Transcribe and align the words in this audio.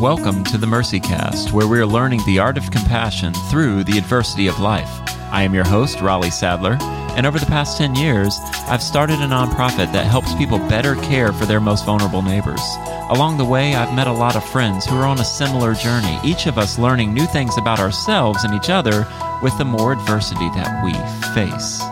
Welcome 0.00 0.44
to 0.44 0.58
the 0.58 0.66
Mercy 0.66 1.00
Cast, 1.00 1.52
where 1.52 1.66
we 1.66 1.78
are 1.78 1.86
learning 1.86 2.20
the 2.26 2.38
art 2.38 2.58
of 2.58 2.70
compassion 2.70 3.32
through 3.50 3.84
the 3.84 3.96
adversity 3.96 4.48
of 4.48 4.60
life. 4.60 4.90
I 5.32 5.44
am 5.44 5.54
your 5.54 5.64
host, 5.64 6.00
Raleigh 6.00 6.30
Sadler, 6.30 6.76
and 7.16 7.26
over 7.26 7.38
the 7.38 7.46
past 7.46 7.78
10 7.78 7.94
years, 7.94 8.38
I've 8.66 8.82
started 8.82 9.20
a 9.20 9.26
nonprofit 9.26 9.92
that 9.92 10.04
helps 10.04 10.34
people 10.34 10.58
better 10.58 10.96
care 10.96 11.32
for 11.32 11.46
their 11.46 11.60
most 11.60 11.86
vulnerable 11.86 12.22
neighbors. 12.22 12.60
Along 13.08 13.38
the 13.38 13.44
way, 13.44 13.74
I've 13.76 13.94
met 13.94 14.06
a 14.06 14.12
lot 14.12 14.36
of 14.36 14.44
friends 14.44 14.84
who 14.84 14.96
are 14.96 15.06
on 15.06 15.20
a 15.20 15.24
similar 15.24 15.74
journey, 15.74 16.18
each 16.24 16.46
of 16.46 16.58
us 16.58 16.78
learning 16.78 17.14
new 17.14 17.26
things 17.26 17.56
about 17.56 17.80
ourselves 17.80 18.44
and 18.44 18.52
each 18.52 18.68
other 18.68 19.06
with 19.42 19.56
the 19.58 19.64
more 19.64 19.92
adversity 19.92 20.50
that 20.50 20.84
we 20.84 20.92
face. 21.34 21.82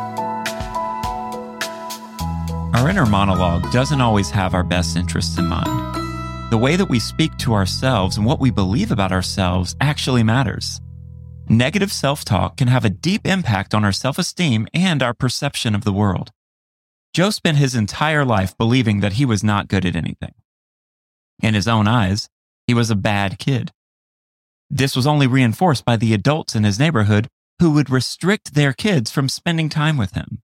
Our 2.82 2.90
inner 2.90 3.06
monologue 3.06 3.70
doesn't 3.70 4.00
always 4.00 4.28
have 4.30 4.54
our 4.54 4.64
best 4.64 4.96
interests 4.96 5.38
in 5.38 5.46
mind. 5.46 6.50
The 6.50 6.58
way 6.58 6.74
that 6.74 6.88
we 6.88 6.98
speak 6.98 7.36
to 7.38 7.54
ourselves 7.54 8.16
and 8.16 8.26
what 8.26 8.40
we 8.40 8.50
believe 8.50 8.90
about 8.90 9.12
ourselves 9.12 9.76
actually 9.80 10.24
matters. 10.24 10.80
Negative 11.48 11.92
self 11.92 12.24
talk 12.24 12.56
can 12.56 12.66
have 12.66 12.84
a 12.84 12.90
deep 12.90 13.24
impact 13.24 13.72
on 13.72 13.84
our 13.84 13.92
self 13.92 14.18
esteem 14.18 14.66
and 14.74 15.00
our 15.00 15.14
perception 15.14 15.76
of 15.76 15.84
the 15.84 15.92
world. 15.92 16.32
Joe 17.14 17.30
spent 17.30 17.56
his 17.56 17.76
entire 17.76 18.24
life 18.24 18.58
believing 18.58 18.98
that 18.98 19.12
he 19.12 19.24
was 19.24 19.44
not 19.44 19.68
good 19.68 19.86
at 19.86 19.94
anything. 19.94 20.34
In 21.40 21.54
his 21.54 21.68
own 21.68 21.86
eyes, 21.86 22.28
he 22.66 22.74
was 22.74 22.90
a 22.90 22.96
bad 22.96 23.38
kid. 23.38 23.70
This 24.68 24.96
was 24.96 25.06
only 25.06 25.28
reinforced 25.28 25.84
by 25.84 25.96
the 25.96 26.14
adults 26.14 26.56
in 26.56 26.64
his 26.64 26.80
neighborhood 26.80 27.28
who 27.60 27.70
would 27.74 27.90
restrict 27.90 28.54
their 28.54 28.72
kids 28.72 29.08
from 29.08 29.28
spending 29.28 29.68
time 29.68 29.96
with 29.96 30.14
him. 30.14 30.42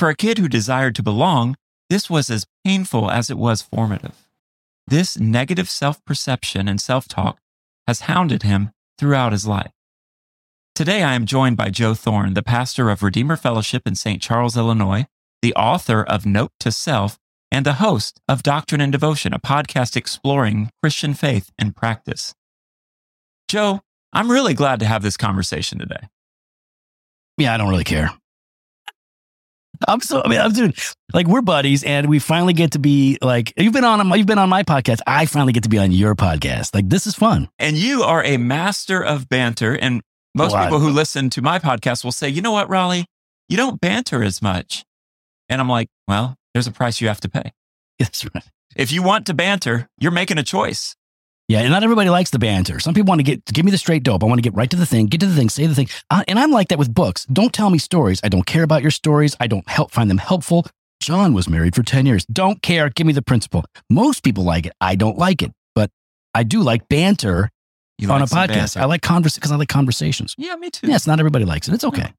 For 0.00 0.08
a 0.08 0.16
kid 0.16 0.38
who 0.38 0.48
desired 0.48 0.94
to 0.94 1.02
belong, 1.02 1.58
this 1.90 2.08
was 2.08 2.30
as 2.30 2.46
painful 2.64 3.10
as 3.10 3.28
it 3.28 3.36
was 3.36 3.60
formative. 3.60 4.26
This 4.86 5.20
negative 5.20 5.68
self 5.68 6.02
perception 6.06 6.68
and 6.68 6.80
self 6.80 7.06
talk 7.06 7.38
has 7.86 8.00
hounded 8.08 8.42
him 8.42 8.70
throughout 8.96 9.32
his 9.32 9.46
life. 9.46 9.72
Today, 10.74 11.02
I 11.02 11.12
am 11.12 11.26
joined 11.26 11.58
by 11.58 11.68
Joe 11.68 11.92
Thorn, 11.92 12.32
the 12.32 12.42
pastor 12.42 12.88
of 12.88 13.02
Redeemer 13.02 13.36
Fellowship 13.36 13.86
in 13.86 13.94
St. 13.94 14.22
Charles, 14.22 14.56
Illinois, 14.56 15.04
the 15.42 15.54
author 15.54 16.02
of 16.02 16.24
Note 16.24 16.52
to 16.60 16.72
Self, 16.72 17.18
and 17.52 17.66
the 17.66 17.74
host 17.74 18.22
of 18.26 18.42
Doctrine 18.42 18.80
and 18.80 18.92
Devotion, 18.92 19.34
a 19.34 19.38
podcast 19.38 19.96
exploring 19.96 20.70
Christian 20.82 21.12
faith 21.12 21.52
and 21.58 21.76
practice. 21.76 22.34
Joe, 23.48 23.82
I'm 24.14 24.30
really 24.30 24.54
glad 24.54 24.80
to 24.80 24.86
have 24.86 25.02
this 25.02 25.18
conversation 25.18 25.78
today. 25.78 26.08
Yeah, 27.36 27.52
I 27.52 27.58
don't 27.58 27.68
really 27.68 27.84
care. 27.84 28.12
I'm 29.88 30.00
so 30.00 30.22
I 30.24 30.28
mean 30.28 30.40
I'm 30.40 30.52
doing 30.52 30.74
like 31.12 31.26
we're 31.26 31.42
buddies 31.42 31.82
and 31.84 32.08
we 32.08 32.18
finally 32.18 32.52
get 32.52 32.72
to 32.72 32.78
be 32.78 33.18
like 33.22 33.52
you've 33.56 33.72
been 33.72 33.84
on 33.84 34.06
you've 34.18 34.26
been 34.26 34.38
on 34.38 34.48
my 34.48 34.62
podcast. 34.62 35.00
I 35.06 35.26
finally 35.26 35.52
get 35.52 35.62
to 35.64 35.68
be 35.68 35.78
on 35.78 35.92
your 35.92 36.14
podcast. 36.14 36.74
Like 36.74 36.88
this 36.88 37.06
is 37.06 37.14
fun. 37.14 37.48
And 37.58 37.76
you 37.76 38.02
are 38.02 38.22
a 38.24 38.36
master 38.36 39.02
of 39.02 39.28
banter. 39.28 39.74
And 39.74 40.02
most 40.34 40.56
people 40.56 40.78
who 40.78 40.90
listen 40.90 41.30
to 41.30 41.42
my 41.42 41.58
podcast 41.58 42.04
will 42.04 42.12
say, 42.12 42.28
you 42.28 42.42
know 42.42 42.52
what, 42.52 42.68
Raleigh, 42.68 43.06
you 43.48 43.56
don't 43.56 43.80
banter 43.80 44.22
as 44.22 44.40
much. 44.40 44.84
And 45.48 45.60
I'm 45.60 45.68
like, 45.68 45.88
well, 46.06 46.36
there's 46.54 46.66
a 46.66 46.72
price 46.72 47.00
you 47.00 47.08
have 47.08 47.20
to 47.22 47.28
pay. 47.28 47.52
That's 47.98 48.24
right. 48.32 48.44
If 48.76 48.92
you 48.92 49.02
want 49.02 49.26
to 49.26 49.34
banter, 49.34 49.88
you're 49.98 50.12
making 50.12 50.38
a 50.38 50.42
choice. 50.44 50.94
Yeah, 51.50 51.62
and 51.62 51.70
not 51.70 51.82
everybody 51.82 52.08
likes 52.10 52.30
the 52.30 52.38
banter. 52.38 52.78
Some 52.78 52.94
people 52.94 53.08
want 53.08 53.18
to 53.18 53.24
get 53.24 53.44
give 53.46 53.64
me 53.64 53.72
the 53.72 53.78
straight 53.78 54.04
dope. 54.04 54.22
I 54.22 54.26
want 54.26 54.38
to 54.38 54.42
get 54.42 54.54
right 54.54 54.70
to 54.70 54.76
the 54.76 54.86
thing, 54.86 55.06
get 55.06 55.18
to 55.18 55.26
the 55.26 55.34
thing, 55.34 55.48
say 55.48 55.66
the 55.66 55.74
thing. 55.74 55.88
Uh, 56.08 56.22
and 56.28 56.38
I'm 56.38 56.52
like 56.52 56.68
that 56.68 56.78
with 56.78 56.94
books. 56.94 57.24
Don't 57.26 57.52
tell 57.52 57.70
me 57.70 57.78
stories. 57.78 58.20
I 58.22 58.28
don't 58.28 58.46
care 58.46 58.62
about 58.62 58.82
your 58.82 58.92
stories. 58.92 59.34
I 59.40 59.48
don't 59.48 59.68
help 59.68 59.90
find 59.90 60.08
them 60.08 60.18
helpful. 60.18 60.64
John 61.00 61.34
was 61.34 61.48
married 61.48 61.74
for 61.74 61.82
10 61.82 62.06
years. 62.06 62.24
Don't 62.26 62.62
care. 62.62 62.88
Give 62.88 63.04
me 63.04 63.12
the 63.12 63.20
principle. 63.22 63.64
Most 63.90 64.22
people 64.22 64.44
like 64.44 64.64
it. 64.64 64.74
I 64.80 64.94
don't 64.94 65.18
like 65.18 65.42
it, 65.42 65.50
but 65.74 65.90
I 66.36 66.44
do 66.44 66.62
like 66.62 66.86
banter 66.88 67.50
You 67.98 68.08
on 68.12 68.20
like 68.20 68.30
a 68.30 68.32
podcast. 68.32 68.46
banter. 68.74 68.80
I 68.82 68.84
like 68.84 69.02
converse 69.02 69.34
because 69.34 69.50
I 69.50 69.56
like 69.56 69.68
conversations. 69.68 70.36
yeah, 70.38 70.54
me 70.54 70.70
too. 70.70 70.86
Yes, 70.86 71.04
not 71.04 71.18
everybody 71.18 71.44
likes 71.44 71.66
it. 71.66 71.74
It's 71.74 71.82
okay. 71.82 72.12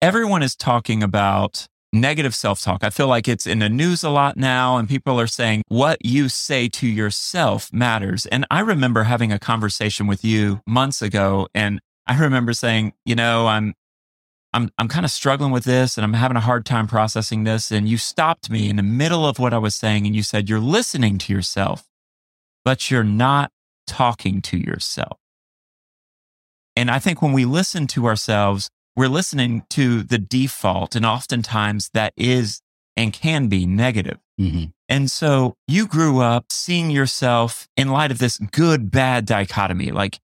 Everyone 0.00 0.44
is 0.44 0.54
talking 0.54 1.02
about 1.02 1.66
negative 1.92 2.34
self 2.34 2.60
talk. 2.60 2.82
I 2.82 2.90
feel 2.90 3.08
like 3.08 3.28
it's 3.28 3.46
in 3.46 3.60
the 3.60 3.68
news 3.68 4.02
a 4.02 4.10
lot 4.10 4.36
now, 4.36 4.76
and 4.76 4.88
people 4.88 5.20
are 5.20 5.26
saying 5.26 5.62
what 5.68 6.04
you 6.04 6.28
say 6.28 6.68
to 6.68 6.86
yourself 6.86 7.72
matters. 7.72 8.26
And 8.26 8.46
I 8.50 8.60
remember 8.60 9.04
having 9.04 9.32
a 9.32 9.38
conversation 9.38 10.06
with 10.06 10.24
you 10.24 10.60
months 10.66 11.02
ago, 11.02 11.48
and 11.54 11.80
I 12.06 12.18
remember 12.18 12.52
saying, 12.52 12.94
you 13.04 13.14
know, 13.14 13.46
I'm. 13.46 13.74
I'm 14.54 14.68
I'm 14.76 14.88
kind 14.88 15.06
of 15.06 15.10
struggling 15.10 15.50
with 15.50 15.64
this 15.64 15.96
and 15.96 16.04
I'm 16.04 16.12
having 16.12 16.36
a 16.36 16.40
hard 16.40 16.66
time 16.66 16.86
processing 16.86 17.44
this 17.44 17.70
and 17.70 17.88
you 17.88 17.96
stopped 17.96 18.50
me 18.50 18.68
in 18.68 18.76
the 18.76 18.82
middle 18.82 19.26
of 19.26 19.38
what 19.38 19.54
I 19.54 19.56
was 19.56 19.74
saying 19.74 20.04
and 20.06 20.14
you 20.14 20.22
said 20.22 20.46
you're 20.46 20.60
listening 20.60 21.16
to 21.20 21.32
yourself 21.32 21.88
but 22.62 22.90
you're 22.90 23.02
not 23.02 23.50
talking 23.86 24.40
to 24.42 24.58
yourself. 24.58 25.18
And 26.76 26.90
I 26.90 26.98
think 26.98 27.22
when 27.22 27.32
we 27.32 27.44
listen 27.44 27.86
to 27.88 28.06
ourselves 28.06 28.70
we're 28.96 29.08
listening 29.08 29.64
to 29.70 30.02
the 30.02 30.18
default, 30.18 30.94
and 30.94 31.06
oftentimes 31.06 31.90
that 31.94 32.12
is 32.16 32.60
and 32.96 33.12
can 33.12 33.48
be 33.48 33.66
negative. 33.66 34.18
hmm 34.38 34.64
And 34.88 35.10
so 35.10 35.56
you 35.66 35.86
grew 35.86 36.20
up 36.20 36.46
seeing 36.50 36.90
yourself 36.90 37.68
in 37.76 37.88
light 37.88 38.10
of 38.10 38.18
this 38.18 38.38
good 38.38 38.90
bad 38.90 39.24
dichotomy 39.24 39.90
like 39.90 40.20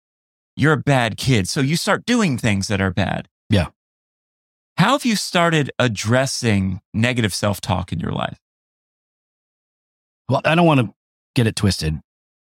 you're 0.56 0.72
a 0.72 0.76
bad 0.76 1.16
kid. 1.16 1.48
So 1.48 1.60
you 1.60 1.76
start 1.76 2.04
doing 2.04 2.36
things 2.36 2.66
that 2.68 2.80
are 2.80 2.90
bad. 2.90 3.28
Yeah. 3.48 3.68
How 4.76 4.92
have 4.92 5.04
you 5.04 5.16
started 5.16 5.70
addressing 5.78 6.80
negative 6.92 7.32
self 7.32 7.60
talk 7.60 7.92
in 7.92 8.00
your 8.00 8.12
life? 8.12 8.38
Well, 10.28 10.40
I 10.44 10.54
don't 10.54 10.66
want 10.66 10.80
to 10.80 10.94
get 11.34 11.46
it 11.46 11.56
twisted. 11.56 12.00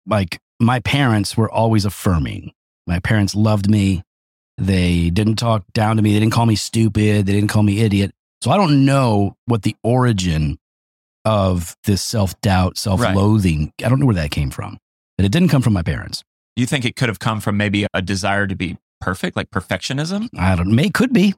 Like 0.06 0.40
my 0.60 0.80
parents 0.80 1.36
were 1.36 1.50
always 1.50 1.84
affirming. 1.84 2.52
My 2.86 2.98
parents 3.00 3.34
loved 3.34 3.68
me. 3.68 4.02
They 4.56 5.10
didn't 5.10 5.36
talk 5.36 5.64
down 5.72 5.96
to 5.96 6.02
me. 6.02 6.12
They 6.12 6.20
didn't 6.20 6.32
call 6.32 6.46
me 6.46 6.56
stupid. 6.56 7.26
They 7.26 7.32
didn't 7.32 7.48
call 7.48 7.62
me 7.62 7.80
idiot. 7.80 8.12
So 8.42 8.50
I 8.50 8.56
don't 8.56 8.84
know 8.84 9.36
what 9.46 9.62
the 9.62 9.76
origin 9.82 10.58
of 11.24 11.76
this 11.84 12.02
self 12.02 12.38
doubt, 12.40 12.78
self 12.78 13.00
loathing. 13.00 13.72
I 13.82 13.88
don't 13.88 13.98
know 13.98 14.06
where 14.06 14.14
that 14.14 14.30
came 14.30 14.50
from. 14.50 14.78
But 15.16 15.24
it 15.24 15.32
didn't 15.32 15.48
come 15.48 15.62
from 15.62 15.72
my 15.72 15.82
parents. 15.82 16.22
You 16.56 16.66
think 16.66 16.84
it 16.84 16.96
could 16.96 17.08
have 17.08 17.18
come 17.18 17.40
from 17.40 17.56
maybe 17.56 17.86
a 17.94 18.02
desire 18.02 18.46
to 18.46 18.54
be 18.54 18.78
perfect, 19.00 19.36
like 19.36 19.50
perfectionism? 19.50 20.28
I 20.38 20.54
don't 20.56 20.74
may 20.74 20.90
could 20.90 21.12
be. 21.12 21.34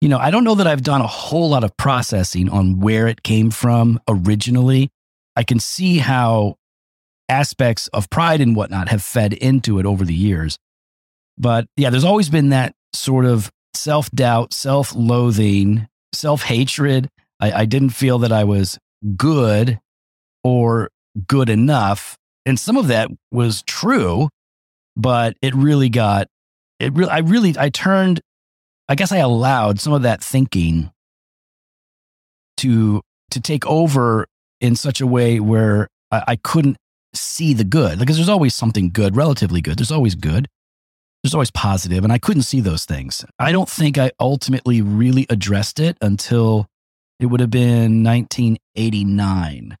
You 0.00 0.08
know, 0.08 0.18
I 0.18 0.30
don't 0.30 0.44
know 0.44 0.54
that 0.54 0.66
I've 0.66 0.82
done 0.82 1.00
a 1.00 1.06
whole 1.06 1.50
lot 1.50 1.64
of 1.64 1.76
processing 1.76 2.48
on 2.48 2.80
where 2.80 3.06
it 3.06 3.22
came 3.22 3.50
from 3.50 4.00
originally. 4.08 4.90
I 5.36 5.42
can 5.42 5.60
see 5.60 5.98
how 5.98 6.56
aspects 7.28 7.88
of 7.88 8.10
pride 8.10 8.40
and 8.40 8.56
whatnot 8.56 8.88
have 8.88 9.02
fed 9.02 9.32
into 9.34 9.78
it 9.78 9.86
over 9.86 10.04
the 10.04 10.14
years. 10.14 10.58
But 11.40 11.66
yeah, 11.76 11.88
there's 11.88 12.04
always 12.04 12.28
been 12.28 12.50
that 12.50 12.74
sort 12.92 13.24
of 13.24 13.50
self 13.74 14.10
doubt, 14.10 14.52
self 14.52 14.94
loathing, 14.94 15.88
self 16.12 16.42
hatred. 16.42 17.08
I, 17.40 17.52
I 17.52 17.64
didn't 17.64 17.90
feel 17.90 18.18
that 18.18 18.30
I 18.30 18.44
was 18.44 18.78
good 19.16 19.80
or 20.44 20.90
good 21.26 21.48
enough. 21.48 22.16
And 22.44 22.60
some 22.60 22.76
of 22.76 22.88
that 22.88 23.08
was 23.32 23.62
true, 23.62 24.28
but 24.96 25.34
it 25.40 25.54
really 25.54 25.88
got, 25.88 26.26
it 26.78 26.92
really, 26.92 27.10
I 27.10 27.18
really, 27.18 27.54
I 27.58 27.70
turned, 27.70 28.20
I 28.88 28.94
guess 28.94 29.10
I 29.10 29.18
allowed 29.18 29.80
some 29.80 29.94
of 29.94 30.02
that 30.02 30.22
thinking 30.22 30.90
to, 32.58 33.00
to 33.30 33.40
take 33.40 33.66
over 33.66 34.26
in 34.60 34.76
such 34.76 35.00
a 35.00 35.06
way 35.06 35.40
where 35.40 35.88
I, 36.10 36.24
I 36.28 36.36
couldn't 36.36 36.76
see 37.14 37.54
the 37.54 37.64
good 37.64 37.98
because 37.98 38.16
there's 38.16 38.28
always 38.28 38.54
something 38.54 38.90
good, 38.90 39.16
relatively 39.16 39.62
good. 39.62 39.78
There's 39.78 39.92
always 39.92 40.14
good. 40.14 40.46
There's 41.22 41.34
always 41.34 41.50
positive, 41.50 42.02
and 42.02 42.12
I 42.12 42.18
couldn't 42.18 42.42
see 42.42 42.60
those 42.60 42.84
things. 42.84 43.24
I 43.38 43.52
don't 43.52 43.68
think 43.68 43.98
I 43.98 44.10
ultimately 44.18 44.80
really 44.80 45.26
addressed 45.28 45.78
it 45.78 45.98
until 46.00 46.66
it 47.18 47.26
would 47.26 47.40
have 47.40 47.50
been 47.50 48.02
1989 48.02 49.76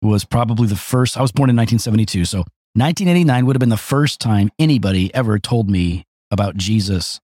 was 0.00 0.24
probably 0.24 0.66
the 0.66 0.76
first. 0.76 1.18
I 1.18 1.22
was 1.22 1.32
born 1.32 1.50
in 1.50 1.56
1972, 1.56 2.24
so 2.24 2.38
1989 2.74 3.46
would 3.46 3.56
have 3.56 3.60
been 3.60 3.68
the 3.68 3.76
first 3.76 4.20
time 4.20 4.50
anybody 4.58 5.12
ever 5.14 5.38
told 5.38 5.68
me 5.68 6.04
about 6.30 6.56
Jesus, 6.56 7.20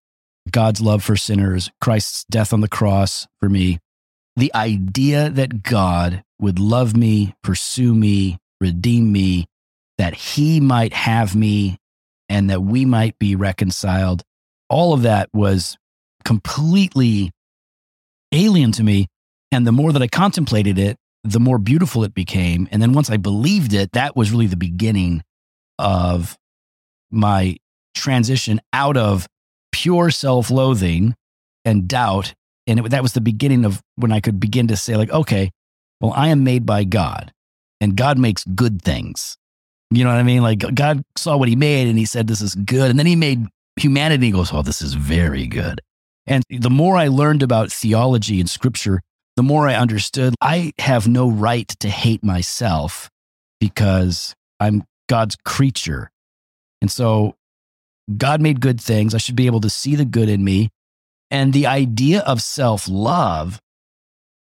God's 0.50 0.80
love 0.80 1.02
for 1.02 1.16
sinners, 1.16 1.70
Christ's 1.80 2.24
death 2.24 2.52
on 2.52 2.60
the 2.60 2.68
cross 2.68 3.26
for 3.40 3.48
me. 3.48 3.78
The 4.36 4.52
idea 4.54 5.30
that 5.30 5.62
God 5.62 6.24
would 6.40 6.58
love 6.58 6.96
me, 6.96 7.34
pursue 7.42 7.94
me, 7.94 8.38
redeem 8.60 9.12
me, 9.12 9.46
that 9.96 10.14
he 10.14 10.60
might 10.60 10.92
have 10.92 11.36
me, 11.36 11.78
and 12.28 12.50
that 12.50 12.62
we 12.62 12.84
might 12.84 13.18
be 13.18 13.36
reconciled. 13.36 14.22
All 14.68 14.92
of 14.92 15.02
that 15.02 15.28
was 15.32 15.76
completely 16.24 17.30
alien 18.32 18.72
to 18.72 18.82
me. 18.82 19.06
And 19.52 19.66
the 19.66 19.72
more 19.72 19.92
that 19.92 20.02
I 20.02 20.08
contemplated 20.08 20.78
it, 20.78 20.96
the 21.22 21.40
more 21.40 21.58
beautiful 21.58 22.04
it 22.04 22.14
became. 22.14 22.68
And 22.70 22.82
then 22.82 22.92
once 22.92 23.10
I 23.10 23.16
believed 23.16 23.72
it, 23.72 23.92
that 23.92 24.16
was 24.16 24.30
really 24.30 24.46
the 24.46 24.56
beginning 24.56 25.22
of 25.78 26.36
my 27.10 27.56
transition 27.94 28.60
out 28.72 28.96
of 28.96 29.26
pure 29.72 30.10
self 30.10 30.50
loathing 30.50 31.14
and 31.64 31.88
doubt. 31.88 32.34
And 32.66 32.80
it, 32.80 32.90
that 32.90 33.02
was 33.02 33.12
the 33.12 33.20
beginning 33.20 33.64
of 33.64 33.82
when 33.96 34.12
I 34.12 34.20
could 34.20 34.40
begin 34.40 34.68
to 34.68 34.76
say, 34.76 34.96
like, 34.96 35.10
okay, 35.10 35.50
well, 36.00 36.12
I 36.14 36.28
am 36.28 36.44
made 36.44 36.66
by 36.66 36.84
God 36.84 37.32
and 37.80 37.96
God 37.96 38.18
makes 38.18 38.44
good 38.44 38.82
things. 38.82 39.36
You 39.94 40.04
know 40.04 40.10
what 40.10 40.18
I 40.18 40.22
mean? 40.22 40.42
Like 40.42 40.58
God 40.74 41.02
saw 41.16 41.36
what 41.36 41.48
he 41.48 41.56
made 41.56 41.88
and 41.88 41.98
he 41.98 42.04
said, 42.04 42.26
this 42.26 42.40
is 42.40 42.54
good. 42.54 42.90
And 42.90 42.98
then 42.98 43.06
he 43.06 43.16
made 43.16 43.46
humanity. 43.76 44.26
He 44.26 44.32
goes, 44.32 44.52
oh, 44.52 44.62
this 44.62 44.82
is 44.82 44.94
very 44.94 45.46
good. 45.46 45.80
And 46.26 46.42
the 46.48 46.70
more 46.70 46.96
I 46.96 47.08
learned 47.08 47.42
about 47.42 47.70
theology 47.70 48.40
and 48.40 48.48
scripture, 48.48 49.00
the 49.36 49.42
more 49.42 49.68
I 49.68 49.74
understood 49.74 50.34
I 50.40 50.72
have 50.78 51.06
no 51.08 51.28
right 51.28 51.68
to 51.80 51.88
hate 51.88 52.24
myself 52.24 53.10
because 53.60 54.34
I'm 54.60 54.84
God's 55.08 55.36
creature. 55.44 56.10
And 56.80 56.90
so 56.90 57.34
God 58.16 58.40
made 58.40 58.60
good 58.60 58.80
things. 58.80 59.14
I 59.14 59.18
should 59.18 59.36
be 59.36 59.46
able 59.46 59.60
to 59.60 59.70
see 59.70 59.96
the 59.96 60.04
good 60.04 60.28
in 60.28 60.44
me. 60.44 60.70
And 61.30 61.52
the 61.52 61.66
idea 61.66 62.20
of 62.20 62.40
self 62.42 62.88
love, 62.88 63.60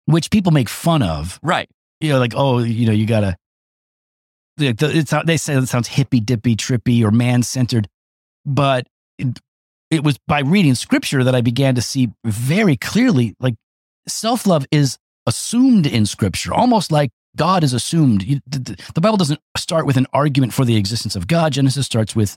which 0.04 0.30
people 0.30 0.52
make 0.52 0.68
fun 0.68 1.02
of, 1.02 1.40
Right. 1.42 1.68
you 2.00 2.10
know, 2.10 2.18
like, 2.18 2.34
oh, 2.36 2.58
you 2.58 2.86
know, 2.86 2.92
you 2.92 3.06
gotta, 3.06 3.36
like, 4.58 4.78
the- 4.78 4.96
it's, 4.96 5.14
they 5.24 5.36
say 5.36 5.54
it 5.54 5.66
sounds 5.68 5.88
hippy 5.88 6.20
dippy, 6.20 6.56
trippy, 6.56 7.02
or 7.04 7.10
man 7.10 7.42
centered. 7.42 7.88
But 8.44 8.86
it, 9.18 9.38
it 9.90 10.04
was 10.04 10.18
by 10.26 10.40
reading 10.40 10.74
scripture 10.74 11.24
that 11.24 11.34
I 11.34 11.40
began 11.40 11.74
to 11.74 11.82
see 11.82 12.08
very 12.24 12.76
clearly, 12.76 13.34
like, 13.40 13.54
self 14.08 14.46
love 14.46 14.66
is 14.70 14.98
assumed 15.26 15.86
in 15.86 16.06
scripture, 16.06 16.54
almost 16.54 16.92
like 16.92 17.10
God 17.36 17.64
is 17.64 17.72
assumed. 17.72 18.22
You, 18.22 18.40
the, 18.46 18.58
the- 18.58 18.90
the 18.94 19.00
Bible 19.00 19.16
doesn't 19.16 19.40
start 19.56 19.86
with 19.86 19.96
an 19.96 20.06
argument 20.12 20.52
for 20.54 20.64
the 20.64 20.76
existence 20.76 21.16
of 21.16 21.26
God. 21.26 21.52
Genesis 21.52 21.86
starts 21.86 22.14
with 22.16 22.36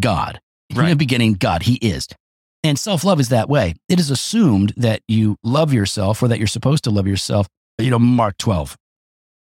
God. 0.00 0.40
Right. 0.72 0.84
In 0.84 0.90
the 0.90 0.96
beginning, 0.96 1.34
God, 1.34 1.62
He 1.64 1.74
is. 1.76 2.06
And 2.62 2.78
self 2.78 3.04
love 3.04 3.20
is 3.20 3.28
that 3.30 3.48
way. 3.48 3.74
It 3.88 3.98
is 3.98 4.10
assumed 4.10 4.74
that 4.76 5.00
you 5.08 5.36
love 5.42 5.72
yourself 5.72 6.22
or 6.22 6.28
that 6.28 6.38
you're 6.38 6.46
supposed 6.46 6.84
to 6.84 6.90
love 6.90 7.06
yourself. 7.06 7.48
You 7.78 7.90
know, 7.90 7.98
Mark 7.98 8.36
12, 8.38 8.76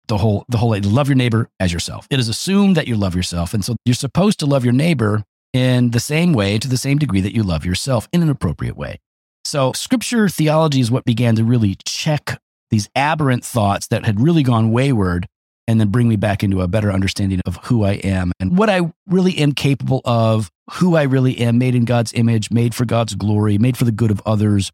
the 0.08 0.18
whole, 0.18 0.44
the 0.48 0.58
whole, 0.58 0.76
love 0.82 1.08
your 1.08 1.16
neighbor 1.16 1.48
as 1.60 1.72
yourself. 1.72 2.06
It 2.10 2.18
is 2.18 2.28
assumed 2.28 2.76
that 2.76 2.88
you 2.88 2.96
love 2.96 3.14
yourself. 3.14 3.54
And 3.54 3.64
so 3.64 3.76
you're 3.84 3.94
supposed 3.94 4.38
to 4.40 4.46
love 4.46 4.64
your 4.64 4.72
neighbor 4.72 5.24
in 5.52 5.92
the 5.92 6.00
same 6.00 6.32
way, 6.32 6.58
to 6.58 6.68
the 6.68 6.76
same 6.76 6.98
degree 6.98 7.20
that 7.20 7.34
you 7.34 7.42
love 7.42 7.64
yourself 7.64 8.08
in 8.12 8.22
an 8.22 8.28
appropriate 8.28 8.76
way. 8.76 8.98
So 9.44 9.72
scripture 9.72 10.28
theology 10.28 10.80
is 10.80 10.90
what 10.90 11.04
began 11.04 11.36
to 11.36 11.44
really 11.44 11.76
check 11.84 12.40
these 12.70 12.88
aberrant 12.94 13.44
thoughts 13.44 13.86
that 13.88 14.04
had 14.04 14.20
really 14.20 14.42
gone 14.42 14.72
wayward 14.72 15.26
and 15.66 15.80
then 15.80 15.88
bring 15.88 16.08
me 16.08 16.16
back 16.16 16.42
into 16.42 16.60
a 16.60 16.68
better 16.68 16.90
understanding 16.90 17.40
of 17.46 17.56
who 17.64 17.84
I 17.84 17.92
am 17.92 18.32
and 18.40 18.58
what 18.58 18.70
I 18.70 18.92
really 19.06 19.38
am 19.38 19.52
capable 19.52 20.00
of, 20.04 20.50
who 20.72 20.96
I 20.96 21.02
really 21.02 21.38
am, 21.38 21.58
made 21.58 21.74
in 21.74 21.84
God's 21.84 22.12
image, 22.12 22.50
made 22.50 22.74
for 22.74 22.84
God's 22.84 23.14
glory, 23.14 23.58
made 23.58 23.76
for 23.76 23.84
the 23.84 23.92
good 23.92 24.10
of 24.10 24.22
others. 24.26 24.70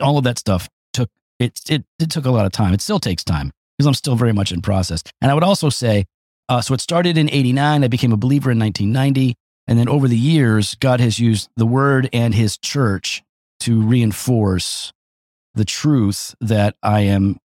All 0.00 0.18
of 0.18 0.24
that 0.24 0.38
stuff 0.38 0.68
took 0.92 1.10
it 1.38 1.60
it, 1.68 1.84
it 1.98 2.10
took 2.10 2.26
a 2.26 2.30
lot 2.30 2.46
of 2.46 2.52
time. 2.52 2.74
It 2.74 2.80
still 2.80 3.00
takes 3.00 3.24
time 3.24 3.52
because 3.80 3.86
I'm 3.86 3.94
still 3.94 4.14
very 4.14 4.34
much 4.34 4.52
in 4.52 4.60
process. 4.60 5.02
And 5.22 5.30
I 5.30 5.34
would 5.34 5.42
also 5.42 5.70
say, 5.70 6.04
uh, 6.50 6.60
so 6.60 6.74
it 6.74 6.82
started 6.82 7.16
in 7.16 7.30
'89. 7.30 7.82
I 7.82 7.88
became 7.88 8.12
a 8.12 8.18
believer 8.18 8.50
in 8.50 8.58
1990, 8.58 9.34
and 9.66 9.78
then 9.78 9.88
over 9.88 10.06
the 10.06 10.18
years, 10.18 10.74
God 10.74 11.00
has 11.00 11.18
used 11.18 11.48
the 11.56 11.64
Word 11.64 12.10
and 12.12 12.34
His 12.34 12.58
church 12.58 13.22
to 13.60 13.80
reinforce 13.80 14.92
the 15.54 15.64
truth 15.64 16.34
that 16.42 16.76
I 16.82 17.00
am 17.00 17.38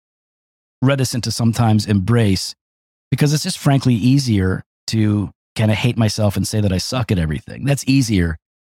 reticent 0.82 1.22
to 1.24 1.30
sometimes 1.30 1.86
embrace 1.86 2.56
because 3.12 3.32
it's 3.32 3.44
just 3.44 3.58
frankly 3.58 3.94
easier 3.94 4.64
to 4.88 5.30
kind 5.54 5.70
of 5.70 5.76
hate 5.76 5.96
myself 5.96 6.36
and 6.36 6.48
say 6.48 6.60
that 6.60 6.72
I 6.72 6.78
suck 6.78 7.12
at 7.12 7.18
everything. 7.18 7.64
That's 7.64 7.84
easier 7.86 8.38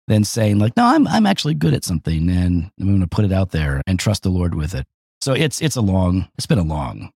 than 0.09 0.25
saying 0.25 0.59
like, 0.59 0.77
no, 0.77 0.87
I'm 0.87 1.07
I'm 1.07 1.25
actually 1.25 1.55
good 1.55 1.73
at 1.73 1.85
something 1.85 2.29
and 2.29 2.73
I'm 2.81 2.87
going 2.89 3.01
to 3.01 3.07
put 3.07 3.25
it 3.25 3.33
out 3.33 3.53
there 3.53 3.81
and 3.87 3.97
trust 3.97 4.25
the 4.25 4.31
Lord 4.31 4.57
with 4.57 4.75
it. 4.75 4.87
So 5.21 5.35
it's 5.35 5.63
it's 5.63 5.77
a 5.77 5.81
long, 5.81 6.29
it's 6.37 6.47
been 6.47 6.59
a 6.59 6.65
long, 6.65 7.11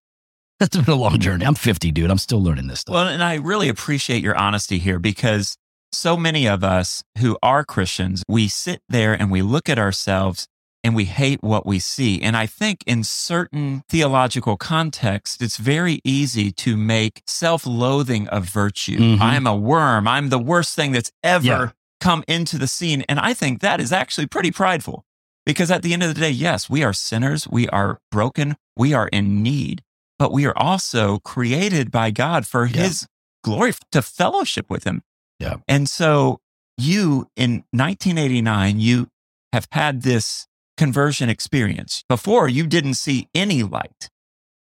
it's 0.60 0.76
been 0.76 0.93
a 0.93 0.94
long 0.94 1.19
journey. 1.19 1.44
I'm 1.44 1.55
50, 1.55 1.90
dude. 1.93 2.10
I'm 2.10 2.19
still 2.19 2.43
learning 2.43 2.66
this 2.69 2.81
stuff. 2.81 2.94
Well, 2.94 3.08
and 3.08 3.22
I 3.22 3.34
really 3.37 3.69
appreciate 3.69 4.22
your 4.22 4.37
honesty 4.37 4.78
here 4.78 4.99
because 4.99 5.56
so 5.93 6.16
many 6.16 6.46
of 6.49 6.62
us 6.64 7.02
who 7.19 7.38
are 7.43 7.64
Christians, 7.64 8.22
we 8.28 8.49
sit 8.49 8.81
there 8.88 9.14
and 9.14 9.31
we 9.31 9.43
look 9.43 9.69
at 9.69 9.78
ourselves 9.78 10.46
and 10.84 10.94
we 10.94 11.06
hate 11.06 11.43
what 11.43 11.66
we 11.66 11.78
see. 11.78 12.20
And 12.22 12.37
I 12.37 12.46
think 12.46 12.84
in 12.87 13.02
certain 13.05 13.82
theological 13.88 14.56
contexts, 14.56 15.43
it's 15.43 15.56
very 15.56 16.00
easy 16.05 16.52
to 16.52 16.76
make 16.76 17.22
self 17.26 17.66
loathing 17.66 18.28
a 18.31 18.40
virtue. 18.40 18.99
Mhm. 18.99 19.20
I'm 19.20 19.46
a 19.46 19.56
worm. 19.56 20.06
I'm 20.06 20.28
the 20.28 20.38
worst 20.38 20.75
thing 20.76 20.93
that's 20.93 21.10
ever 21.25 21.44
Yeah. 21.46 21.69
come 22.00 22.22
into 22.28 22.58
the 22.58 22.69
scene. 22.69 23.05
And 23.08 23.19
I 23.19 23.34
think 23.34 23.60
that 23.60 23.81
is 23.81 23.93
actually 23.93 24.26
pretty 24.26 24.50
prideful 24.52 25.05
because 25.44 25.70
at 25.70 25.82
the 25.82 25.93
end 25.93 26.02
of 26.05 26.14
the 26.14 26.20
day, 26.20 26.31
yes, 26.31 26.70
we 26.70 26.84
are 26.84 26.93
sinners. 26.93 27.49
We 27.49 27.69
are 27.70 27.99
broken. 28.12 28.56
We 28.76 28.94
are 28.94 29.08
in 29.08 29.43
need, 29.43 29.82
but 30.19 30.32
we 30.32 30.47
are 30.47 30.56
also 30.56 31.19
created 31.20 31.91
by 31.91 32.11
God 32.11 32.47
for 32.47 32.67
Yeah. 32.67 32.82
his 32.82 33.06
glory 33.44 33.73
to 33.93 34.03
fellowship 34.03 34.69
with 34.69 34.85
him. 34.85 35.03
Yeah. 35.38 35.56
And 35.69 35.88
so 35.88 36.41
you 36.76 37.29
in 37.37 37.65
1989, 37.73 38.81
you 38.81 39.09
have 39.53 39.67
had 39.73 40.03
this 40.03 40.47
conversion 40.76 41.29
experience. 41.29 42.05
Before 42.09 42.49
you 42.49 42.67
didn't 42.67 42.94
see 42.94 43.29
any 43.35 43.62
light. 43.62 44.09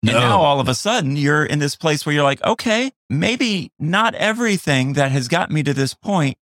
And 0.04 0.14
No. 0.14 0.20
now 0.20 0.42
all 0.42 0.60
of 0.60 0.68
a 0.70 0.76
sudden 0.76 1.18
you're 1.18 1.44
in 1.46 1.60
this 1.60 1.76
place 1.76 2.06
where 2.06 2.14
you're 2.14 2.24
like, 2.24 2.42
okay, 2.44 2.92
maybe 3.10 3.72
not 3.80 4.14
everything 4.16 4.94
that 4.94 5.12
has 5.12 5.28
got 5.28 5.50
me 5.52 5.64
to 5.64 5.74
this 5.74 5.94
point 5.94 6.38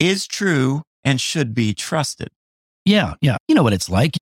is 0.00 0.26
true 0.26 0.82
and 1.04 1.20
should 1.20 1.54
be 1.54 1.74
trusted. 1.74 2.30
Yeah, 2.84 3.14
yeah. 3.20 3.36
You 3.46 3.54
know 3.54 3.62
what 3.62 3.72
it's 3.74 3.88
like. 3.88 4.16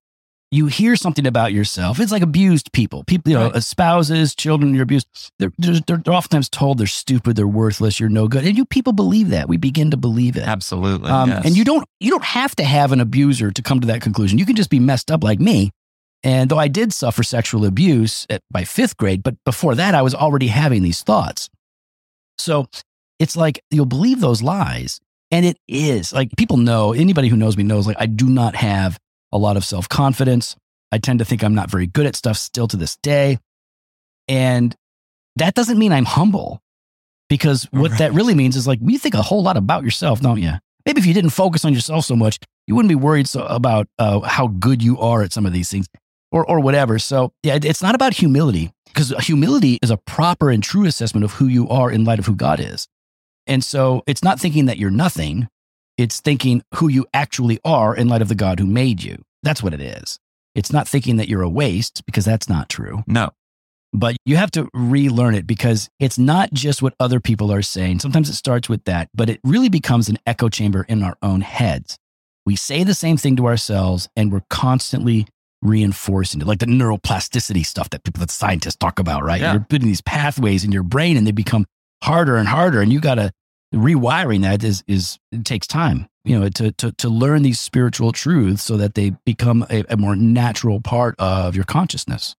You 0.53 0.67
hear 0.67 0.97
something 0.97 1.29
about 1.29 1.53
yourself. 1.53 2.01
It's 2.01 2.11
like 2.11 2.23
abused 2.23 2.73
people. 2.73 3.05
People, 3.05 3.31
you 3.31 3.39
know, 3.39 3.51
Right. 3.51 3.63
spouses, 3.63 4.35
children, 4.35 4.75
you're 4.75 4.83
abused. 4.83 5.07
They're, 5.39 5.53
they're, 5.59 5.79
they're 5.99 6.13
oftentimes 6.13 6.49
told 6.49 6.79
they're 6.79 6.89
stupid, 6.89 7.37
they're 7.37 7.47
worthless, 7.47 8.01
you're 8.01 8.09
no 8.09 8.27
good. 8.27 8.45
And 8.45 8.57
you 8.57 8.65
people 8.65 8.93
believe 8.93 9.29
that. 9.31 9.49
We 9.49 9.59
begin 9.59 9.93
to 9.93 9.97
believe 9.97 10.37
it. 10.37 10.43
Absolutely. 10.49 11.09
Um, 11.09 11.29
yes. 11.31 11.45
And 11.45 11.57
you 11.57 11.65
don't 11.65 11.87
you 12.01 12.11
don't 12.11 12.25
have 12.25 12.57
to 12.57 12.65
have 12.65 12.91
an 12.91 13.01
abuser 13.01 13.53
to 13.53 13.63
come 13.63 13.81
to 13.81 13.87
that 13.87 14.01
conclusion. 14.03 14.39
You 14.39 14.47
can 14.47 14.57
just 14.57 14.71
be 14.71 14.81
messed 14.81 15.13
up 15.13 15.23
like 15.23 15.39
me. 15.39 15.71
And 16.25 16.51
though 16.51 16.59
I 16.59 16.67
did 16.69 16.93
suffer 16.93 17.23
sexual 17.23 17.65
abuse 17.65 18.27
at, 18.29 18.43
by 18.51 18.65
fifth 18.65 18.97
grade, 18.97 19.23
but 19.23 19.37
before 19.45 19.77
that, 19.77 19.95
I 19.95 20.03
was 20.03 20.15
already 20.17 20.49
having 20.49 20.83
these 20.83 21.03
thoughts. 21.03 21.49
So 22.39 22.67
it's 23.21 23.37
like 23.37 23.63
you'll 23.71 23.87
believe 23.87 24.21
those 24.21 24.43
lies. 24.43 25.01
And 25.31 25.47
it 25.47 25.59
is 25.69 26.13
like 26.13 26.31
people 26.37 26.57
know, 26.57 26.93
anybody 26.93 27.29
who 27.29 27.37
knows 27.37 27.57
me 27.57 27.63
knows, 27.63 27.87
like 27.87 27.97
I 28.01 28.07
do 28.07 28.27
not 28.29 28.57
have 28.57 28.99
a 29.33 29.39
lot 29.39 29.57
of 29.57 29.65
self 29.65 29.89
confidence. 29.89 30.57
I 30.93 30.99
tend 30.99 31.21
to 31.21 31.25
think 31.25 31.45
I'm 31.45 31.55
not 31.55 31.71
very 31.71 31.87
good 31.87 32.07
at 32.07 32.17
stuff 32.17 32.37
still 32.37 32.67
to 32.69 32.77
this 32.77 32.97
day. 32.97 33.39
And 34.29 34.75
that 35.37 35.55
doesn't 35.55 35.79
mean 35.79 35.93
I'm 35.93 36.05
humble 36.05 36.61
because 37.29 37.65
what 37.71 37.99
that 37.99 38.13
really 38.13 38.35
means 38.35 38.57
is 38.57 38.67
like 38.67 38.81
you 38.83 38.99
think 38.99 39.15
a 39.15 39.23
whole 39.23 39.43
lot 39.43 39.57
about 39.57 39.85
yourself, 39.85 40.21
don't 40.21 40.43
you? 40.43 40.53
Maybe 40.85 41.01
if 41.01 41.07
you 41.07 41.15
didn't 41.15 41.31
focus 41.31 41.65
on 41.65 41.73
yourself 41.73 42.05
so 42.05 42.17
much, 42.17 42.39
you 42.67 42.75
wouldn't 42.75 42.89
be 42.89 42.97
worried 42.97 43.29
so 43.29 43.45
about 43.45 43.87
uh, 43.99 44.21
how 44.21 44.49
good 44.49 44.83
you 44.83 44.99
are 44.99 45.23
at 45.23 45.33
some 45.33 45.47
of 45.47 45.53
these 45.53 45.71
things 45.71 45.87
or, 46.33 46.49
or 46.49 46.61
whatever. 46.61 46.99
So, 46.99 47.33
yeah, 47.43 47.59
it's 47.63 47.83
not 47.83 47.95
about 47.95 48.15
humility 48.15 48.73
because 48.87 49.11
humility 49.21 49.79
is 49.83 49.91
a 49.91 49.97
proper 49.97 50.51
and 50.51 50.63
true 50.63 50.87
assessment 50.87 51.25
of 51.25 51.35
who 51.35 51.47
you 51.47 51.69
are 51.69 51.91
in 51.91 52.05
light 52.05 52.19
of 52.19 52.27
who 52.27 52.35
God 52.35 52.61
is. 52.61 52.89
And 53.47 53.65
so 53.65 54.03
it's 54.07 54.23
not 54.23 54.41
thinking 54.41 54.67
that 54.67 54.79
you're 54.79 54.91
nothing, 54.91 55.49
it's 56.01 56.21
thinking 56.21 56.63
who 56.77 56.89
you 56.89 57.07
actually 57.13 57.61
are 57.63 57.95
in 57.95 58.09
light 58.09 58.23
of 58.23 58.29
the 58.29 58.35
God 58.35 58.59
who 58.59 58.67
made 58.67 59.03
you. 59.03 59.23
That's 59.43 59.63
what 59.63 59.75
it 59.75 59.81
is. 59.81 60.19
It's 60.55 60.73
not 60.73 60.89
thinking 60.89 61.17
that 61.17 61.29
you're 61.29 61.43
a 61.43 61.49
waste 61.49 62.05
because 62.07 62.25
that's 62.25 62.49
not 62.49 62.69
true 62.69 63.05
no. 63.07 63.31
but 63.93 64.17
you 64.25 64.37
have 64.37 64.51
to 64.53 64.69
relearn 64.75 65.35
it 65.35 65.47
because 65.47 65.89
it's 66.01 66.19
not 66.19 66.53
just 66.53 66.83
what 66.83 66.95
other 66.99 67.21
people 67.21 67.53
are 67.53 67.63
saying. 67.63 68.01
Sometimes 68.01 68.29
it 68.29 68.35
starts 68.35 68.69
with 68.69 68.85
that, 68.85 69.09
but 69.15 69.29
it 69.29 69.41
really 69.45 69.69
becomes 69.69 70.09
an 70.09 70.19
echo 70.27 70.49
chamber 70.49 70.85
in 70.89 71.03
our 71.03 71.17
own 71.23 71.43
heads. 71.43 71.99
We 72.47 72.57
say 72.57 72.83
the 72.83 72.95
same 72.95 73.17
thing 73.19 73.37
to 73.37 73.47
ourselves 73.47 74.09
and 74.17 74.33
we're 74.33 74.43
constantly 74.49 75.27
reinforcing 75.63 76.41
it, 76.41 76.47
like 76.47 76.59
the 76.59 76.67
neuroplasticity 76.67 77.65
stuff 77.65 77.91
that 77.91 78.03
people, 78.03 78.21
that 78.21 78.31
scientists 78.31 78.77
talk 78.77 78.99
about, 78.99 79.23
right? 79.23 79.41
Yeah. 79.41 79.53
You're 79.53 79.67
putting 79.69 79.89
these 79.89 80.01
pathways 80.01 80.65
in 80.65 80.73
your 80.73 80.83
brain 80.83 81.19
and 81.19 81.27
they 81.27 81.33
become 81.33 81.67
harder 82.03 82.37
and 82.37 82.49
harder. 82.49 82.81
And 82.81 82.91
you 82.91 83.01
got 83.01 83.17
to 83.17 83.31
rewiring 83.75 84.43
that 84.43 84.65
is, 84.65 84.83
is, 84.87 85.19
it 85.33 85.45
takes 85.45 85.67
time, 85.67 86.07
you 86.25 86.39
know, 86.39 86.49
to, 86.49 86.73
to, 86.73 86.93
to 86.93 87.09
learn 87.09 87.43
these 87.43 87.61
spiritual 87.61 88.13
truths 88.13 88.63
so 88.63 88.77
that 88.77 88.95
they 88.95 89.11
become 89.25 89.65
a, 89.71 89.85
a 89.89 89.97
more 89.97 90.17
natural 90.17 90.81
part 90.81 91.15
of 91.19 91.55
your 91.55 91.65
consciousness. 91.65 92.35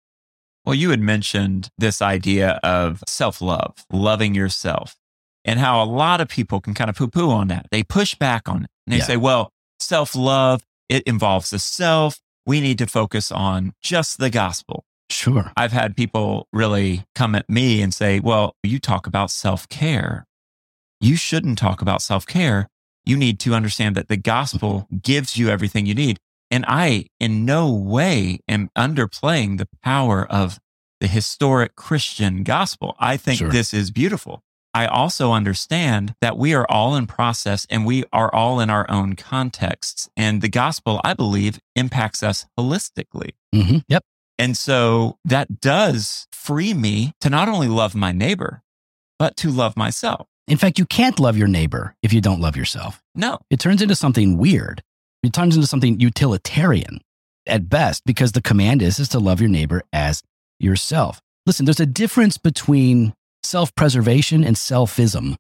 Well, 0.65 0.75
you 0.75 0.91
had 0.91 1.00
mentioned 1.00 1.69
this 1.77 2.01
idea 2.01 2.59
of 2.63 3.03
self 3.07 3.41
love, 3.41 3.73
loving 3.91 4.35
yourself, 4.35 4.95
and 5.43 5.59
how 5.59 5.83
a 5.83 5.85
lot 5.85 6.21
of 6.21 6.27
people 6.27 6.61
can 6.61 6.73
kind 6.73 6.89
of 6.89 6.95
poo 6.95 7.07
poo 7.07 7.31
on 7.31 7.47
that. 7.47 7.65
They 7.71 7.81
push 7.83 8.13
back 8.15 8.47
on 8.47 8.63
it 8.65 8.69
and 8.85 8.93
they 8.93 8.97
Yeah. 8.97 9.05
say, 9.05 9.17
well, 9.17 9.51
self 9.79 10.15
love, 10.15 10.63
it 10.88 11.01
involves 11.03 11.50
the 11.50 11.57
self. 11.59 12.19
We 12.45 12.61
need 12.61 12.77
to 12.79 12.88
focus 12.88 13.31
on 13.31 13.73
just 13.81 14.19
the 14.19 14.29
gospel. 14.29 14.83
Sure. 15.09 15.51
I've 15.57 15.71
had 15.71 15.95
people 15.97 16.47
really 16.53 17.05
come 17.15 17.33
at 17.35 17.50
me 17.50 17.81
and 17.81 17.93
say, 17.93 18.19
well, 18.19 18.55
you 18.63 18.79
talk 18.79 19.07
about 19.07 19.31
self 19.31 19.67
care. 19.67 20.25
You 21.01 21.15
shouldn't 21.15 21.58
talk 21.58 21.81
about 21.81 22.01
self 22.01 22.25
care. 22.25 22.67
You 23.05 23.17
need 23.17 23.39
to 23.41 23.53
understand 23.55 23.96
that 23.96 24.08
the 24.08 24.17
gospel 24.17 24.88
gives 25.01 25.36
you 25.38 25.50
everything 25.50 25.86
you 25.86 25.96
need. 25.96 26.20
And 26.51 26.65
I, 26.67 27.08
in 27.20 27.46
no 27.46 27.72
way, 27.72 28.39
am 28.48 28.70
underplaying 28.77 29.58
the 29.58 29.67
power 29.84 30.25
of 30.29 30.60
the 31.00 31.08
historic 31.08 31.75
Christian 31.75 32.43
gospel. 32.43 32.96
I 33.00 33.17
think 33.17 33.39
Sure. 33.39 33.50
this 33.50 33.74
is 33.74 33.89
beautiful. 33.89 34.43
I 34.74 34.86
also 34.86 35.31
understand 35.34 36.13
that 36.22 36.38
we 36.38 36.53
are 36.53 36.65
all 36.70 36.96
in 36.96 37.08
process 37.08 37.65
and 37.70 37.86
we 37.86 38.03
are 38.13 38.34
all 38.34 38.60
in 38.60 38.70
our 38.70 38.89
own 38.89 39.15
contexts. 39.15 40.10
And 40.15 40.41
the 40.41 40.48
gospel, 40.50 41.01
I 41.03 41.13
believe, 41.13 41.60
impacts 41.75 42.22
us 42.22 42.46
holistically. 42.58 43.31
hmm 43.53 43.77
Yep. 43.88 44.03
And 44.38 44.55
so 44.58 45.17
that 45.25 45.60
does 45.60 46.27
free 46.31 46.74
me 46.74 47.13
to 47.22 47.29
not 47.29 47.48
only 47.50 47.67
love 47.67 47.96
my 47.96 48.12
neighbor, 48.12 48.62
but 49.20 49.36
to 49.38 49.50
love 49.50 49.75
myself. 49.75 50.27
In 50.48 50.57
fact, 50.57 50.79
you 50.79 50.86
can't 50.86 51.19
love 51.19 51.38
your 51.38 51.48
neighbor 51.48 51.95
if 52.01 52.13
you 52.13 52.21
don't 52.21 52.41
love 52.41 52.57
yourself. 52.57 53.01
No, 53.15 53.39
It 53.50 53.60
turns 53.60 53.81
into 53.81 53.95
something 53.95 54.38
weird. 54.38 54.81
It 55.24 55.33
turns 55.33 55.55
into 55.55 55.67
something 55.67 56.00
utilitarian 56.00 57.01
at 57.45 57.69
best 57.69 58.03
because 58.05 58.31
the 58.31 58.41
command 58.41 58.81
is, 58.81 59.00
is 59.00 59.10
to 59.10 59.19
love 59.19 59.39
your 59.39 59.50
neighbor 59.50 59.83
as 59.93 60.24
yourself. 60.60 61.21
Listen, 61.45 61.65
there's 61.65 61.79
a 61.79 61.86
difference 61.86 62.38
between 62.38 63.13
self 63.43 63.74
preservation 63.75 64.43
and 64.43 64.55
selfism, 64.55 65.36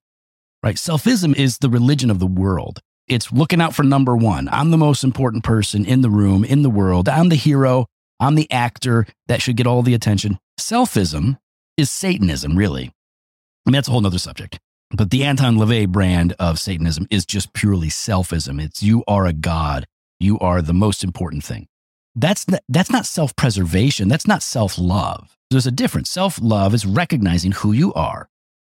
right? 0.63 0.75
Selfism 0.75 1.35
is 1.35 1.57
the 1.57 1.69
religion 1.69 2.09
of 2.09 2.19
the 2.19 2.27
world. 2.27 2.79
It's 3.07 3.31
looking 3.31 3.61
out 3.61 3.75
for 3.75 3.83
number 3.83 4.15
one. 4.15 4.47
I'm 4.49 4.71
the 4.71 4.77
most 4.77 5.03
important 5.03 5.43
person 5.43 5.85
in 5.85 6.01
the 6.01 6.09
room, 6.09 6.43
in 6.45 6.61
the 6.61 6.69
world. 6.69 7.09
I'm 7.09 7.29
the 7.29 7.35
hero. 7.35 7.87
I'm 8.19 8.35
the 8.35 8.49
actor 8.51 9.07
that 9.27 9.41
should 9.41 9.57
get 9.57 9.67
all 9.67 9.81
the 9.81 9.95
attention. 9.95 10.37
Selfism 10.59 11.37
is 11.75 11.89
Satanism, 11.89 12.55
really. 12.55 12.91
I 13.65 13.69
mean, 13.69 13.73
that's 13.73 13.87
a 13.87 13.91
whole 13.91 14.01
nother 14.01 14.19
subject. 14.19 14.59
But 14.93 15.09
the 15.09 15.23
Anton 15.23 15.55
LaVey 15.55 15.87
brand 15.87 16.33
of 16.37 16.59
Satanism 16.59 17.07
is 17.09 17.25
just 17.25 17.53
purely 17.53 17.87
selfism. 17.87 18.61
It's 18.61 18.83
you 18.83 19.03
are 19.07 19.25
a 19.25 19.33
god. 19.33 19.85
You 20.19 20.37
are 20.39 20.61
the 20.61 20.73
most 20.73 21.03
important 21.03 21.43
thing. 21.43 21.67
That's 22.15 22.45
that's 22.67 22.91
not 22.91 23.05
self-preservation. 23.05 24.09
That's 24.09 24.27
not 24.27 24.43
self-love. 24.43 25.37
There's 25.49 25.67
a 25.67 25.71
difference. 25.71 26.09
Self-love 26.09 26.73
is 26.73 26.85
recognizing 26.85 27.53
who 27.53 27.71
you 27.71 27.93
are, 27.93 28.29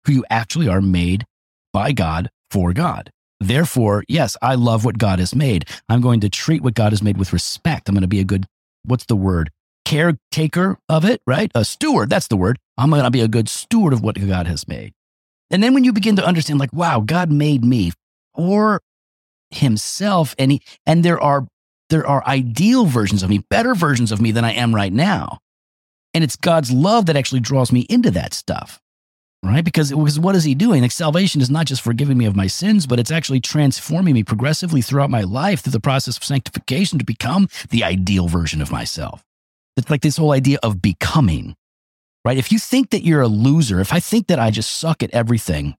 who 0.05 0.13
you 0.13 0.25
actually 0.29 0.67
are 0.67 0.81
made 0.81 1.25
by 1.71 1.91
God 1.91 2.29
for 2.51 2.73
God. 2.73 3.11
Therefore, 3.39 4.03
yes, 4.07 4.37
I 4.41 4.55
love 4.55 4.85
what 4.85 4.99
God 4.99 5.19
has 5.19 5.35
made. 5.35 5.65
I'm 5.89 6.01
going 6.01 6.19
to 6.21 6.29
treat 6.29 6.61
what 6.61 6.75
God 6.75 6.91
has 6.91 7.01
made 7.01 7.17
with 7.17 7.33
respect. 7.33 7.89
I'm 7.89 7.95
going 7.95 8.03
to 8.03 8.07
be 8.07 8.19
a 8.19 8.23
good, 8.23 8.45
what's 8.85 9.05
the 9.05 9.15
word? 9.15 9.49
Caretaker 9.83 10.77
of 10.87 11.03
it, 11.03 11.21
right? 11.27 11.51
A 11.53 11.65
steward. 11.65 12.09
That's 12.09 12.27
the 12.27 12.37
word. 12.37 12.57
I'm 12.77 12.89
going 12.89 13.03
to 13.03 13.11
be 13.11 13.21
a 13.21 13.27
good 13.27 13.49
steward 13.49 13.91
of 13.91 14.01
what 14.01 14.15
God 14.15 14.47
has 14.47 14.67
made. 14.67 14.93
And 15.51 15.61
then 15.61 15.73
when 15.73 15.83
you 15.83 15.93
begin 15.93 16.15
to 16.15 16.25
understand, 16.25 16.59
like, 16.59 16.73
wow, 16.73 16.99
God 16.99 17.31
made 17.31 17.63
me 17.63 17.91
for 18.35 18.81
himself, 19.51 20.35
and 20.39 20.51
he 20.51 20.61
and 20.85 21.03
there 21.03 21.19
are 21.19 21.47
there 21.89 22.07
are 22.07 22.25
ideal 22.25 22.85
versions 22.85 23.21
of 23.23 23.29
me, 23.29 23.39
better 23.49 23.75
versions 23.75 24.11
of 24.11 24.21
me 24.21 24.31
than 24.31 24.43
I 24.45 24.53
am 24.53 24.73
right 24.73 24.91
now. 24.91 25.39
And 26.13 26.23
it's 26.23 26.35
God's 26.35 26.71
love 26.71 27.05
that 27.07 27.17
actually 27.17 27.41
draws 27.41 27.71
me 27.71 27.81
into 27.89 28.11
that 28.11 28.33
stuff. 28.33 28.79
Right? 29.43 29.65
Because, 29.65 29.91
because 29.91 30.19
what 30.19 30.35
is 30.35 30.45
he 30.45 30.55
doing? 30.55 30.81
Like 30.81 30.91
salvation 30.91 31.41
is 31.41 31.49
not 31.49 31.65
just 31.65 31.81
forgiving 31.81 32.17
me 32.17 32.25
of 32.25 32.35
my 32.35 32.47
sins, 32.47 32.87
but 32.87 32.97
it's 32.97 33.11
actually 33.11 33.41
transforming 33.41 34.13
me 34.13 34.23
progressively 34.23 34.81
throughout 34.81 35.09
my 35.09 35.21
life 35.21 35.59
through 35.59 35.71
the 35.73 35.81
process 35.81 36.15
of 36.15 36.23
sanctification 36.23 36.97
to 36.97 37.03
become 37.03 37.49
the 37.69 37.83
ideal 37.83 38.29
version 38.29 38.61
of 38.61 38.71
myself. 38.71 39.21
It's 39.75 39.89
like 39.89 40.01
this 40.01 40.15
whole 40.15 40.31
idea 40.31 40.59
of 40.63 40.81
becoming 40.81 41.55
right? 42.25 42.37
If 42.37 42.51
you 42.51 42.59
think 42.59 42.89
that 42.91 43.03
you're 43.03 43.21
a 43.21 43.27
loser, 43.27 43.79
if 43.79 43.93
I 43.93 43.99
think 43.99 44.27
that 44.27 44.39
I 44.39 44.51
just 44.51 44.77
suck 44.77 45.03
at 45.03 45.11
everything, 45.11 45.75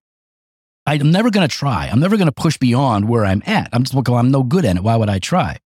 I'm 0.87 1.11
never 1.11 1.31
going 1.31 1.49
to 1.49 1.55
try. 1.55 1.89
I'm 1.89 2.01
never 2.01 2.17
going 2.17 2.27
to 2.27 2.33
push 2.33 2.59
beyond 2.59 3.09
where 3.09 3.25
I'm 3.25 3.43
at. 3.47 3.71
I'm 3.73 3.85
just, 3.85 3.95
going, 3.95 4.05
well, 4.07 4.17
I'm 4.17 4.31
no 4.31 4.43
good 4.43 4.65
at 4.65 4.77
it. 4.77 4.83
Why 4.83 4.97
would 4.97 5.09
I 5.09 5.19
try? 5.19 5.59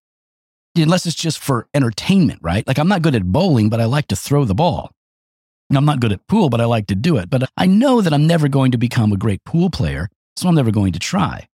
Unless 0.76 1.06
it's 1.06 1.16
just 1.16 1.38
for 1.38 1.68
entertainment, 1.72 2.40
right? 2.42 2.66
Like 2.66 2.78
I'm 2.78 2.88
not 2.88 3.00
good 3.00 3.14
at 3.14 3.24
bowling, 3.24 3.70
but 3.70 3.80
I 3.80 3.86
like 3.86 4.08
to 4.08 4.16
throw 4.16 4.44
the 4.44 4.54
ball. 4.54 4.90
And 5.70 5.78
I'm 5.78 5.86
not 5.86 6.00
good 6.00 6.12
at 6.12 6.26
pool, 6.28 6.50
but 6.50 6.60
I 6.60 6.66
like 6.66 6.86
to 6.88 6.94
do 6.94 7.16
it. 7.16 7.30
But 7.30 7.48
I 7.56 7.66
know 7.66 8.02
that 8.02 8.12
I'm 8.12 8.26
never 8.26 8.46
going 8.46 8.72
to 8.72 8.78
become 8.78 9.10
a 9.10 9.16
great 9.16 9.42
pool 9.44 9.70
player, 9.70 10.08
so 10.36 10.48
I'm 10.48 10.54
never 10.54 10.70
going 10.70 10.92
to 10.92 10.98
try. 10.98 11.48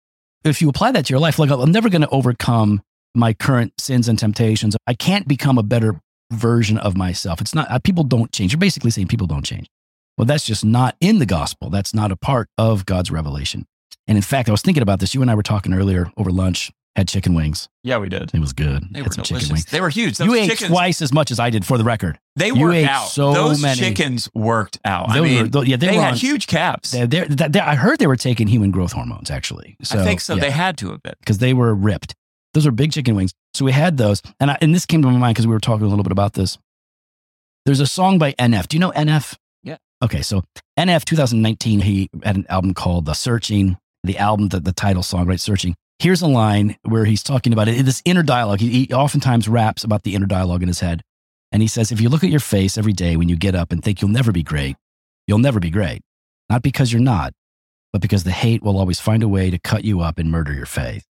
If 0.44 0.60
you 0.60 0.68
apply 0.68 0.90
that 0.92 1.06
to 1.06 1.12
your 1.12 1.20
life, 1.20 1.38
like 1.38 1.50
I'm 1.50 1.70
never 1.70 1.88
going 1.88 2.02
to 2.02 2.08
overcome 2.08 2.82
my 3.14 3.32
current 3.32 3.80
sins 3.80 4.08
and 4.08 4.18
temptations. 4.18 4.76
I 4.86 4.94
can't 4.94 5.28
become 5.28 5.56
a 5.56 5.62
better 5.62 6.00
version 6.32 6.78
of 6.78 6.96
myself. 6.96 7.40
It's 7.40 7.54
not, 7.54 7.70
uh, 7.70 7.78
people 7.78 8.04
don't 8.04 8.32
change. 8.32 8.52
You're 8.52 8.58
basically 8.60 8.90
saying 8.90 9.08
people 9.08 9.26
don't 9.26 9.44
change. 9.44 9.68
Well, 10.18 10.24
that's 10.26 10.44
just 10.44 10.64
not 10.64 10.96
in 11.00 11.18
the 11.18 11.26
gospel. 11.26 11.70
That's 11.70 11.94
not 11.94 12.12
a 12.12 12.16
part 12.16 12.48
of 12.58 12.84
God's 12.86 13.10
revelation. 13.10 13.66
And 14.06 14.18
in 14.18 14.22
fact, 14.22 14.48
I 14.48 14.52
was 14.52 14.62
thinking 14.62 14.82
about 14.82 15.00
this. 15.00 15.14
You 15.14 15.22
and 15.22 15.30
I 15.30 15.34
were 15.34 15.42
talking 15.42 15.72
earlier 15.72 16.10
over 16.16 16.30
lunch, 16.30 16.70
had 16.96 17.08
chicken 17.08 17.32
wings. 17.34 17.68
yeah, 17.82 17.96
we 17.96 18.08
did. 18.10 18.34
It 18.34 18.40
was 18.40 18.52
good. 18.52 18.82
They 18.90 18.98
had 18.98 19.06
were 19.08 19.12
some 19.14 19.22
delicious. 19.24 19.48
chicken 19.48 19.54
wings. 19.54 19.64
They 19.66 19.80
were 19.80 19.88
huge. 19.88 20.18
Those 20.18 20.26
You 20.26 20.34
ate 20.34 20.50
chickens, 20.50 20.70
twice 20.70 21.00
as 21.00 21.12
much 21.14 21.30
as 21.30 21.40
I 21.40 21.48
did 21.48 21.64
for 21.64 21.78
the 21.78 21.84
record. 21.84 22.18
They 22.36 22.52
worked 22.52 22.74
ate 22.74 22.86
out. 22.88 23.06
so 23.08 23.32
Those 23.32 23.62
many. 23.62 23.80
chickens 23.80 24.28
worked 24.34 24.78
out. 24.84 25.08
I 25.08 25.14
They 25.14 25.20
were- 25.20 25.26
mean, 25.26 25.50
tho- 25.50 25.62
yeah, 25.62 25.76
they 25.76 25.86
they 25.88 25.96
were 25.96 26.02
had 26.02 26.12
on- 26.12 26.18
huge 26.18 26.46
calves. 26.46 26.90
They're, 26.90 27.06
they're, 27.06 27.26
they're- 27.28 27.62
I 27.62 27.76
heard 27.76 27.98
they 27.98 28.06
were 28.06 28.16
taking 28.16 28.46
human 28.48 28.70
growth 28.70 28.92
hormones, 28.92 29.30
actually. 29.30 29.76
So, 29.82 30.00
I 30.00 30.04
think 30.04 30.20
so. 30.20 30.34
yeah. 30.34 30.40
They 30.42 30.50
had 30.50 30.76
to 30.78 30.90
have 30.90 31.02
been. 31.02 31.14
because 31.20 31.38
they 31.38 31.54
were 31.54 31.74
ripped. 31.74 32.14
Those 32.54 32.66
are 32.66 32.70
big 32.70 32.92
chicken 32.92 33.14
wings. 33.14 33.32
So 33.54 33.64
we 33.64 33.72
had 33.72 33.96
those, 33.96 34.22
and 34.40 34.50
I, 34.50 34.58
and 34.60 34.74
this 34.74 34.86
came 34.86 35.02
to 35.02 35.08
my 35.08 35.16
mind 35.16 35.34
because 35.34 35.46
we 35.46 35.52
were 35.52 35.60
talking 35.60 35.86
a 35.86 35.88
little 35.88 36.04
bit 36.04 36.12
about 36.12 36.34
this. 36.34 36.58
There's 37.64 37.80
a 37.80 37.86
song 37.86 38.18
by 38.18 38.32
NF. 38.32 38.68
Do 38.68 38.76
you 38.76 38.80
know 38.80 38.90
NF? 38.92 39.36
Yeah. 39.62 39.76
Okay, 40.02 40.22
so 40.22 40.42
NF 40.78 41.04
2019, 41.04 41.80
he 41.80 42.10
had 42.24 42.36
an 42.36 42.46
album 42.48 42.74
called 42.74 43.06
"The 43.06 43.14
Searching." 43.14 43.78
The 44.04 44.18
album, 44.18 44.48
the, 44.48 44.58
the 44.58 44.72
title 44.72 45.04
song, 45.04 45.26
right? 45.26 45.38
Searching. 45.38 45.76
Here's 46.00 46.22
a 46.22 46.26
line 46.26 46.76
where 46.82 47.04
he's 47.04 47.22
talking 47.22 47.52
about 47.52 47.68
it. 47.68 47.84
This 47.84 48.02
inner 48.04 48.24
dialogue. 48.24 48.58
He, 48.58 48.86
he 48.86 48.92
oftentimes 48.92 49.48
raps 49.48 49.84
about 49.84 50.02
the 50.02 50.16
inner 50.16 50.26
dialogue 50.26 50.62
in 50.62 50.66
his 50.66 50.80
head, 50.80 51.02
and 51.52 51.62
he 51.62 51.68
says, 51.68 51.92
"If 51.92 52.00
you 52.00 52.08
look 52.08 52.24
at 52.24 52.30
your 52.30 52.40
face 52.40 52.76
every 52.76 52.92
day 52.92 53.16
when 53.16 53.28
you 53.28 53.36
get 53.36 53.54
up 53.54 53.70
and 53.70 53.80
think 53.80 54.02
you'll 54.02 54.10
never 54.10 54.32
be 54.32 54.42
great, 54.42 54.74
you'll 55.28 55.38
never 55.38 55.60
be 55.60 55.70
great. 55.70 56.02
Not 56.50 56.62
because 56.62 56.92
you're 56.92 57.00
not, 57.00 57.32
but 57.92 58.02
because 58.02 58.24
the 58.24 58.32
hate 58.32 58.60
will 58.64 58.76
always 58.76 58.98
find 58.98 59.22
a 59.22 59.28
way 59.28 59.50
to 59.50 59.58
cut 59.60 59.84
you 59.84 60.00
up 60.00 60.18
and 60.18 60.32
murder 60.32 60.52
your 60.52 60.66
faith." 60.66 61.06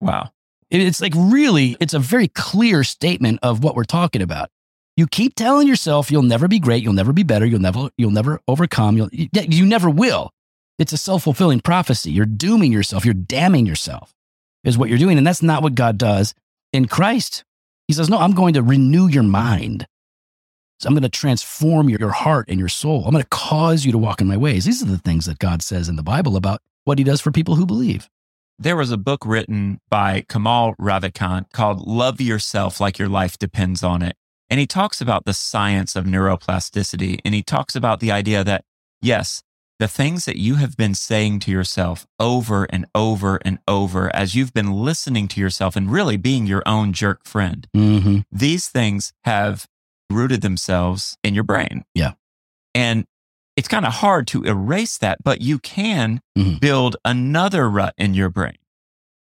Wow. 0.00 0.30
It's 0.70 1.00
like 1.00 1.12
really, 1.16 1.76
it's 1.80 1.94
a 1.94 1.98
very 1.98 2.28
clear 2.28 2.82
statement 2.82 3.38
of 3.42 3.62
what 3.62 3.76
we're 3.76 3.84
talking 3.84 4.22
about. 4.22 4.50
You 4.96 5.06
keep 5.06 5.34
telling 5.34 5.68
yourself 5.68 6.10
you'll 6.10 6.22
never 6.22 6.48
be 6.48 6.58
great, 6.58 6.82
you'll 6.82 6.92
never 6.92 7.12
be 7.12 7.22
better, 7.22 7.46
you'll 7.46 7.60
never, 7.60 7.90
you'll 7.96 8.10
never 8.10 8.40
overcome, 8.48 8.96
you'll, 8.96 9.10
you, 9.12 9.66
never 9.66 9.90
will. 9.90 10.30
It's 10.78 10.92
a 10.92 10.96
self 10.96 11.24
fulfilling 11.24 11.60
prophecy. 11.60 12.10
You're 12.10 12.26
dooming 12.26 12.72
yourself, 12.72 13.04
you're 13.04 13.14
damning 13.14 13.66
yourself, 13.66 14.12
is 14.64 14.76
what 14.76 14.88
you're 14.88 14.98
doing. 14.98 15.18
And 15.18 15.26
that's 15.26 15.42
not 15.42 15.62
what 15.62 15.74
God 15.74 15.98
does 15.98 16.34
in 16.72 16.88
Christ. 16.88 17.44
He 17.86 17.94
says, 17.94 18.10
No, 18.10 18.18
I'm 18.18 18.32
going 18.32 18.54
to 18.54 18.62
renew 18.62 19.06
your 19.06 19.22
mind. 19.22 19.86
So 20.80 20.88
I'm 20.88 20.94
going 20.94 21.02
to 21.02 21.08
transform 21.08 21.88
your, 21.88 22.00
your 22.00 22.10
heart 22.10 22.46
and 22.48 22.58
your 22.58 22.68
soul. 22.68 23.04
I'm 23.04 23.12
going 23.12 23.22
to 23.22 23.28
cause 23.30 23.84
you 23.86 23.92
to 23.92 23.98
walk 23.98 24.20
in 24.20 24.26
my 24.26 24.36
ways. 24.36 24.64
These 24.64 24.82
are 24.82 24.86
the 24.86 24.98
things 24.98 25.26
that 25.26 25.38
God 25.38 25.62
says 25.62 25.88
in 25.88 25.96
the 25.96 26.02
Bible 26.02 26.36
about 26.36 26.60
what 26.84 26.98
he 26.98 27.04
does 27.04 27.20
for 27.20 27.30
people 27.30 27.54
who 27.54 27.64
believe. 27.64 28.10
There 28.58 28.76
was 28.76 28.90
a 28.90 28.96
book 28.96 29.26
written 29.26 29.80
by 29.90 30.24
Kamal 30.28 30.74
Ravikant 30.80 31.52
called 31.52 31.86
Love 31.86 32.20
Yourself 32.20 32.80
Like 32.80 32.98
Your 32.98 33.08
Life 33.08 33.38
Depends 33.38 33.82
on 33.82 34.02
It. 34.02 34.16
And 34.48 34.58
he 34.58 34.66
talks 34.66 35.00
about 35.00 35.24
the 35.26 35.34
science 35.34 35.94
of 35.94 36.04
neuroplasticity. 36.04 37.18
And 37.24 37.34
he 37.34 37.42
talks 37.42 37.76
about 37.76 38.00
the 38.00 38.10
idea 38.12 38.42
that, 38.44 38.64
yes, 39.02 39.42
the 39.78 39.88
things 39.88 40.24
that 40.24 40.38
you 40.38 40.54
have 40.54 40.74
been 40.76 40.94
saying 40.94 41.40
to 41.40 41.50
yourself 41.50 42.06
over 42.18 42.64
and 42.64 42.86
over 42.94 43.36
and 43.44 43.58
over 43.68 44.14
as 44.16 44.34
you've 44.34 44.54
been 44.54 44.72
listening 44.72 45.28
to 45.28 45.40
yourself 45.40 45.76
and 45.76 45.92
really 45.92 46.16
being 46.16 46.46
your 46.46 46.62
own 46.64 46.94
jerk 46.94 47.26
friend, 47.26 47.68
Mm-hmm. 47.76 48.20
these 48.32 48.68
things 48.68 49.12
have 49.24 49.66
rooted 50.10 50.40
themselves 50.40 51.18
in 51.22 51.34
your 51.34 51.44
brain. 51.44 51.84
Yeah. 51.94 52.12
And 52.74 53.04
it's 53.56 53.68
kind 53.68 53.86
of 53.86 53.94
hard 53.94 54.26
to 54.28 54.44
erase 54.44 54.98
that, 54.98 55.18
but 55.24 55.40
you 55.40 55.58
can 55.58 56.20
Mhm. 56.36 56.60
build 56.60 56.96
another 57.04 57.68
rut 57.70 57.94
in 57.96 58.14
your 58.14 58.28
brain 58.28 58.58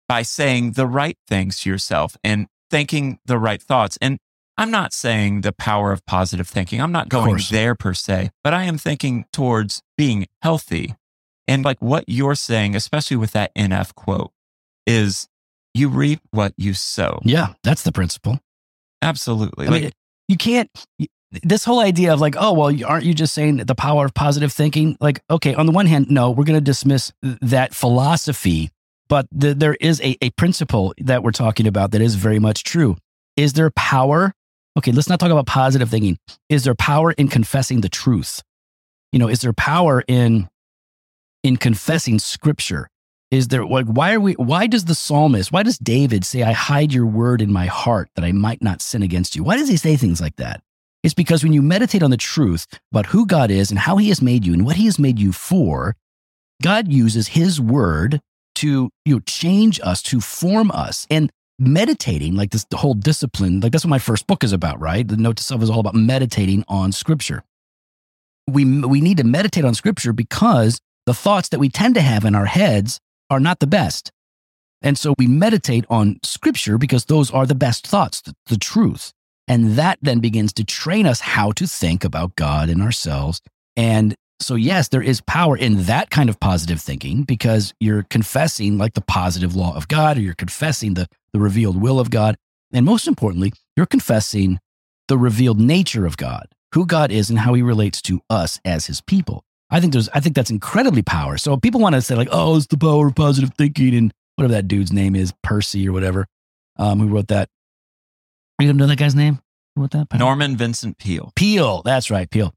by 0.07 0.21
saying 0.21 0.73
the 0.73 0.87
right 0.87 1.17
things 1.27 1.59
to 1.61 1.69
yourself 1.69 2.15
and 2.23 2.47
thinking 2.69 3.19
the 3.25 3.37
right 3.37 3.61
thoughts. 3.61 3.97
And 4.01 4.17
I'm 4.57 4.71
not 4.71 4.93
saying 4.93 5.41
the 5.41 5.51
power 5.51 5.91
of 5.91 6.05
positive 6.05 6.47
thinking. 6.47 6.79
I'm 6.79 6.91
not 6.91 7.09
going 7.09 7.39
there 7.49 7.75
per 7.75 7.93
se, 7.93 8.29
but 8.43 8.53
I 8.53 8.63
am 8.63 8.77
thinking 8.77 9.25
towards 9.33 9.81
being 9.97 10.27
healthy. 10.41 10.95
And 11.47 11.65
like 11.65 11.81
what 11.81 12.05
you're 12.07 12.35
saying, 12.35 12.75
especially 12.75 13.17
with 13.17 13.31
that 13.31 13.51
NF 13.55 13.93
quote, 13.95 14.31
is 14.85 15.27
you 15.73 15.89
reap 15.89 16.21
what 16.31 16.53
you 16.55 16.73
sow. 16.73 17.19
Yeah, 17.23 17.53
that's 17.63 17.81
the 17.83 17.91
principle. 17.91 18.39
Absolutely. 19.01 19.67
I 19.67 19.69
mean, 19.71 19.91
you 20.27 20.37
can't. 20.37 20.69
This 21.41 21.65
whole 21.65 21.79
idea 21.79 22.13
of 22.13 22.21
like, 22.21 22.35
oh 22.37 22.53
well, 22.53 22.85
aren't 22.85 23.05
you 23.05 23.13
just 23.13 23.33
saying 23.33 23.57
the 23.57 23.75
power 23.75 24.05
of 24.05 24.13
positive 24.13 24.53
thinking? 24.53 24.97
Like, 24.99 25.21
okay, 25.29 25.55
on 25.55 25.65
the 25.65 25.71
one 25.71 25.87
hand, 25.87 26.11
no, 26.11 26.29
we're 26.29 26.43
going 26.43 26.57
to 26.57 26.61
dismiss 26.61 27.11
that 27.21 27.73
philosophy, 27.73 28.69
but 29.07 29.27
the, 29.31 29.53
there 29.53 29.75
is 29.75 29.99
a, 30.01 30.15
a 30.21 30.29
principle 30.31 30.93
that 30.99 31.23
we're 31.23 31.31
talking 31.31 31.65
about 31.65 31.91
that 31.91 32.01
is 32.01 32.15
very 32.15 32.39
much 32.39 32.63
true. 32.63 32.97
Is 33.35 33.53
there 33.53 33.71
power? 33.71 34.33
Okay, 34.77 34.91
let's 34.91 35.09
not 35.09 35.19
talk 35.19 35.31
about 35.31 35.47
positive 35.47 35.89
thinking. 35.89 36.17
Is 36.49 36.63
there 36.63 36.75
power 36.75 37.11
in 37.11 37.27
confessing 37.27 37.81
the 37.81 37.89
truth? 37.89 38.43
You 39.11 39.19
know, 39.19 39.27
is 39.27 39.41
there 39.41 39.53
power 39.53 40.03
in 40.07 40.49
in 41.43 41.57
confessing 41.57 42.19
Scripture? 42.19 42.89
Is 43.31 43.47
there 43.47 43.65
like 43.65 43.85
why 43.87 44.13
are 44.13 44.19
we? 44.19 44.33
Why 44.33 44.67
does 44.67 44.85
the 44.85 44.95
psalmist? 44.95 45.51
Why 45.51 45.63
does 45.63 45.77
David 45.79 46.25
say, 46.25 46.43
"I 46.43 46.51
hide 46.51 46.93
your 46.93 47.05
word 47.05 47.41
in 47.41 47.51
my 47.51 47.65
heart 47.65 48.09
that 48.15 48.23
I 48.23 48.31
might 48.31 48.61
not 48.61 48.81
sin 48.81 49.01
against 49.01 49.35
you"? 49.35 49.43
Why 49.43 49.57
does 49.57 49.69
he 49.69 49.77
say 49.77 49.95
things 49.95 50.21
like 50.21 50.35
that? 50.35 50.61
It's 51.03 51.13
because 51.13 51.43
when 51.43 51.53
you 51.53 51.61
meditate 51.61 52.01
on 52.01 52.11
the 52.11 52.17
truth 52.17 52.65
about 52.91 53.07
who 53.07 53.25
God 53.25 53.51
is 53.51 53.69
and 53.69 53.79
how 53.79 53.97
he 53.97 54.09
has 54.09 54.21
made 54.21 54.45
you 54.45 54.53
and 54.53 54.65
what 54.65 54.77
he 54.77 54.85
has 54.85 54.97
made 54.97 55.19
you 55.19 55.33
for, 55.33 55.95
God 56.61 56.87
uses 56.87 57.29
his 57.29 57.59
word 57.59 58.21
to 58.55 58.89
you 59.05 59.15
know, 59.15 59.19
change 59.25 59.79
us, 59.83 60.01
to 60.03 60.21
form 60.21 60.71
us. 60.71 61.05
And 61.09 61.29
meditating, 61.59 62.35
like 62.35 62.51
this 62.51 62.65
whole 62.73 62.93
discipline, 62.93 63.59
like 63.59 63.71
that's 63.71 63.85
what 63.85 63.89
my 63.89 63.99
first 63.99 64.27
book 64.27 64.43
is 64.43 64.53
about, 64.53 64.79
right? 64.79 65.07
The 65.07 65.17
Note 65.17 65.37
to 65.37 65.43
Self 65.43 65.61
is 65.61 65.69
all 65.69 65.79
about 65.79 65.95
meditating 65.95 66.63
on 66.67 66.91
scripture. 66.91 67.43
We, 68.47 68.65
we 68.81 69.01
need 69.01 69.17
to 69.17 69.23
meditate 69.23 69.65
on 69.65 69.73
scripture 69.73 70.13
because 70.13 70.79
the 71.05 71.13
thoughts 71.13 71.49
that 71.49 71.59
we 71.59 71.69
tend 71.69 71.95
to 71.95 72.01
have 72.01 72.25
in 72.25 72.35
our 72.35 72.45
heads 72.45 72.99
are 73.29 73.39
not 73.39 73.59
the 73.59 73.67
best. 73.67 74.11
And 74.81 74.97
so 74.97 75.15
we 75.17 75.27
meditate 75.27 75.85
on 75.89 76.19
scripture 76.23 76.77
because 76.77 77.05
those 77.05 77.31
are 77.31 77.45
the 77.45 77.55
best 77.55 77.87
thoughts, 77.87 78.21
the, 78.21 78.33
the 78.47 78.57
truth. 78.57 79.13
And 79.47 79.75
that 79.75 79.99
then 80.01 80.19
begins 80.19 80.53
to 80.53 80.63
train 80.63 81.05
us 81.05 81.19
how 81.19 81.51
to 81.53 81.67
think 81.67 82.03
about 82.03 82.35
God 82.35 82.69
and 82.69 82.81
ourselves. 82.81 83.41
And 83.75 84.15
so, 84.39 84.55
yes, 84.55 84.89
there 84.89 85.01
is 85.01 85.21
power 85.21 85.57
in 85.57 85.83
that 85.83 86.09
kind 86.09 86.29
of 86.29 86.39
positive 86.39 86.81
thinking 86.81 87.23
because 87.23 87.73
you're 87.79 88.03
confessing 88.03 88.77
like 88.77 88.93
the 88.93 89.01
positive 89.01 89.55
law 89.55 89.75
of 89.75 89.87
God, 89.87 90.17
or 90.17 90.21
you're 90.21 90.33
confessing 90.33 90.95
the, 90.95 91.07
the 91.31 91.39
revealed 91.39 91.81
will 91.81 91.99
of 91.99 92.09
God. 92.09 92.35
And 92.73 92.85
most 92.85 93.07
importantly, 93.07 93.53
you're 93.77 93.85
confessing 93.85 94.59
the 95.07 95.17
revealed 95.17 95.59
nature 95.59 96.05
of 96.05 96.17
God, 96.17 96.47
who 96.73 96.85
God 96.85 97.11
is 97.11 97.29
and 97.29 97.39
how 97.39 97.53
he 97.53 97.61
relates 97.61 98.01
to 98.03 98.21
us 98.29 98.59
as 98.65 98.87
his 98.87 99.01
people. 99.01 99.43
I 99.69 99.79
think 99.79 99.93
there's, 99.93 100.09
I 100.09 100.19
think 100.19 100.35
that's 100.35 100.51
incredibly 100.51 101.01
power. 101.01 101.37
So 101.37 101.57
people 101.57 101.81
want 101.81 101.95
to 101.95 102.01
say 102.01 102.15
like, 102.15 102.29
oh, 102.31 102.57
it's 102.57 102.67
the 102.67 102.77
power 102.77 103.07
of 103.07 103.15
positive 103.15 103.51
thinking 103.57 103.95
and 103.95 104.13
whatever 104.35 104.53
that 104.53 104.67
dude's 104.67 104.91
name 104.91 105.15
is, 105.15 105.33
Percy 105.41 105.87
or 105.87 105.91
whatever, 105.93 106.27
um, 106.77 106.99
who 106.99 107.07
wrote 107.07 107.27
that. 107.29 107.49
You 108.63 108.73
know 108.73 108.87
that 108.87 108.97
guy's 108.97 109.15
name? 109.15 109.39
What 109.75 109.91
that? 109.91 110.07
Norman 110.13 110.55
Vincent 110.55 110.97
Peale. 110.99 111.31
Peale. 111.35 111.81
That's 111.83 112.09
right, 112.11 112.29
Peale. 112.29 112.53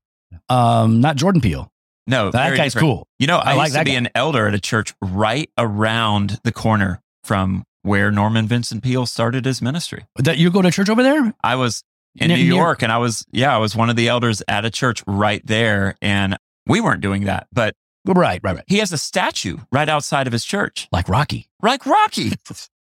Um, 0.49 1.01
not 1.01 1.17
Jordan 1.17 1.41
Peele. 1.41 1.71
No, 2.07 2.31
That 2.31 2.57
guy's 2.57 2.75
different. 2.75 2.83
cool. 2.85 3.09
You 3.19 3.27
know, 3.27 3.39
I, 3.39 3.53
I 3.53 3.55
like 3.55 3.67
used 3.69 3.79
to 3.79 3.85
be 3.85 3.91
guy. 3.93 3.97
an 3.97 4.09
elder 4.15 4.47
at 4.47 4.55
a 4.55 4.61
church 4.61 4.95
right 5.03 5.51
around 5.59 6.39
the 6.45 6.53
corner 6.53 7.01
from 7.25 7.65
where 7.83 8.11
Norman 8.13 8.47
Vincent 8.47 8.83
Peale 8.85 9.07
started 9.07 9.45
his 9.45 9.61
ministry. 9.61 10.05
That 10.17 10.39
you 10.39 10.51
go 10.51 10.63
to 10.63 10.71
church 10.71 10.89
over 10.89 11.03
there? 11.03 11.35
I 11.43 11.57
was 11.57 11.83
in 12.15 12.29
New 12.29 12.37
York 12.37 12.83
and 12.83 12.93
I 12.93 12.99
was, 12.99 13.25
yeah, 13.33 13.53
I 13.55 13.59
was 13.59 13.75
one 13.75 13.91
of 13.91 13.97
the 13.97 14.09
elders 14.09 14.43
at 14.47 14.65
a 14.65 14.71
church 14.71 15.03
right 15.07 15.45
there. 15.47 15.97
And 16.01 16.37
we 16.67 16.81
weren't 16.81 17.01
doing 17.01 17.25
that, 17.25 17.47
but 17.53 17.75
Right, 18.09 18.41
right, 18.45 18.55
right. 18.55 18.65
he 18.69 18.79
has 18.79 18.93
a 18.93 18.99
statue 18.99 19.57
right 19.73 19.89
outside 19.89 20.29
of 20.29 20.33
his 20.33 20.45
church, 20.45 20.87
Like 20.93 21.09
Rocky. 21.09 21.49
like 21.61 21.85
Rocky. 21.87 22.33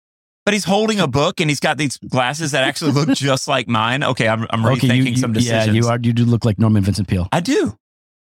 But 0.46 0.54
he's 0.54 0.64
holding 0.64 1.00
a 1.00 1.06
book 1.08 1.40
and 1.40 1.50
he's 1.50 1.60
got 1.60 1.76
these 1.76 1.96
glasses 1.98 2.52
that 2.52 2.62
actually 2.64 2.92
look 2.92 3.08
just 3.14 3.48
like 3.48 3.68
mine. 3.68 4.02
Okay, 4.02 4.28
I'm, 4.28 4.46
I'm 4.48 4.64
Okay, 4.64 4.88
rethinking 4.88 4.96
you, 4.96 5.02
you- 5.10 5.16
some 5.16 5.32
decisions. 5.34 5.66
yeah, 5.66 5.72
you 5.72 5.88
are. 5.88 5.98
You 6.00 6.12
do 6.14 6.24
look 6.24 6.44
like 6.44 6.58
Norman 6.58 6.82
Vincent 6.84 7.08
Peale. 7.08 7.28
I 7.32 7.40
do. 7.40 7.76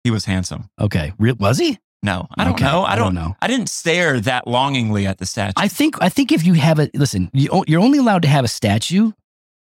He 0.04 0.10
was 0.10 0.26
handsome. 0.26 0.68
Okay, 0.80 1.12
Real, 1.18 1.34
was 1.36 1.58
he? 1.58 1.78
No, 2.02 2.26
I 2.38 2.44
don't 2.44 2.54
Okay, 2.54 2.64
know. 2.64 2.82
I 2.82 2.96
don't, 2.96 3.14
know. 3.14 3.36
I 3.42 3.46
didn't 3.46 3.68
stare 3.68 4.20
that 4.20 4.46
longingly 4.46 5.06
at 5.06 5.18
the 5.18 5.26
statue. 5.26 5.52
I 5.56 5.68
think. 5.68 5.96
I 6.00 6.08
think 6.08 6.32
if 6.32 6.46
you 6.46 6.54
have 6.54 6.78
a 6.78 6.88
listen, 6.94 7.30
you, 7.34 7.64
you're 7.66 7.80
only 7.82 7.98
allowed 7.98 8.22
to 8.22 8.28
have 8.28 8.42
a 8.44 8.48
statue 8.48 9.12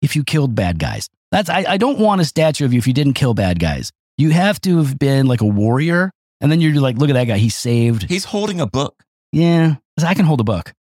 if 0.04 0.16
you 0.16 0.24
killed 0.24 0.54
bad 0.54 0.78
guys. 0.78 1.10
That's. 1.32 1.50
I, 1.50 1.66
I 1.68 1.78
don't 1.78 1.98
want 1.98 2.22
a 2.22 2.26
statue 2.26 2.64
of 2.66 2.74
you 2.74 2.78
if 2.78 2.86
you 2.86 2.94
didn't 2.94 3.14
kill 3.14 3.34
bad 3.34 3.60
guys. 3.60 3.92
You 4.20 4.30
have 4.30 4.62
to 4.62 4.78
have 4.78 5.00
been 5.00 5.26
like 5.26 5.42
a 5.42 5.46
warrior, 5.48 6.12
and 6.40 6.52
then 6.52 6.62
you're 6.62 6.80
like, 6.80 6.98
look 6.98 7.10
at 7.10 7.14
that 7.14 7.26
guy. 7.26 7.38
He 7.40 7.50
saved. 7.50 8.04
He's 8.08 8.26
holding 8.26 8.62
a 8.62 8.68
book. 8.68 9.04
Yeah, 9.32 9.76
I 10.04 10.14
can 10.14 10.26
hold 10.26 10.40
a 10.40 10.44
book. 10.44 10.74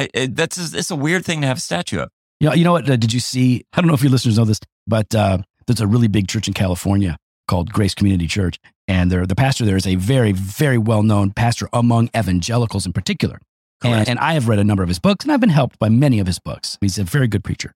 I, 0.00 0.08
it, 0.14 0.36
that's 0.36 0.72
it's 0.72 0.90
a 0.90 0.96
weird 0.96 1.26
thing 1.26 1.42
to 1.42 1.46
have 1.46 1.58
a 1.58 1.60
statue 1.60 2.00
of. 2.00 2.08
You 2.40 2.48
know, 2.48 2.54
you 2.54 2.64
know 2.64 2.72
what? 2.72 2.88
Uh, 2.88 2.96
did 2.96 3.12
you 3.12 3.20
see? 3.20 3.64
I 3.74 3.80
don't 3.80 3.88
know 3.88 3.94
if 3.94 4.02
your 4.02 4.10
listeners 4.10 4.38
know 4.38 4.46
this, 4.46 4.60
but 4.86 5.14
uh, 5.14 5.38
there's 5.66 5.82
a 5.82 5.86
really 5.86 6.08
big 6.08 6.26
church 6.26 6.48
in 6.48 6.54
California 6.54 7.18
called 7.46 7.70
Grace 7.70 7.94
Community 7.94 8.26
Church, 8.26 8.58
and 8.88 9.10
there, 9.10 9.26
the 9.26 9.34
pastor 9.34 9.66
there 9.66 9.76
is 9.76 9.86
a 9.86 9.96
very, 9.96 10.32
very 10.32 10.78
well 10.78 11.02
known 11.02 11.32
pastor 11.32 11.68
among 11.72 12.08
evangelicals 12.16 12.86
in 12.86 12.92
particular. 12.92 13.40
And, 13.82 14.08
and 14.10 14.18
I 14.18 14.34
have 14.34 14.46
read 14.46 14.58
a 14.58 14.64
number 14.64 14.82
of 14.82 14.88
his 14.88 14.98
books, 14.98 15.24
and 15.24 15.32
I've 15.32 15.40
been 15.40 15.48
helped 15.48 15.78
by 15.78 15.88
many 15.88 16.18
of 16.18 16.26
his 16.26 16.38
books. 16.38 16.76
He's 16.80 16.98
a 16.98 17.04
very 17.04 17.28
good 17.28 17.44
preacher, 17.44 17.74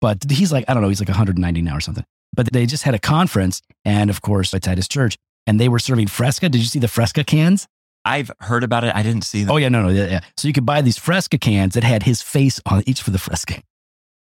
but 0.00 0.30
he's 0.30 0.52
like 0.52 0.64
I 0.68 0.74
don't 0.74 0.82
know, 0.82 0.88
he's 0.88 1.00
like 1.00 1.08
190 1.08 1.62
now 1.62 1.76
or 1.76 1.80
something. 1.80 2.04
But 2.34 2.52
they 2.52 2.64
just 2.64 2.84
had 2.84 2.94
a 2.94 2.98
conference, 2.98 3.60
and 3.84 4.08
of 4.08 4.22
course, 4.22 4.54
it's 4.54 4.66
at 4.66 4.78
his 4.78 4.88
church, 4.88 5.16
and 5.46 5.60
they 5.60 5.68
were 5.68 5.78
serving 5.78 6.06
Fresca. 6.06 6.48
Did 6.48 6.58
you 6.58 6.66
see 6.66 6.78
the 6.78 6.88
Fresca 6.88 7.22
cans? 7.22 7.66
I've 8.06 8.30
heard 8.40 8.62
about 8.62 8.84
it. 8.84 8.94
I 8.94 9.02
didn't 9.02 9.22
see 9.22 9.44
that. 9.44 9.52
Oh 9.52 9.56
yeah, 9.56 9.68
no, 9.68 9.82
no, 9.82 9.88
yeah, 9.88 10.06
yeah. 10.06 10.20
So 10.36 10.46
you 10.46 10.54
could 10.54 10.64
buy 10.64 10.80
these 10.80 10.96
Fresca 10.96 11.38
cans 11.38 11.74
that 11.74 11.82
had 11.82 12.04
his 12.04 12.22
face 12.22 12.60
on 12.64 12.84
each 12.86 13.02
for 13.02 13.10
the 13.10 13.18
Fresca. 13.18 13.60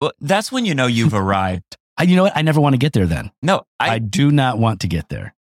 Well, 0.01 0.13
that's 0.21 0.53
when 0.53 0.67
you 0.67 0.75
know 0.75 0.87
you've 0.87 1.15
arrived. 1.25 1.77
I, 1.97 2.05
you 2.05 2.17
know 2.17 2.25
what? 2.25 2.37
I 2.37 2.43
never 2.43 2.61
want 2.61 2.75
to 2.75 2.79
get 2.79 2.93
there. 2.93 3.07
Then 3.07 3.31
No, 3.41 3.63
I, 3.81 3.95
I, 3.95 3.99
do 3.99 4.31
not 4.31 4.59
want 4.59 4.81
to 4.81 4.89
get 4.89 5.09
there. 5.09 5.35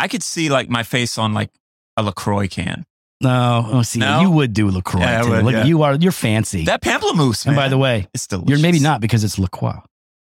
I 0.00 0.08
could 0.08 0.22
see 0.22 0.48
like 0.48 0.68
my 0.68 0.82
face 0.82 1.18
on 1.18 1.34
like 1.34 1.50
a 1.96 2.02
LaCroix 2.02 2.48
can. 2.48 2.84
No, 3.20 3.66
oh, 3.70 3.82
see, 3.82 4.00
No? 4.00 4.20
you 4.20 4.30
would 4.30 4.52
do 4.52 4.70
LaCroix. 4.70 5.00
Yeah, 5.00 5.22
too. 5.22 5.30
would, 5.30 5.44
Look, 5.44 5.52
yeah. 5.52 5.64
You 5.64 5.82
are 5.82 5.94
you're 5.94 6.12
fancy. 6.12 6.64
That 6.64 6.82
pamplemousse, 6.82 7.46
and 7.46 7.54
man. 7.54 7.64
by 7.64 7.68
the 7.68 7.78
way, 7.78 8.08
it's 8.14 8.26
delicious. 8.26 8.50
you're 8.50 8.58
maybe 8.58 8.80
not 8.80 9.00
because 9.00 9.24
it's 9.24 9.38
LaCroix. 9.38 9.80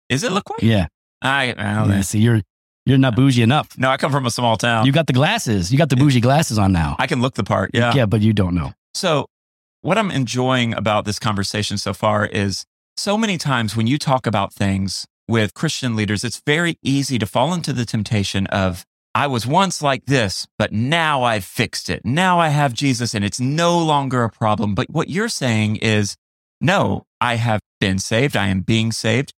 Is 0.09 0.25
it 0.25 0.33
LaCroix? 0.33 0.59
Yeah, 0.63 0.87
I, 1.23 1.51
I 1.51 1.75
don't 1.75 1.89
yeah. 1.89 1.97
know. 1.97 2.03
See, 2.03 2.21
you're 2.21 2.43
you're 2.87 2.99
not 2.99 3.14
bougie 3.14 3.43
enough. 3.43 3.77
No, 3.79 3.90
I 3.90 3.97
come 3.97 4.12
from 4.12 4.27
a 4.27 4.31
small 4.31 4.57
town. 4.57 4.87
You 4.87 4.93
got 4.93 5.07
the 5.07 5.12
glasses. 5.12 5.71
You 5.71 5.79
got 5.79 5.90
the 5.90 5.97
bougie 5.97 6.21
glasses 6.21 6.59
on 6.59 6.73
now. 6.73 6.97
I 6.99 7.07
can 7.07 7.21
look 7.21 7.35
the 7.35 7.45
part. 7.45 7.71
Yeah. 7.75 7.95
yeah, 7.95 8.07
but 8.07 8.21
you 8.21 8.33
don't 8.33 8.55
know. 8.55 8.73
So, 8.95 9.27
what 9.83 9.97
I'm 9.97 10.11
enjoying 10.11 10.75
about 10.75 11.05
this 11.05 11.19
conversation 11.19 11.79
so 11.79 11.95
far 11.95 12.27
is 12.27 12.64
so 12.97 13.16
many 13.16 13.38
times 13.38 13.77
when 13.77 13.87
you 13.87 13.99
talk 13.99 14.27
about 14.27 14.53
things 14.53 15.07
with 15.29 15.55
Christian 15.55 15.97
leaders, 15.97 16.25
it's 16.25 16.43
very 16.45 16.77
easy 16.83 17.19
to 17.19 17.27
fall 17.27 17.55
into 17.55 17.73
the 17.73 17.85
temptation 17.85 18.47
of, 18.49 18.85
I 19.14 19.27
was 19.27 19.47
once 19.47 19.81
like 19.81 20.07
this, 20.07 20.47
but 20.59 20.73
now 20.73 21.23
I've 21.23 21.45
fixed 21.45 21.88
it. 21.88 22.05
Now 22.05 22.38
I 22.38 22.49
have 22.49 22.75
Jesus 22.75 23.14
and 23.14 23.25
it's 23.25 23.40
no 23.40 23.79
longer 23.79 24.25
a 24.25 24.31
problem. 24.31 24.75
But 24.75 24.90
what 24.90 25.09
you're 25.09 25.29
saying 25.29 25.77
is, 25.77 26.16
no, 26.61 27.05
I 27.21 27.37
have 27.37 27.61
been 27.81 27.99
saved. 27.99 28.37
I 28.37 28.49
am 28.49 28.61
being 28.61 28.93
saved. 28.93 29.33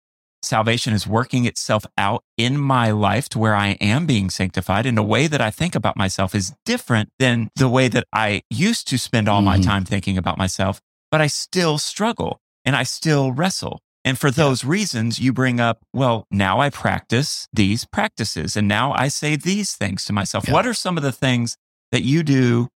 Salvation 0.43 0.93
is 0.93 1.05
working 1.05 1.45
itself 1.45 1.85
out 1.97 2.23
in 2.37 2.57
my 2.57 2.91
life 2.91 3.29
to 3.29 3.39
where 3.39 3.55
I 3.55 3.77
am 3.79 4.05
being 4.05 4.29
sanctified 4.29 4.85
And 4.85 4.97
the 4.97 5.03
way 5.03 5.27
that 5.27 5.41
I 5.41 5.51
think 5.51 5.75
about 5.75 5.95
myself 5.95 6.33
is 6.33 6.53
different 6.65 7.09
than 7.19 7.49
the 7.55 7.69
way 7.69 7.87
that 7.89 8.05
I 8.11 8.41
used 8.49 8.87
to 8.89 8.97
spend 8.97 9.29
all 9.29 9.41
my 9.41 9.57
Mhm. 9.57 9.63
time 9.65 9.85
thinking 9.85 10.17
about 10.17 10.37
myself, 10.37 10.81
but 11.11 11.21
I 11.21 11.27
still 11.27 11.77
struggle 11.77 12.39
and 12.65 12.75
I 12.75 12.83
still 12.83 13.31
wrestle. 13.31 13.81
And 14.03 14.17
for 14.17 14.31
those 14.31 14.63
reasons, 14.65 15.19
you 15.19 15.31
bring 15.31 15.59
up, 15.59 15.79
well, 15.93 16.25
now 16.31 16.59
I 16.59 16.69
practice 16.71 17.47
these 17.53 17.85
practices 17.85 18.57
and 18.57 18.67
now 18.67 18.93
I 18.93 19.09
say 19.09 19.35
these 19.35 19.73
things 19.73 20.05
to 20.05 20.13
myself. 20.13 20.45
Yeah. 20.47 20.53
What 20.53 20.65
are 20.65 20.73
some 20.73 20.97
of 20.97 21.03
the 21.03 21.11
things 21.11 21.55
that 21.91 22.01
you 22.01 22.23
do 22.23 22.69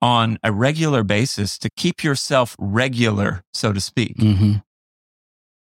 on 0.00 0.38
a 0.42 0.50
regular 0.50 1.02
basis 1.04 1.58
to 1.58 1.68
keep 1.76 2.02
yourself 2.02 2.56
regular, 2.58 3.42
so 3.52 3.72
to 3.74 3.80
speak? 3.80 4.16
hmm 4.18 4.54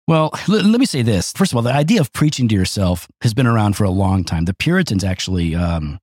Well, 0.07 0.31
let, 0.47 0.65
let 0.65 0.79
me 0.79 0.85
say 0.85 1.01
this. 1.01 1.31
First 1.31 1.53
of 1.53 1.55
all, 1.55 1.61
the 1.61 1.73
idea 1.73 2.01
of 2.01 2.11
preaching 2.11 2.47
to 2.49 2.55
yourself 2.55 3.07
has 3.21 3.33
been 3.33 3.47
around 3.47 3.77
for 3.77 3.85
a 3.85 3.89
long 3.89 4.23
time. 4.23 4.45
The 4.45 4.53
Puritans 4.53 5.03
actually, 5.03 5.55
um, 5.55 5.99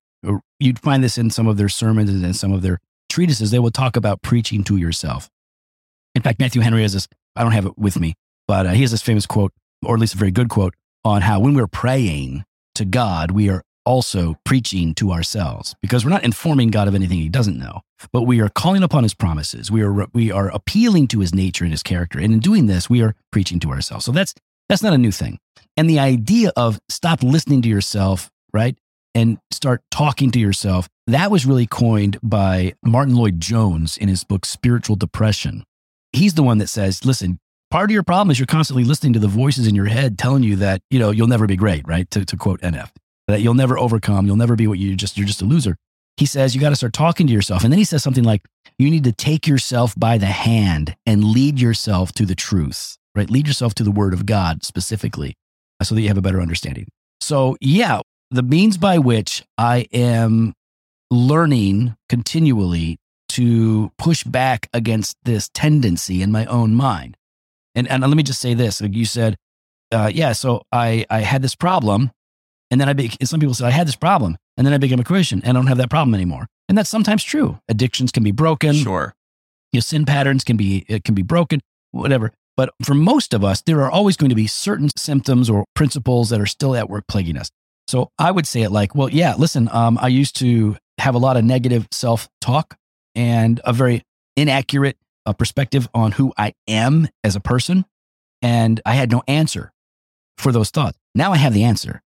you'd 0.59 0.79
find 0.79 1.05
this 1.05 1.19
in 1.19 1.31
some 1.31 1.47
of 1.47 1.59
their 1.59 1.69
sermons 1.69 2.09
and 2.09 2.35
some 2.35 2.53
of 2.53 2.63
their 2.63 2.79
treatises. 3.11 3.51
They 3.51 3.59
would 3.59 3.75
talk 3.75 3.97
about 3.97 4.23
preaching 4.23 4.65
to 4.65 4.77
yourself. 4.77 5.29
In 6.15 6.23
fact, 6.23 6.39
Matthew 6.39 6.63
Henry 6.63 6.83
has 6.83 6.95
this, 6.95 7.09
I 7.37 7.43
don't 7.43 7.53
have 7.53 7.67
it 7.67 7.79
with 7.79 8.01
me, 8.01 8.15
but 8.49 8.67
uh, 8.67 8.71
he 8.71 8.83
has 8.83 8.91
this 8.91 9.03
famous 9.03 9.27
quote, 9.27 9.53
or 9.85 9.95
at 9.95 10.01
least 10.01 10.15
a 10.15 10.19
very 10.19 10.31
good 10.31 10.49
quote, 10.49 10.75
on 11.05 11.23
how 11.23 11.41
when 11.41 11.55
we're 11.55 11.67
praying 11.67 12.45
to 12.75 12.85
God, 12.85 13.31
we 13.31 13.51
are 13.51 13.63
also 13.91 14.37
preaching 14.45 14.95
to 14.95 15.11
ourselves 15.11 15.75
because 15.83 16.05
we're 16.05 16.13
not 16.13 16.23
informing 16.23 16.71
God 16.71 16.87
of 16.87 16.95
anything 16.95 17.19
he 17.19 17.29
doesn't 17.29 17.59
know, 17.59 17.81
but 18.13 18.23
we 18.23 18.41
are 18.41 18.49
calling 18.49 18.85
upon 18.85 19.03
his 19.03 19.15
promises. 19.15 19.69
We 19.69 19.83
are, 19.83 20.07
we 20.13 20.31
are 20.31 20.49
appealing 20.51 21.09
to 21.09 21.19
his 21.19 21.35
nature 21.35 21.65
and 21.65 21.73
his 21.73 21.83
character. 21.83 22.21
And 22.21 22.33
in 22.33 22.39
doing 22.39 22.67
this, 22.67 22.89
we 22.89 23.03
are 23.03 23.17
preaching 23.33 23.59
to 23.61 23.71
ourselves. 23.71 24.05
So 24.05 24.13
that's, 24.13 24.33
that's 24.69 24.85
not 24.85 24.93
a 24.93 24.99
new 24.99 25.11
thing. 25.11 25.41
And 25.77 25.91
the 25.91 25.99
idea 25.99 26.53
of 26.57 26.79
stop 26.89 27.25
listening 27.25 27.63
to 27.63 27.69
yourself, 27.69 28.31
right? 28.53 28.79
And 29.13 29.39
start 29.51 29.83
talking 29.91 30.31
to 30.31 30.39
yourself, 30.39 30.89
that 31.09 31.33
was 31.33 31.45
really 31.45 31.67
coined 31.67 32.17
by 32.23 32.75
Martyn 32.85 33.17
Lloyd-Jones 33.17 33.97
in 33.97 34.07
his 34.07 34.23
book, 34.23 34.47
Spiritual 34.47 34.95
Depression. 34.95 35.65
He's 36.13 36.35
the 36.35 36.45
one 36.45 36.59
that 36.59 36.69
says, 36.69 37.05
listen, 37.05 37.41
part 37.73 37.91
of 37.91 37.95
your 37.95 38.05
problem 38.05 38.31
is 38.31 38.39
you're 38.39 38.47
constantly 38.47 38.85
listening 38.85 39.15
to 39.15 39.19
the 39.19 39.27
voices 39.27 39.67
in 39.67 39.75
your 39.75 39.87
head 39.87 40.17
telling 40.17 40.45
you 40.45 40.55
that, 40.57 40.81
you 40.91 41.01
know, 41.01 41.11
you'll 41.11 41.27
never 41.27 41.49
be 41.49 41.57
great, 41.57 41.83
right? 41.89 42.09
To, 42.13 42.25
to 42.25 42.37
quote 42.37 42.61
NF, 42.61 42.91
that 43.31 43.41
you'll 43.41 43.55
never 43.55 43.79
overcome, 43.79 44.27
you'll 44.27 44.37
never 44.37 44.57
be 44.57 44.67
what 44.67 44.79
you 44.79 44.95
just, 44.97 45.17
you're 45.17 45.27
just 45.27 45.43
a 45.43 45.45
loser. 45.45 45.77
He 46.17 46.27
says, 46.27 46.55
you 46.55 46.61
got 46.61 46.71
to 46.71 46.77
start 46.77 46.93
talking 46.93 47.27
to 47.27 47.33
yourself. 47.33 47.65
And 47.65 47.73
then 47.73 47.79
he 47.79 47.85
says 47.85 48.03
something 48.03 48.25
like, 48.25 48.45
you 48.79 48.91
need 48.91 49.05
to 49.05 49.13
take 49.13 49.47
yourself 49.47 49.95
by 49.97 50.19
the 50.19 50.27
hand 50.27 50.97
and 51.07 51.25
lead 51.25 51.59
yourself 51.59 52.13
to 52.13 52.27
the 52.27 52.35
truth, 52.35 52.97
right? 53.15 53.31
Lead 53.31 53.47
yourself 53.47 53.75
to 53.75 53.85
the 53.85 53.91
word 53.91 54.13
of 54.13 54.27
God 54.27 54.65
specifically 54.65 55.35
so 55.83 55.95
that 55.95 56.03
you 56.03 56.09
have 56.09 56.19
a 56.19 56.23
better 56.23 56.41
understanding. 56.41 56.89
So, 57.21 57.57
yeah, 57.61 58.01
the 58.31 58.43
means 58.43 58.77
by 58.77 58.99
which 58.99 59.43
I 59.57 59.87
am 59.93 60.53
learning 61.11 61.97
continually 62.09 62.99
to 63.31 63.91
push 63.99 64.25
back 64.25 64.69
against 64.73 65.17
this 65.25 65.49
tendency 65.55 66.23
in 66.23 66.33
my 66.33 66.47
own 66.47 66.75
mind. 66.75 67.17
And, 67.75 67.89
and 67.89 68.03
let 68.03 68.17
me 68.17 68.23
just 68.23 68.41
say 68.41 68.55
this 68.55 68.81
like 68.81 68.95
you 68.95 69.05
said, 69.05 69.37
uh, 69.93 70.11
yeah, 70.13 70.33
so 70.33 70.63
I, 70.73 71.07
I 71.11 71.21
had 71.21 71.43
this 71.43 71.55
problem 71.55 72.11
And 72.71 72.81
then 72.81 72.89
I 72.89 72.93
be, 72.93 73.11
some 73.25 73.41
people 73.41 73.55
said, 73.55 73.67
I 73.67 73.71
had 73.71 73.87
this 73.87 73.97
problem. 73.97 74.37
And 74.57 74.67
then 74.67 74.75
I 74.75 74.79
became 74.79 75.01
a 75.01 75.05
Christian 75.05 75.41
and 75.45 75.57
I 75.57 75.61
don't 75.61 75.67
have 75.67 75.79
that 75.79 75.91
problem 75.91 76.15
anymore. 76.15 76.47
And 76.69 76.79
that's 76.79 76.91
sometimes 76.91 77.25
true. 77.25 77.59
Addictions 77.69 78.13
can 78.13 78.23
be 78.23 78.31
broken. 78.31 78.75
Sure. 78.75 79.15
Your 79.73 79.83
sin 79.83 80.05
patterns 80.05 80.45
can 80.45 80.57
be, 80.57 80.85
it 80.89 81.05
can 81.05 81.15
be 81.15 81.23
broken, 81.23 81.61
whatever. 81.91 82.33
But 82.57 82.71
for 82.85 82.95
most 82.95 83.33
of 83.33 83.43
us, 83.43 83.63
there 83.63 83.83
are 83.83 83.91
always 83.91 84.17
going 84.17 84.31
to 84.31 84.37
be 84.37 84.47
certain 84.47 84.91
symptoms 84.97 85.49
or 85.49 85.65
principles 85.75 86.31
that 86.31 86.41
are 86.41 86.47
still 86.47 86.77
at 86.77 86.91
work 86.91 87.05
plaguing 87.09 87.37
us. 87.37 87.51
So 87.89 88.11
I 88.19 88.31
would 88.31 88.47
say 88.47 88.63
it 88.63 88.71
like, 88.71 88.95
well, 88.95 89.09
yeah, 89.09 89.35
listen, 89.37 89.69
um, 89.73 89.99
I 90.01 90.09
used 90.09 90.37
to 90.37 90.77
have 90.99 91.15
a 91.15 91.19
lot 91.19 91.37
of 91.37 91.45
negative 91.45 91.89
self 91.91 92.29
talk 92.41 92.77
and 93.15 93.61
a 93.65 93.73
very 93.73 94.03
inaccurate 94.37 94.97
uh, 95.27 95.33
perspective 95.33 95.89
on 95.95 96.13
who 96.13 96.33
I 96.37 96.53
am 96.69 97.09
as 97.25 97.35
a 97.35 97.41
person. 97.41 97.85
And 98.43 98.81
I 98.87 98.93
had 98.93 99.11
no 99.11 99.23
answer 99.27 99.73
for 100.39 100.53
those 100.53 100.71
thoughts. 100.71 100.99
Now 101.15 101.33
I 101.33 101.37
have 101.37 101.53
the 101.53 101.65
answer, 101.65 102.03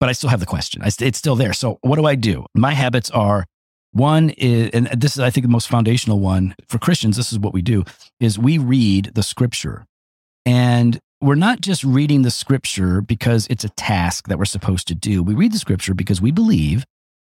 but 0.00 0.08
I 0.08 0.12
still 0.12 0.30
have 0.30 0.40
the 0.40 0.46
question. 0.46 0.82
I, 0.82 0.90
it's 1.00 1.18
still 1.18 1.36
there. 1.36 1.52
So 1.52 1.78
what 1.82 1.96
do 1.96 2.06
I 2.06 2.14
do? 2.14 2.46
My 2.54 2.74
habits 2.74 3.10
are 3.10 3.46
one 3.92 4.30
is, 4.30 4.70
and 4.70 4.86
this 4.88 5.16
is, 5.16 5.20
I 5.20 5.30
think, 5.30 5.44
the 5.44 5.50
most 5.50 5.68
foundational 5.68 6.20
one 6.20 6.54
for 6.68 6.78
Christians. 6.78 7.16
This 7.16 7.32
is 7.32 7.38
what 7.38 7.54
we 7.54 7.62
do: 7.62 7.84
is 8.20 8.38
we 8.38 8.58
read 8.58 9.12
the 9.14 9.22
Scripture, 9.22 9.86
and 10.44 10.98
we're 11.20 11.34
not 11.34 11.60
just 11.60 11.82
reading 11.84 12.22
the 12.22 12.30
Scripture 12.30 13.00
because 13.00 13.46
it's 13.48 13.64
a 13.64 13.70
task 13.70 14.28
that 14.28 14.38
we're 14.38 14.44
supposed 14.44 14.86
to 14.88 14.94
do. 14.94 15.22
We 15.22 15.34
read 15.34 15.52
the 15.52 15.58
Scripture 15.58 15.94
because 15.94 16.20
we 16.20 16.30
believe 16.30 16.84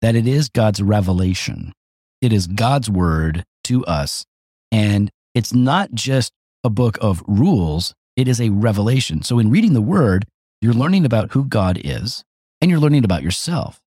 that 0.02 0.16
it 0.16 0.28
is 0.28 0.50
God's 0.50 0.82
revelation. 0.82 1.74
It 2.22 2.34
is 2.34 2.48
God's 2.48 2.90
word 2.90 3.46
to 3.66 3.86
us, 3.86 4.26
and 4.72 5.12
it's 5.36 5.54
not 5.54 5.94
just 5.94 6.34
a 6.64 6.70
book 6.70 6.98
of 7.00 7.24
rules. 7.28 7.94
It 8.18 8.28
is 8.28 8.42
a 8.42 8.50
revelation. 8.50 9.22
So, 9.22 9.40
in 9.40 9.50
reading 9.52 9.74
the 9.74 9.82
Word, 9.82 10.26
you're 10.62 10.74
learning 10.74 11.06
about 11.06 11.32
who 11.32 11.46
God 11.46 11.80
is, 11.82 12.26
and 12.62 12.70
you're 12.70 12.80
learning 12.80 13.06
about 13.06 13.24
yourself. 13.24 13.82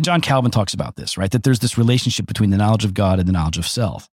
John 0.00 0.20
Calvin 0.20 0.50
talks 0.50 0.74
about 0.74 0.96
this, 0.96 1.16
right? 1.16 1.30
That 1.30 1.42
there's 1.42 1.58
this 1.58 1.78
relationship 1.78 2.26
between 2.26 2.50
the 2.50 2.56
knowledge 2.56 2.84
of 2.84 2.94
God 2.94 3.18
and 3.18 3.28
the 3.28 3.32
knowledge 3.32 3.58
of 3.58 3.66
self. 3.66 4.08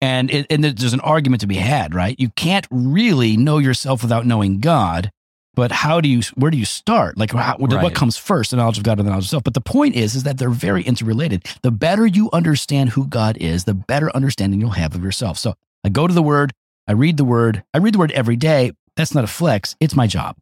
And, 0.00 0.30
it, 0.30 0.46
and 0.50 0.62
there's 0.62 0.92
an 0.92 1.00
argument 1.00 1.40
to 1.40 1.46
be 1.46 1.56
had, 1.56 1.94
right? 1.94 2.18
You 2.18 2.28
can't 2.30 2.66
really 2.70 3.36
know 3.36 3.58
yourself 3.58 4.02
without 4.02 4.26
knowing 4.26 4.60
God, 4.60 5.10
but 5.54 5.72
how 5.72 6.02
do 6.02 6.08
you, 6.08 6.20
where 6.34 6.50
do 6.50 6.58
you 6.58 6.66
start? 6.66 7.16
Like, 7.16 7.32
how, 7.32 7.56
right. 7.58 7.82
what 7.82 7.94
comes 7.94 8.18
first, 8.18 8.50
the 8.50 8.58
knowledge 8.58 8.76
of 8.76 8.84
God 8.84 9.00
or 9.00 9.02
the 9.02 9.10
knowledge 9.10 9.24
of 9.24 9.30
self? 9.30 9.44
But 9.44 9.54
the 9.54 9.62
point 9.62 9.96
is, 9.96 10.14
is 10.14 10.22
that 10.24 10.36
they're 10.36 10.50
very 10.50 10.82
interrelated. 10.82 11.46
The 11.62 11.70
better 11.70 12.06
you 12.06 12.28
understand 12.32 12.90
who 12.90 13.06
God 13.06 13.38
is, 13.38 13.64
the 13.64 13.74
better 13.74 14.14
understanding 14.14 14.60
you'll 14.60 14.70
have 14.70 14.94
of 14.94 15.02
yourself. 15.02 15.38
So 15.38 15.54
I 15.82 15.88
go 15.88 16.06
to 16.06 16.12
the 16.12 16.22
Word, 16.22 16.52
I 16.86 16.92
read 16.92 17.16
the 17.16 17.24
Word, 17.24 17.64
I 17.72 17.78
read 17.78 17.94
the 17.94 17.98
Word 17.98 18.12
every 18.12 18.36
day. 18.36 18.72
That's 18.96 19.14
not 19.14 19.24
a 19.24 19.28
flex, 19.28 19.76
it's 19.80 19.96
my 19.96 20.06
job. 20.06 20.36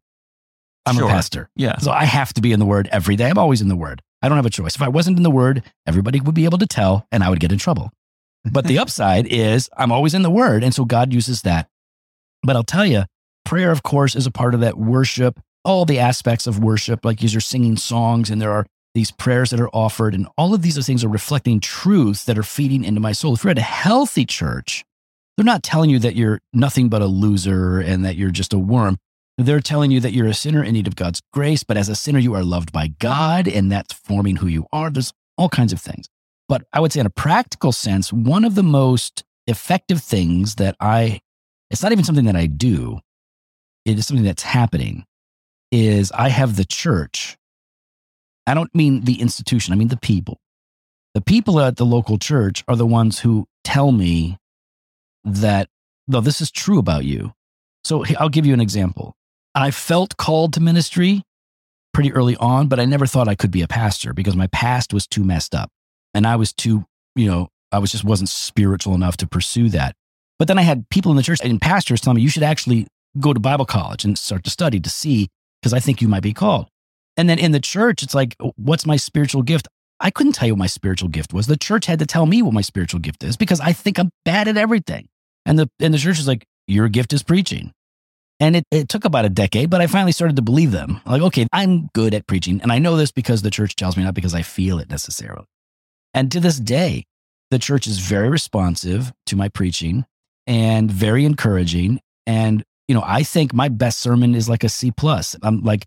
I'm 0.87 0.97
sure. 0.97 1.07
a 1.07 1.09
pastor. 1.09 1.49
Yeah. 1.57 1.79
So 1.79 1.91
I 1.91 2.05
have 2.05 2.33
to 2.35 2.41
be 2.41 2.53
in 2.53 2.61
the 2.61 2.67
Word 2.67 2.89
every 2.93 3.17
day. 3.17 3.31
I'm 3.31 3.39
always 3.39 3.61
in 3.61 3.69
the 3.69 3.77
Word. 3.77 4.03
I 4.25 4.29
don't 4.29 4.37
have 4.39 4.47
a 4.47 4.51
choice. 4.51 4.75
If 4.75 4.81
I 4.81 4.89
wasn't 4.89 5.19
in 5.19 5.23
the 5.23 5.31
word, 5.31 5.63
everybody 5.87 6.19
would 6.19 6.35
be 6.35 6.47
able 6.47 6.57
to 6.57 6.67
tell 6.67 7.07
and 7.13 7.23
I 7.23 7.29
would 7.29 7.41
get 7.41 7.53
in 7.53 7.59
trouble. 7.59 7.91
But 8.51 8.67
the 8.67 8.79
upside 8.79 9.27
is 9.27 9.71
I'm 9.77 9.91
always 9.91 10.13
in 10.13 10.23
the 10.23 10.31
word. 10.31 10.65
And 10.65 10.75
so 10.75 10.85
God 10.85 11.15
uses 11.15 11.43
that. 11.43 11.67
But 12.43 12.57
I'll 12.57 12.63
tell 12.63 12.85
you, 12.85 13.05
prayer, 13.45 13.71
of 13.71 13.83
course, 13.83 14.15
is 14.15 14.27
a 14.27 14.31
part 14.31 14.53
of 14.55 14.61
that 14.61 14.77
worship, 14.77 15.41
all 15.65 15.87
the 15.87 15.99
aspects 15.99 16.47
of 16.47 16.59
worship, 16.59 17.07
like 17.07 17.23
you're 17.23 17.41
singing 17.41 17.79
songs 17.79 18.29
and 18.29 18.43
there 18.43 18.53
are 18.53 18.67
these 18.95 19.11
prayers 19.11 19.49
that 19.51 19.61
are 19.61 19.71
offered. 19.71 20.15
And 20.15 20.27
all 20.37 20.53
of 20.53 20.61
these 20.61 20.85
things 20.87 21.05
are 21.05 21.09
reflecting 21.09 21.59
truths 21.59 22.25
that 22.25 22.37
are 22.37 22.43
feeding 22.43 22.85
into 22.85 23.01
my 23.01 23.13
soul. 23.13 23.35
If 23.35 23.45
you're 23.45 23.51
at 23.51 23.59
a 23.59 23.63
healthy 23.63 24.27
church, 24.27 24.85
they're 25.37 25.45
not 25.45 25.63
telling 25.63 25.89
you 25.89 25.99
that 26.01 26.17
you're 26.17 26.41
nothing 26.53 26.91
but 26.91 27.03
a 27.03 27.07
loser 27.07 27.79
and 27.81 28.05
that 28.05 28.17
you're 28.17 28.31
just 28.31 28.53
a 28.53 28.59
worm. 28.59 28.99
They're 29.37 29.61
telling 29.61 29.91
you 29.91 29.99
that 30.01 30.13
you're 30.13 30.29
a 30.29 30.35
sinner 30.35 30.63
in 30.63 30.75
need 30.75 30.87
of 30.87 30.95
God's 30.95 31.21
grace, 31.33 31.65
but 31.65 31.77
as 31.77 31.89
a 31.89 31.97
sinner, 31.97 32.21
you 32.21 32.35
are 32.35 32.45
loved 32.45 32.71
by 32.73 32.89
God, 32.89 33.49
and 33.49 33.71
that's 33.71 33.93
forming 33.93 34.37
who 34.37 34.47
you 34.47 34.67
are. 34.73 34.91
There's 34.91 35.13
all 35.37 35.49
kinds 35.49 35.73
of 35.73 35.81
things. 35.81 36.09
But 36.49 36.65
I 36.73 36.81
would 36.81 36.93
say, 36.93 37.01
in 37.01 37.07
a 37.07 37.11
practical 37.11 37.73
sense, 37.73 38.13
one 38.13 38.45
of 38.45 38.55
the 38.55 38.63
most 38.63 39.25
effective 39.47 40.03
things 40.03 40.55
that 40.57 40.77
I, 40.79 41.21
it's 41.71 41.83
not 41.83 41.91
even 41.91 42.05
something 42.05 42.27
that 42.27 42.37
I 42.37 42.47
do, 42.47 43.01
it 43.85 43.99
is 43.99 44.07
something 44.07 44.25
that's 44.25 44.45
happening, 44.45 45.05
is 45.73 46.13
I 46.13 46.29
have 46.29 46.57
the 46.57 46.65
church. 46.65 47.37
I 48.47 48.55
don't 48.55 48.75
mean 48.75 49.03
the 49.03 49.21
institution, 49.21 49.73
I 49.73 49.77
mean 49.77 49.89
the 49.89 49.97
people. 49.97 50.39
The 51.15 51.21
people 51.21 51.61
at 51.61 51.77
the 51.77 51.87
local 51.87 52.19
church 52.19 52.63
are 52.69 52.77
the 52.77 52.87
ones 52.87 53.19
who 53.21 53.47
tell 53.65 53.91
me 53.91 54.39
that, 55.25 55.69
no, 56.07 56.21
this 56.21 56.41
is 56.41 56.51
true 56.51 56.79
about 56.79 57.05
you. 57.05 57.33
So 57.85 58.05
I'll 58.19 58.29
give 58.29 58.47
you 58.47 58.55
an 58.55 58.61
example. 58.61 59.17
I 59.55 59.71
felt 59.71 60.17
called 60.17 60.53
to 60.55 60.61
ministry 60.61 61.23
pretty 61.93 62.13
early 62.13 62.37
on, 62.37 62.67
but 62.67 62.81
I 62.81 62.85
never 62.85 63.07
thought 63.07 63.29
I 63.29 63.37
could 63.37 63.51
be 63.51 63.63
a 63.63 63.69
pastor 63.69 64.13
because 64.13 64.35
my 64.35 64.49
past 64.49 64.93
was 64.93 65.07
too 65.07 65.23
messed 65.23 65.55
up. 65.55 65.71
And 66.13 66.27
I 66.27 66.37
was 66.37 66.53
too, 66.53 66.85
you 67.15 67.31
know, 67.31 67.49
I 67.71 67.79
was 67.79 67.93
just 67.93 68.05
wasn't 68.05 68.29
spiritual 68.29 68.95
enough 68.95 69.17
to 69.19 69.27
pursue 69.27 69.69
that. 69.71 69.95
But 70.39 70.49
then 70.49 70.59
I 70.59 70.63
had 70.63 70.89
people 70.91 71.13
in 71.13 71.17
the 71.17 71.23
church 71.23 71.41
and 71.43 71.61
pastors 71.61 72.01
tell 72.01 72.15
me 72.15 72.23
you 72.23 72.29
should 72.29 72.43
actually 72.43 72.87
go 73.21 73.33
to 73.33 73.41
Bible 73.41 73.65
college 73.65 74.05
and 74.05 74.19
start 74.19 74.45
to 74.45 74.51
study 74.51 74.81
to 74.81 74.91
see, 74.91 75.29
because 75.63 75.73
I 75.73 75.81
think 75.81 76.03
you 76.03 76.09
might 76.09 76.23
be 76.23 76.33
called. 76.33 76.69
And 77.17 77.29
then 77.29 77.39
in 77.39 77.53
the 77.53 77.61
church, 77.61 78.03
it's 78.03 78.15
like, 78.15 78.35
oh, 78.41 78.53
what's 78.57 78.87
my 78.87 78.97
spiritual 78.97 79.43
gift? 79.43 79.69
I 80.01 80.11
couldn't 80.11 80.33
tell 80.33 80.49
you 80.49 80.55
what 80.55 80.59
my 80.59 80.67
spiritual 80.67 81.09
gift 81.09 81.33
was. 81.33 81.47
The 81.47 81.57
church 81.57 81.87
had 81.87 82.01
to 82.01 82.07
tell 82.07 82.27
me 82.27 82.43
what 82.43 82.53
my 82.53 82.61
spiritual 82.61 82.99
gift 82.99 83.23
is 83.23 83.37
because 83.37 83.61
I 83.61 83.73
think 83.73 83.99
I'm 83.99 84.11
bad 84.25 84.49
at 84.49 84.57
everything. 84.57 85.07
And 85.47 85.59
the 85.59 85.71
and 85.79 85.95
the 85.95 85.99
church 85.99 86.19
is 86.19 86.27
like, 86.27 86.45
your 86.67 86.89
gift 86.89 87.13
is 87.13 87.23
preaching. 87.23 87.71
And 88.41 88.57
it, 88.57 88.65
it 88.71 88.89
took 88.89 89.05
about 89.05 89.25
a 89.25 89.29
decade, 89.29 89.71
but 89.71 89.81
I 89.81 89.87
finally 89.87 90.13
started 90.13 90.37
to 90.37 90.43
believe 90.43 90.73
them. 90.73 91.01
Like, 91.07 91.23
okay, 91.23 91.47
I'm 91.53 91.89
good 91.95 92.15
at 92.15 92.27
preaching. 92.27 92.61
And 92.61 92.73
I 92.73 92.79
know 92.79 92.97
this 92.97 93.13
because 93.13 93.43
the 93.43 93.51
church 93.51 93.77
tells 93.77 93.97
me, 93.97 94.03
not 94.03 94.15
because 94.15 94.35
I 94.35 94.43
feel 94.43 94.79
it 94.79 94.91
necessarily. 94.91 95.47
And 96.13 96.31
to 96.33 96.41
this 96.41 96.59
day, 96.59 97.07
the 97.51 97.59
church 97.59 97.87
is 97.87 97.99
very 97.99 98.29
responsive 98.29 99.13
to 99.27 99.37
my 99.37 99.49
preaching 99.49 100.05
and 100.47 100.91
very 100.91 101.25
encouraging. 101.25 102.01
And, 102.27 102.65
you 102.89 102.95
know, 102.95 103.05
I 103.05 103.23
think 103.23 103.55
my 103.55 103.69
best 103.69 104.01
sermon 104.01 104.35
is 104.35 104.49
like 104.49 104.65
a 104.65 104.69
C 104.69 104.91
plus. 104.91 105.37
I'm 105.43 105.63
like, 105.63 105.87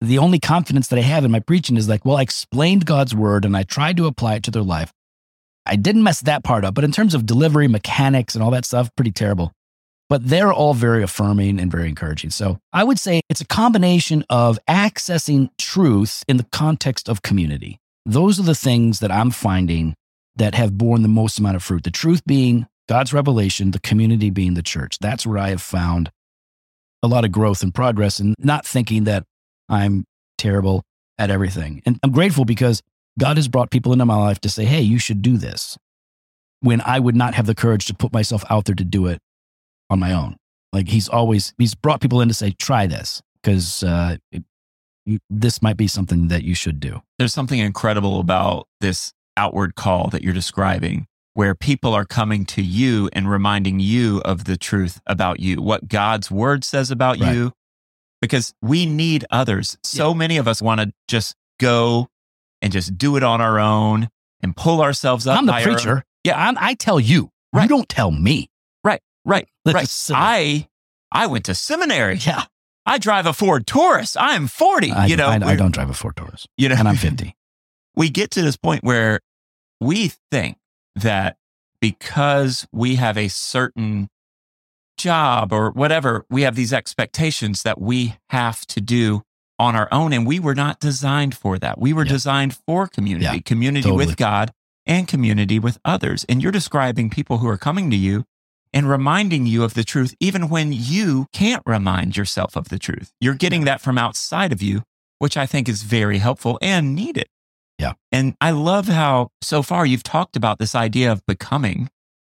the 0.00 0.18
only 0.18 0.38
confidence 0.38 0.88
that 0.88 0.98
I 0.98 1.02
have 1.02 1.24
in 1.24 1.30
my 1.30 1.40
preaching 1.40 1.76
is 1.76 1.88
like, 1.88 2.04
well, 2.04 2.16
I 2.16 2.22
explained 2.22 2.86
God's 2.86 3.14
word 3.14 3.44
and 3.44 3.56
I 3.56 3.62
tried 3.62 3.96
to 3.98 4.06
apply 4.06 4.36
it 4.36 4.42
to 4.44 4.50
their 4.50 4.62
life. 4.62 4.92
I 5.66 5.76
didn't 5.76 6.02
mess 6.02 6.20
that 6.22 6.42
part 6.42 6.64
up, 6.64 6.74
but 6.74 6.84
in 6.84 6.90
terms 6.90 7.14
of 7.14 7.26
delivery, 7.26 7.68
mechanics, 7.68 8.34
and 8.34 8.42
all 8.42 8.50
that 8.52 8.64
stuff, 8.64 8.90
pretty 8.96 9.12
terrible 9.12 9.52
but 10.10 10.28
they're 10.28 10.52
all 10.52 10.74
very 10.74 11.04
affirming 11.04 11.60
and 11.60 11.70
very 11.70 11.88
encouraging. 11.88 12.30
So 12.30 12.58
I 12.72 12.82
would 12.82 12.98
say 12.98 13.22
it's 13.30 13.40
a 13.40 13.46
combination 13.46 14.24
of 14.28 14.58
accessing 14.68 15.50
truth 15.56 16.24
in 16.26 16.36
the 16.36 16.46
context 16.52 17.08
of 17.08 17.22
community. 17.22 17.78
Those 18.04 18.40
are 18.40 18.42
the 18.42 18.56
things 18.56 18.98
that 18.98 19.12
I'm 19.12 19.30
finding 19.30 19.94
that 20.34 20.56
have 20.56 20.76
borne 20.76 21.02
the 21.02 21.08
most 21.08 21.38
amount 21.38 21.56
of 21.56 21.62
fruit. 21.62 21.84
The 21.84 21.92
truth 21.92 22.22
being 22.26 22.66
God's 22.88 23.12
revelation, 23.12 23.70
the 23.70 23.78
community 23.78 24.30
being 24.30 24.54
the 24.54 24.62
church. 24.62 24.98
That's 24.98 25.24
where 25.24 25.38
I 25.38 25.50
have 25.50 25.62
found 25.62 26.10
a 27.04 27.08
lot 27.08 27.24
of 27.24 27.30
growth 27.30 27.62
and 27.62 27.72
progress 27.72 28.18
and 28.18 28.34
not 28.38 28.66
thinking 28.66 29.04
that 29.04 29.24
I'm 29.68 30.04
terrible 30.38 30.82
at 31.18 31.30
everything. 31.30 31.82
And 31.86 32.00
I'm 32.02 32.10
grateful 32.10 32.44
because 32.44 32.82
God 33.16 33.36
has 33.36 33.46
brought 33.46 33.70
people 33.70 33.92
into 33.92 34.06
my 34.06 34.16
life 34.16 34.40
to 34.40 34.48
say, 34.48 34.64
hey, 34.64 34.80
you 34.80 34.98
should 34.98 35.22
do 35.22 35.36
this 35.36 35.78
when 36.62 36.80
I 36.80 36.98
would 36.98 37.14
not 37.14 37.34
have 37.34 37.46
the 37.46 37.54
courage 37.54 37.86
to 37.86 37.94
put 37.94 38.12
myself 38.12 38.44
out 38.50 38.64
there 38.64 38.74
to 38.74 38.84
do 38.84 39.06
it 39.06 39.20
on 39.90 39.98
my 39.98 40.12
own. 40.12 40.36
Like 40.72 40.88
he's 40.88 41.08
always 41.08 41.52
he's 41.58 41.74
brought 41.74 42.00
people 42.00 42.20
in 42.20 42.28
to 42.28 42.34
say 42.34 42.52
try 42.52 42.86
this 42.86 43.20
because 43.42 43.82
uh, 43.82 44.16
this 45.28 45.60
might 45.60 45.76
be 45.76 45.88
something 45.88 46.28
that 46.28 46.44
you 46.44 46.54
should 46.54 46.80
do. 46.80 47.02
There's 47.18 47.34
something 47.34 47.58
incredible 47.58 48.20
about 48.20 48.68
this 48.80 49.12
outward 49.36 49.74
call 49.74 50.08
that 50.10 50.22
you're 50.22 50.32
describing 50.32 51.06
where 51.34 51.54
people 51.54 51.94
are 51.94 52.04
coming 52.04 52.44
to 52.44 52.62
you 52.62 53.08
and 53.12 53.30
reminding 53.30 53.80
you 53.80 54.20
of 54.24 54.44
the 54.44 54.56
truth 54.56 55.00
about 55.06 55.40
you, 55.40 55.62
what 55.62 55.88
God's 55.88 56.30
word 56.30 56.64
says 56.64 56.90
about 56.90 57.18
right. 57.18 57.34
you, 57.34 57.52
because 58.20 58.52
we 58.60 58.84
need 58.84 59.24
others. 59.30 59.78
So 59.82 60.08
yeah. 60.08 60.14
many 60.14 60.36
of 60.36 60.48
us 60.48 60.60
want 60.60 60.80
to 60.80 60.92
just 61.08 61.34
go 61.58 62.08
and 62.60 62.72
just 62.72 62.98
do 62.98 63.16
it 63.16 63.22
on 63.22 63.40
our 63.40 63.58
own 63.58 64.08
and 64.42 64.56
pull 64.56 64.82
ourselves 64.82 65.26
up. 65.26 65.38
I'm 65.38 65.46
the 65.46 65.60
preacher. 65.62 65.90
Our, 65.90 66.04
yeah, 66.24 66.48
I'm, 66.48 66.56
i 66.58 66.74
tell 66.74 67.00
you. 67.00 67.30
Right. 67.52 67.62
You 67.62 67.68
don't 67.68 67.88
tell 67.88 68.10
me. 68.10 68.49
Right. 69.24 69.48
That's 69.64 70.10
right. 70.10 70.18
I 70.18 70.68
I 71.12 71.26
went 71.26 71.46
to 71.46 71.54
seminary. 71.54 72.18
Yeah. 72.26 72.44
I 72.86 72.98
drive 72.98 73.26
a 73.26 73.32
Ford 73.32 73.66
Taurus. 73.66 74.16
I'm 74.18 74.46
40. 74.46 74.90
I, 74.90 75.06
you 75.06 75.16
know, 75.16 75.28
I, 75.28 75.34
I, 75.34 75.54
don't 75.54 75.72
drive 75.72 75.90
a 75.90 75.94
Ford 75.94 76.16
Taurus. 76.16 76.46
You 76.56 76.70
know, 76.70 76.76
and 76.76 76.88
I'm 76.88 76.96
50. 76.96 77.36
We 77.94 78.08
get 78.08 78.30
to 78.32 78.42
this 78.42 78.56
point 78.56 78.82
where 78.82 79.20
we 79.80 80.12
think 80.30 80.56
that 80.96 81.36
because 81.80 82.66
we 82.72 82.96
have 82.96 83.16
a 83.16 83.28
certain 83.28 84.08
job 84.96 85.52
or 85.52 85.70
whatever, 85.70 86.24
we 86.30 86.42
have 86.42 86.56
these 86.56 86.72
expectations 86.72 87.62
that 87.62 87.80
we 87.80 88.16
have 88.30 88.66
to 88.66 88.80
do 88.80 89.22
on 89.58 89.76
our 89.76 89.88
own. 89.92 90.12
And 90.12 90.26
we 90.26 90.40
were 90.40 90.54
not 90.54 90.80
designed 90.80 91.36
for 91.36 91.58
that. 91.58 91.78
We 91.78 91.92
were 91.92 92.04
yeah. 92.04 92.12
designed 92.12 92.56
for 92.66 92.86
community, 92.86 93.24
yeah, 93.24 93.38
community 93.38 93.82
totally. 93.82 94.06
with 94.06 94.16
God 94.16 94.52
and 94.86 95.06
community 95.06 95.58
with 95.58 95.78
others. 95.84 96.24
And 96.28 96.42
you're 96.42 96.52
describing 96.52 97.10
people 97.10 97.38
who 97.38 97.48
are 97.48 97.58
coming 97.58 97.90
to 97.90 97.96
you 97.96 98.24
and 98.72 98.88
reminding 98.88 99.46
you 99.46 99.64
of 99.64 99.74
the 99.74 99.84
truth, 99.84 100.14
even 100.20 100.48
when 100.48 100.72
you 100.72 101.26
can't 101.32 101.62
remind 101.66 102.16
yourself 102.16 102.56
of 102.56 102.68
the 102.68 102.78
truth. 102.78 103.12
You're 103.20 103.34
getting 103.34 103.64
that 103.64 103.80
from 103.80 103.98
outside 103.98 104.52
of 104.52 104.62
you. 104.62 104.82
which 105.20 105.36
I 105.36 105.46
think 105.46 105.68
is 105.68 105.84
very 105.84 106.18
helpful 106.18 106.58
and 106.60 106.96
needed. 106.96 107.26
Yeah. 107.78 107.92
And 108.10 108.34
I 108.40 108.50
love 108.50 108.88
how 108.88 109.28
so 109.40 109.62
far 109.62 109.86
you've 109.86 110.02
talked 110.02 110.34
about 110.34 110.58
this 110.58 110.74
idea 110.74 111.12
of 111.12 111.24
becoming, 111.26 111.88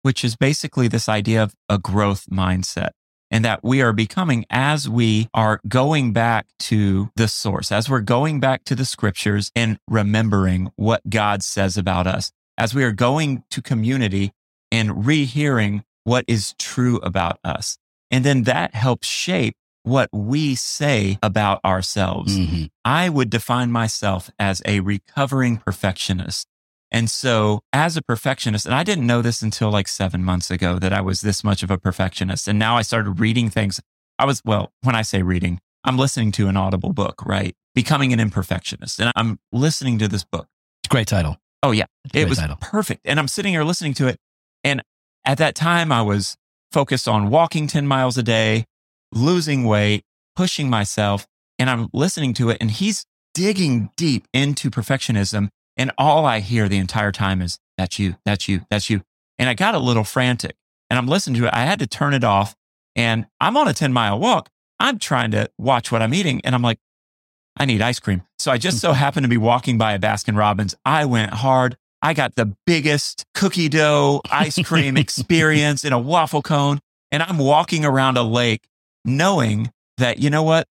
which 0.02 0.22
is 0.24 0.36
basically 0.36 0.86
this 0.86 1.08
idea 1.08 1.42
of 1.42 1.54
a 1.68 1.78
growth 1.78 2.26
mindset 2.30 2.90
and 3.30 3.44
that 3.44 3.64
we 3.64 3.82
are 3.82 3.92
becoming 3.92 4.44
as 4.50 4.88
we 4.88 5.28
are 5.34 5.60
going 5.66 6.12
back 6.12 6.46
to 6.60 7.10
the 7.16 7.26
source, 7.26 7.72
as 7.72 7.88
we're 7.90 8.00
going 8.00 8.38
back 8.38 8.64
to 8.64 8.74
the 8.74 8.84
scriptures 8.84 9.50
and 9.56 9.78
remembering 9.88 10.70
what 10.76 11.08
God 11.08 11.42
says 11.42 11.76
about 11.76 12.06
us, 12.06 12.32
as 12.56 12.74
we 12.74 12.84
are 12.84 12.92
going 12.92 13.44
to 13.50 13.62
community 13.62 14.32
and 14.70 15.06
rehearing 15.06 15.84
what 16.04 16.24
is 16.28 16.54
true 16.58 16.98
about 16.98 17.38
us. 17.44 17.76
And 18.10 18.24
then 18.24 18.44
that 18.44 18.74
helps 18.74 19.08
shape 19.08 19.56
what 19.82 20.08
we 20.12 20.54
say 20.54 21.18
about 21.22 21.60
ourselves. 21.64 22.38
Mhm. 22.38 22.70
I 22.84 23.08
would 23.08 23.28
define 23.28 23.70
myself 23.70 24.30
as 24.38 24.62
a 24.64 24.80
recovering 24.80 25.58
perfectionist. 25.58 26.46
And 26.90 27.10
so, 27.10 27.60
as 27.72 27.96
a 27.96 28.02
perfectionist, 28.02 28.66
and 28.66 28.74
I 28.74 28.84
didn't 28.84 29.06
know 29.06 29.20
this 29.20 29.42
until 29.42 29.70
like 29.70 29.88
seven 29.88 30.22
months 30.22 30.50
ago 30.50 30.78
that 30.78 30.92
I 30.92 31.00
was 31.00 31.22
this 31.22 31.42
much 31.42 31.62
of 31.62 31.70
a 31.70 31.76
perfectionist. 31.76 32.46
And 32.46 32.58
now 32.58 32.76
I 32.76 32.82
started 32.82 33.18
reading 33.18 33.50
things. 33.50 33.80
I 34.18 34.24
was, 34.26 34.40
well, 34.44 34.72
when 34.82 34.94
I 34.94 35.02
say 35.02 35.22
reading, 35.22 35.58
I'm 35.82 35.98
listening 35.98 36.30
to 36.32 36.46
an 36.48 36.56
audible 36.56 36.92
book, 36.92 37.22
right? 37.26 37.54
Becoming 37.74 38.12
an 38.12 38.20
imperfectionist. 38.20 39.00
And 39.00 39.10
I'm 39.16 39.38
listening 39.52 39.98
to 39.98 40.08
this 40.08 40.24
book. 40.24 40.46
It's 40.82 40.88
a 40.88 40.92
great 40.94 41.08
title. 41.08 41.36
Oh, 41.64 41.72
yeah. 41.72 41.86
It 42.12 42.28
was 42.28 42.38
title. 42.38 42.56
perfect. 42.60 43.00
And 43.04 43.18
I'm 43.18 43.28
sitting 43.28 43.52
here 43.52 43.64
listening 43.64 43.94
to 43.94 44.06
it. 44.06 44.18
And 44.62 44.82
at 45.24 45.38
that 45.38 45.54
time, 45.54 45.90
I 45.90 46.02
was 46.02 46.36
focused 46.72 47.08
on 47.08 47.30
walking 47.30 47.66
10 47.66 47.86
miles 47.86 48.18
a 48.18 48.22
day, 48.22 48.64
losing 49.12 49.64
weight, 49.64 50.02
pushing 50.36 50.68
myself. 50.68 51.26
And 51.58 51.70
I'm 51.70 51.88
listening 51.92 52.34
to 52.34 52.50
it. 52.50 52.58
And 52.60 52.70
he's 52.70 53.06
digging 53.32 53.90
deep 53.96 54.26
into 54.32 54.70
perfectionism. 54.70 55.48
And 55.76 55.92
all 55.98 56.24
I 56.24 56.40
hear 56.40 56.68
the 56.68 56.78
entire 56.78 57.12
time 57.12 57.40
is, 57.40 57.58
that's 57.76 57.98
you, 57.98 58.16
that's 58.24 58.48
you, 58.48 58.62
that's 58.70 58.90
you. 58.90 59.02
And 59.38 59.48
I 59.48 59.54
got 59.54 59.74
a 59.74 59.78
little 59.78 60.04
frantic 60.04 60.54
and 60.90 60.98
I'm 60.98 61.06
listening 61.06 61.40
to 61.40 61.48
it. 61.48 61.54
I 61.54 61.64
had 61.64 61.78
to 61.80 61.86
turn 61.86 62.14
it 62.14 62.24
off. 62.24 62.54
And 62.96 63.26
I'm 63.40 63.56
on 63.56 63.66
a 63.66 63.74
10 63.74 63.92
mile 63.92 64.18
walk. 64.18 64.48
I'm 64.78 64.98
trying 64.98 65.32
to 65.32 65.50
watch 65.58 65.90
what 65.90 66.02
I'm 66.02 66.14
eating. 66.14 66.40
And 66.44 66.54
I'm 66.54 66.62
like, 66.62 66.78
I 67.56 67.64
need 67.64 67.82
ice 67.82 67.98
cream. 67.98 68.22
So 68.38 68.52
I 68.52 68.58
just 68.58 68.76
hmm. 68.78 68.88
so 68.88 68.92
happened 68.92 69.24
to 69.24 69.28
be 69.28 69.36
walking 69.36 69.78
by 69.78 69.94
a 69.94 69.98
Baskin 69.98 70.36
Robbins. 70.36 70.74
I 70.84 71.04
went 71.04 71.32
hard. 71.32 71.76
I 72.04 72.12
got 72.12 72.34
the 72.34 72.54
biggest 72.66 73.24
cookie 73.34 73.70
dough 73.70 74.20
ice 74.30 74.58
cream 74.62 74.96
experience 74.98 75.84
in 75.86 75.94
a 75.94 75.98
waffle 75.98 76.42
cone. 76.42 76.80
And 77.10 77.22
I'm 77.22 77.38
walking 77.38 77.84
around 77.86 78.18
a 78.18 78.22
lake 78.22 78.68
knowing 79.06 79.72
that, 79.96 80.18
you 80.18 80.28
know 80.28 80.42
what? 80.42 80.66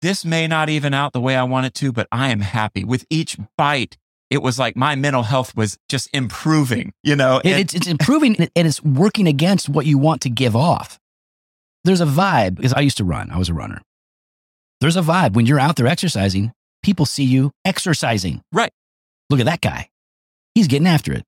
This 0.00 0.24
may 0.24 0.46
not 0.46 0.68
even 0.68 0.94
out 0.94 1.12
the 1.12 1.20
way 1.20 1.34
I 1.34 1.42
want 1.42 1.66
it 1.66 1.74
to, 1.74 1.90
but 1.92 2.06
I 2.12 2.30
am 2.30 2.40
happy 2.40 2.84
with 2.84 3.04
each 3.10 3.36
bite. 3.58 3.96
It 4.30 4.42
was 4.42 4.60
like 4.60 4.76
my 4.76 4.94
mental 4.94 5.24
health 5.24 5.56
was 5.56 5.76
just 5.88 6.08
improving, 6.14 6.92
you 7.02 7.16
know? 7.16 7.40
And- 7.44 7.60
it's, 7.60 7.74
it's 7.74 7.88
improving 7.88 8.36
and 8.38 8.50
it's 8.54 8.82
working 8.84 9.26
against 9.26 9.68
what 9.68 9.86
you 9.86 9.98
want 9.98 10.20
to 10.22 10.30
give 10.30 10.54
off. 10.54 11.00
There's 11.82 12.00
a 12.00 12.06
vibe 12.06 12.54
because 12.56 12.74
I 12.74 12.80
used 12.80 12.98
to 12.98 13.04
run. 13.04 13.32
I 13.32 13.38
was 13.38 13.48
a 13.48 13.54
runner. 13.54 13.82
There's 14.80 14.96
a 14.96 15.02
vibe 15.02 15.32
when 15.32 15.46
you're 15.46 15.58
out 15.58 15.74
there 15.74 15.88
exercising. 15.88 16.52
People 16.84 17.06
see 17.06 17.24
you 17.24 17.50
exercising. 17.64 18.40
Right. 18.52 18.70
Look 19.30 19.40
at 19.40 19.46
that 19.46 19.60
guy. 19.60 19.88
He's 20.54 20.66
getting 20.68 20.86
after 20.86 21.12
it. 21.12 21.24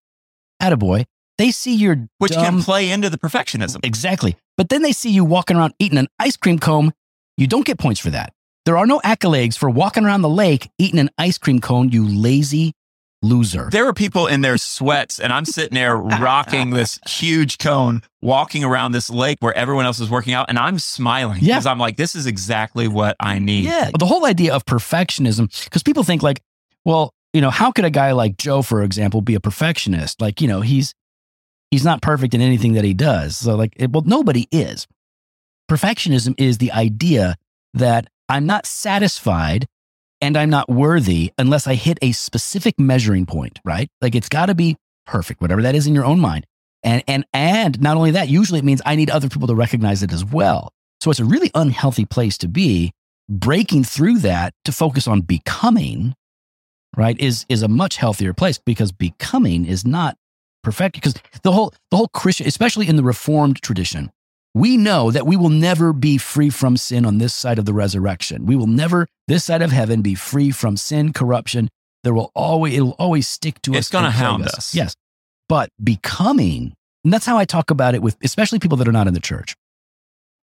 Attaboy. 0.61 1.05
They 1.39 1.51
see 1.51 1.75
your 1.75 2.09
which 2.19 2.33
dumb, 2.33 2.45
can 2.45 2.63
play 2.63 2.91
into 2.91 3.11
the 3.11 3.19
perfectionism. 3.19 3.81
Exactly. 3.85 4.37
But 4.57 4.69
then 4.69 4.83
they 4.83 4.93
see 4.93 5.11
you 5.11 5.25
walking 5.25 5.57
around 5.57 5.75
eating 5.79 5.99
an 5.99 6.09
ice 6.19 6.37
cream 6.37 6.59
cone. 6.59 6.93
You 7.37 7.47
don't 7.47 7.65
get 7.67 7.79
points 7.79 8.01
for 8.01 8.11
that. 8.11 8.33
There 8.65 8.77
are 8.77 8.87
no 8.87 9.01
accolades 9.01 9.57
for 9.59 9.69
walking 9.71 10.05
around 10.05 10.23
the 10.23 10.29
lake 10.29 10.71
eating 10.79 11.01
an 11.01 11.11
ice 11.19 11.39
cream 11.39 11.61
cone, 11.61 11.89
you 11.89 12.07
lazy 12.07 12.73
loser. 13.23 13.69
There 13.73 13.85
were 13.85 13.93
people 13.93 14.27
in 14.27 14.41
their 14.41 14.59
sweats, 14.59 15.19
and 15.19 15.33
I'm 15.33 15.45
sitting 15.45 15.75
there 15.75 15.97
rocking 16.21 16.71
this 16.71 17.01
huge 17.09 17.59
cone, 17.59 18.03
walking 18.21 18.63
around 18.63 18.93
this 18.93 19.09
lake 19.11 19.39
where 19.41 19.55
everyone 19.55 19.87
else 19.87 20.01
is 20.01 20.11
working 20.11 20.35
out, 20.35 20.47
and 20.49 20.59
I'm 20.59 20.79
smiling 20.79 21.39
Yeah. 21.41 21.55
because 21.55 21.67
I'm 21.67 21.79
like, 21.79 21.97
this 21.97 22.15
is 22.15 22.27
exactly 22.27 22.87
what 22.89 23.17
I 23.19 23.39
need. 23.39 23.65
Yeah. 23.65 23.91
The 23.99 24.07
whole 24.07 24.27
idea 24.27 24.55
of 24.55 24.65
perfectionism, 24.65 25.49
because 25.65 25.83
people 25.83 26.03
think 26.05 26.23
like, 26.23 26.41
well, 26.85 27.15
you 27.33 27.41
know, 27.41 27.51
how 27.51 27.73
could 27.73 27.85
a 27.85 27.91
guy 27.91 28.13
like 28.13 28.37
Joe, 28.37 28.63
for 28.63 28.83
example, 28.83 29.21
be 29.21 29.35
a 29.35 29.41
perfectionist? 29.41 30.21
Like, 30.21 30.41
you 30.41 30.49
know, 30.49 30.61
he's 30.61 30.95
he's 31.71 31.85
not 31.85 32.03
perfect 32.03 32.35
in 32.35 32.41
anything 32.41 32.75
that 32.75 32.85
he 32.85 32.95
does. 32.95 33.37
So 33.37 33.57
like, 33.57 33.73
it, 33.77 33.91
well, 33.91 34.03
nobody 34.05 34.47
is. 34.53 34.87
Perfectionism 35.71 36.35
is 36.37 36.59
the 36.59 36.73
idea 36.73 37.37
that 37.75 38.09
I'm 38.29 38.47
not 38.47 38.67
satisfied 38.67 39.67
and 40.21 40.37
I'm 40.37 40.51
not 40.51 40.69
worthy 40.69 41.33
unless 41.39 41.67
I 41.67 41.75
hit 41.75 41.99
a 42.03 42.13
specific 42.13 42.79
measuring 42.79 43.27
point, 43.27 43.59
right? 43.65 43.91
Like 44.01 44.15
it's 44.15 44.29
got 44.29 44.47
to 44.47 44.55
be 44.55 44.77
perfect, 45.07 45.41
whatever 45.41 45.63
that 45.63 45.75
is 45.75 45.87
in 45.87 45.95
your 45.95 46.05
own 46.05 46.21
mind. 46.21 46.47
And 46.83 47.03
and 47.07 47.25
and 47.33 47.81
not 47.81 47.97
only 47.97 48.13
that, 48.13 48.29
usually 48.29 48.59
it 48.59 48.65
means 48.65 48.83
I 48.85 48.97
need 48.97 49.11
other 49.11 49.29
people 49.29 49.49
to 49.49 49.55
recognize 49.55 50.03
it 50.03 50.13
as 50.13 50.25
well. 50.25 50.73
So 51.01 51.11
it's 51.11 51.21
a 51.21 51.25
really 51.25 51.51
unhealthy 51.55 52.05
place 52.05 52.39
to 52.39 52.49
be. 52.49 52.93
Breaking 53.29 53.83
through 53.83 54.19
that 54.19 54.53
to 54.65 54.73
focus 54.73 55.09
on 55.09 55.23
becoming, 55.23 56.15
right, 56.97 57.19
is 57.19 57.47
is 57.49 57.63
a 57.63 57.69
much 57.69 57.97
healthier 57.97 58.33
place 58.33 58.59
because 58.59 58.93
becoming 58.93 59.65
is 59.65 59.85
not 59.85 60.17
perfect. 60.63 60.95
Because 60.95 61.15
the 61.43 61.53
whole 61.53 61.73
the 61.91 61.97
whole 61.97 62.09
Christian, 62.09 62.47
especially 62.47 62.89
in 62.89 62.97
the 62.97 63.03
Reformed 63.03 63.63
tradition, 63.63 64.11
we 64.55 64.77
know 64.77 65.11
that 65.11 65.27
we 65.27 65.37
will 65.37 65.49
never 65.49 65.93
be 65.93 66.19
free 66.19 66.51
from 66.51 66.77
sin 66.77 67.07
on 67.07 67.19
this 67.19 67.35
side 67.35 67.59
of 67.59 67.65
the 67.65 67.73
resurrection. 67.73 68.45
We 68.45 68.57
will 68.57 68.67
never, 68.67 69.07
this 69.29 69.45
side 69.45 69.63
of 69.63 69.73
heaven, 69.73 70.03
be 70.03 70.15
free 70.15 70.51
from 70.51 70.77
sin, 70.77 71.13
corruption. 71.13 71.71
There 72.05 72.13
will 72.13 72.31
always, 72.35 72.75
it'll 72.75 72.97
always 72.99 73.29
stick 73.29 73.63
to 73.63 73.73
us. 73.73 73.79
It's 73.79 73.89
gonna 73.89 74.09
and 74.09 74.15
plague 74.15 74.27
hound 74.27 74.47
us. 74.47 74.75
Yes. 74.75 74.95
But 75.49 75.71
becoming, 75.83 76.75
and 77.05 77.13
that's 77.13 77.27
how 77.27 77.39
I 77.39 77.45
talk 77.45 77.71
about 77.71 77.95
it 77.95 78.03
with, 78.03 78.17
especially 78.23 78.59
people 78.59 78.77
that 78.79 78.89
are 78.89 78.93
not 78.93 79.07
in 79.07 79.15
the 79.15 79.21
church. 79.21 79.55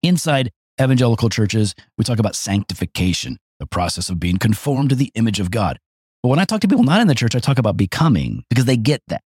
Inside 0.02 0.52
evangelical 0.82 1.30
churches, 1.30 1.76
we 1.98 2.04
talk 2.04 2.20
about 2.20 2.36
sanctification, 2.36 3.38
the 3.60 3.66
process 3.66 4.10
of 4.10 4.20
being 4.20 4.38
conformed 4.38 4.90
to 4.90 4.96
the 4.96 5.12
image 5.16 5.40
of 5.40 5.52
God. 5.52 5.78
But 6.22 6.30
when 6.30 6.40
I 6.40 6.46
talk 6.46 6.62
to 6.62 6.68
people 6.68 6.84
not 6.84 7.02
in 7.02 7.08
the 7.08 7.16
church, 7.16 7.36
I 7.36 7.40
talk 7.40 7.60
about 7.60 7.78
becoming 7.78 8.44
because 8.50 8.66
they 8.66 8.78
get 8.78 9.02
that. 9.08 9.22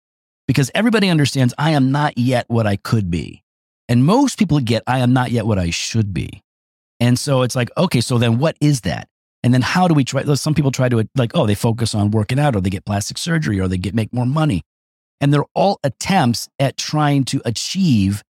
Because 0.47 0.71
everybody 0.73 1.09
understands 1.09 1.53
I 1.57 1.71
am 1.71 1.91
not 1.91 2.17
yet 2.17 2.45
what 2.47 2.65
I 2.65 2.75
could 2.75 3.11
be. 3.11 3.43
And 3.87 4.05
most 4.05 4.39
people 4.39 4.59
get, 4.59 4.83
I 4.87 4.99
am 4.99 5.13
not 5.13 5.31
yet 5.31 5.45
what 5.45 5.59
I 5.59 5.69
should 5.69 6.13
be. 6.13 6.41
And 6.99 7.17
so 7.17 7.43
it's 7.43 7.55
like, 7.55 7.69
okay, 7.77 8.01
so 8.01 8.17
then 8.17 8.39
what 8.39 8.57
is 8.59 8.81
that? 8.81 9.07
And 9.43 9.53
then 9.53 9.61
how 9.61 9.87
do 9.87 9.93
we 9.93 10.03
try? 10.03 10.23
Some 10.35 10.53
people 10.53 10.71
try 10.71 10.89
to 10.89 11.07
like, 11.15 11.31
oh, 11.33 11.45
they 11.45 11.55
focus 11.55 11.95
on 11.95 12.11
working 12.11 12.39
out 12.39 12.55
or 12.55 12.61
they 12.61 12.69
get 12.69 12.85
plastic 12.85 13.17
surgery 13.17 13.59
or 13.59 13.67
they 13.67 13.77
get 13.77 13.95
make 13.95 14.13
more 14.13 14.25
money. 14.25 14.63
And 15.21 15.33
they're 15.33 15.45
all 15.53 15.79
attempts 15.83 16.49
at 16.59 16.77
trying 16.77 17.23
to 17.25 17.41
achieve 17.45 18.23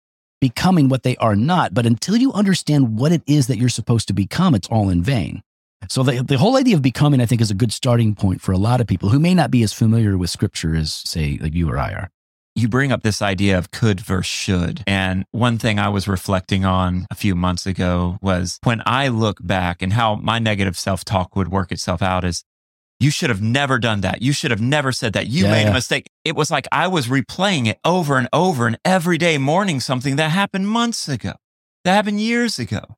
becoming 0.41 0.89
what 0.89 1.03
they 1.03 1.17
are 1.17 1.37
not. 1.37 1.75
But 1.75 1.87
until 1.87 2.17
you 2.17 2.33
understand 2.33 2.99
what 2.99 3.13
it 3.13 3.23
is 3.27 3.47
that 3.47 3.59
you're 3.59 3.69
supposed 3.69 4.09
to 4.09 4.15
become, 4.15 4.55
it's 4.55 4.69
all 4.69 4.89
in 4.89 5.03
vain. 5.03 5.43
So 5.89 6.03
the, 6.03 6.23
the 6.23 6.39
whole 6.39 6.57
idea 6.57 6.75
of 6.75 6.83
becoming, 6.83 7.21
I 7.21 7.27
think, 7.27 7.41
is 7.41 7.51
a 7.51 7.55
good 7.55 7.73
starting 7.73 8.15
point 8.15 8.41
for 8.41 8.53
a 8.53 8.59
lot 8.59 8.81
of 8.81 8.87
people 8.87 9.11
who 9.11 9.19
may 9.19 9.35
not 9.35 9.51
be 9.51 9.63
as 9.63 9.73
familiar 9.73 10.17
with 10.19 10.31
scripture 10.31 10.75
as, 10.75 10.93
say, 10.93 11.39
like 11.41 11.55
you 11.55 11.71
or 11.71 11.79
I 11.79 11.93
are. 11.93 12.11
You 12.55 12.69
bring 12.69 12.91
up 12.91 13.03
this 13.03 13.21
idea 13.21 13.59
of 13.59 13.71
could 13.71 14.01
versus 14.01 14.27
should. 14.27 14.83
And 14.87 15.27
one 15.31 15.59
thing 15.59 15.79
I 15.79 15.91
was 15.91 16.09
reflecting 16.09 16.65
on 16.65 17.07
a 17.11 17.15
few 17.15 17.35
months 17.35 17.67
ago 17.67 18.17
was 18.23 18.59
when 18.65 18.83
I 18.87 19.09
look 19.09 19.39
back 19.47 19.83
and 19.83 19.93
how 19.93 20.15
my 20.15 20.39
negative 20.39 20.79
self 20.79 21.05
talk 21.05 21.37
would 21.37 21.49
work 21.49 21.71
itself 21.71 22.01
out 22.01 22.25
is 22.25 22.43
you 22.99 23.11
should 23.11 23.29
have 23.29 23.43
never 23.43 23.79
done 23.79 24.01
that. 24.01 24.23
You 24.23 24.33
should 24.33 24.51
have 24.51 24.61
never 24.61 24.91
said 24.91 25.13
that. 25.13 25.27
You 25.27 25.45
Yeah, 25.45 25.51
made 25.51 25.63
yeah. 25.65 25.71
a 25.71 25.75
mistake. 25.75 26.07
It 26.25 26.35
was 26.35 26.51
like 26.51 26.67
I 26.73 26.89
was 26.89 27.09
replaying 27.09 27.67
it 27.67 27.79
over 27.85 28.17
and 28.17 28.29
over 28.33 28.67
and 28.67 28.79
every 28.87 29.19
day 29.19 29.37
mourning 29.37 29.81
something 29.81 30.17
that 30.17 30.31
happened 30.31 30.69
months 30.69 31.09
ago, 31.09 31.35
that 31.85 31.93
happened 31.95 32.23
years 32.23 32.59
ago. 32.59 32.97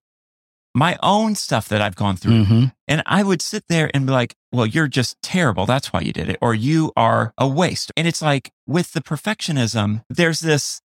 My 0.78 0.96
own 1.02 1.34
stuff 1.34 1.68
that 1.68 1.80
I've 1.82 1.96
gone 1.96 2.16
through. 2.16 2.44
Mm-hmm. 2.44 2.64
And 2.86 3.02
I 3.04 3.22
would 3.22 3.42
sit 3.42 3.64
there 3.68 3.90
and 3.92 4.06
be 4.06 4.12
like, 4.12 4.34
well, 4.52 4.64
you're 4.66 4.88
just 4.88 5.16
terrible. 5.22 5.66
That's 5.66 5.92
why 5.92 6.00
you 6.00 6.12
did 6.12 6.28
it. 6.28 6.38
Or 6.40 6.54
you 6.54 6.92
are 6.96 7.32
a 7.36 7.46
waste. 7.48 7.92
And 7.96 8.06
it's 8.06 8.22
like 8.22 8.50
with 8.66 8.92
the 8.92 9.00
perfectionism, 9.00 10.02
there's 10.08 10.40
this, 10.40 10.80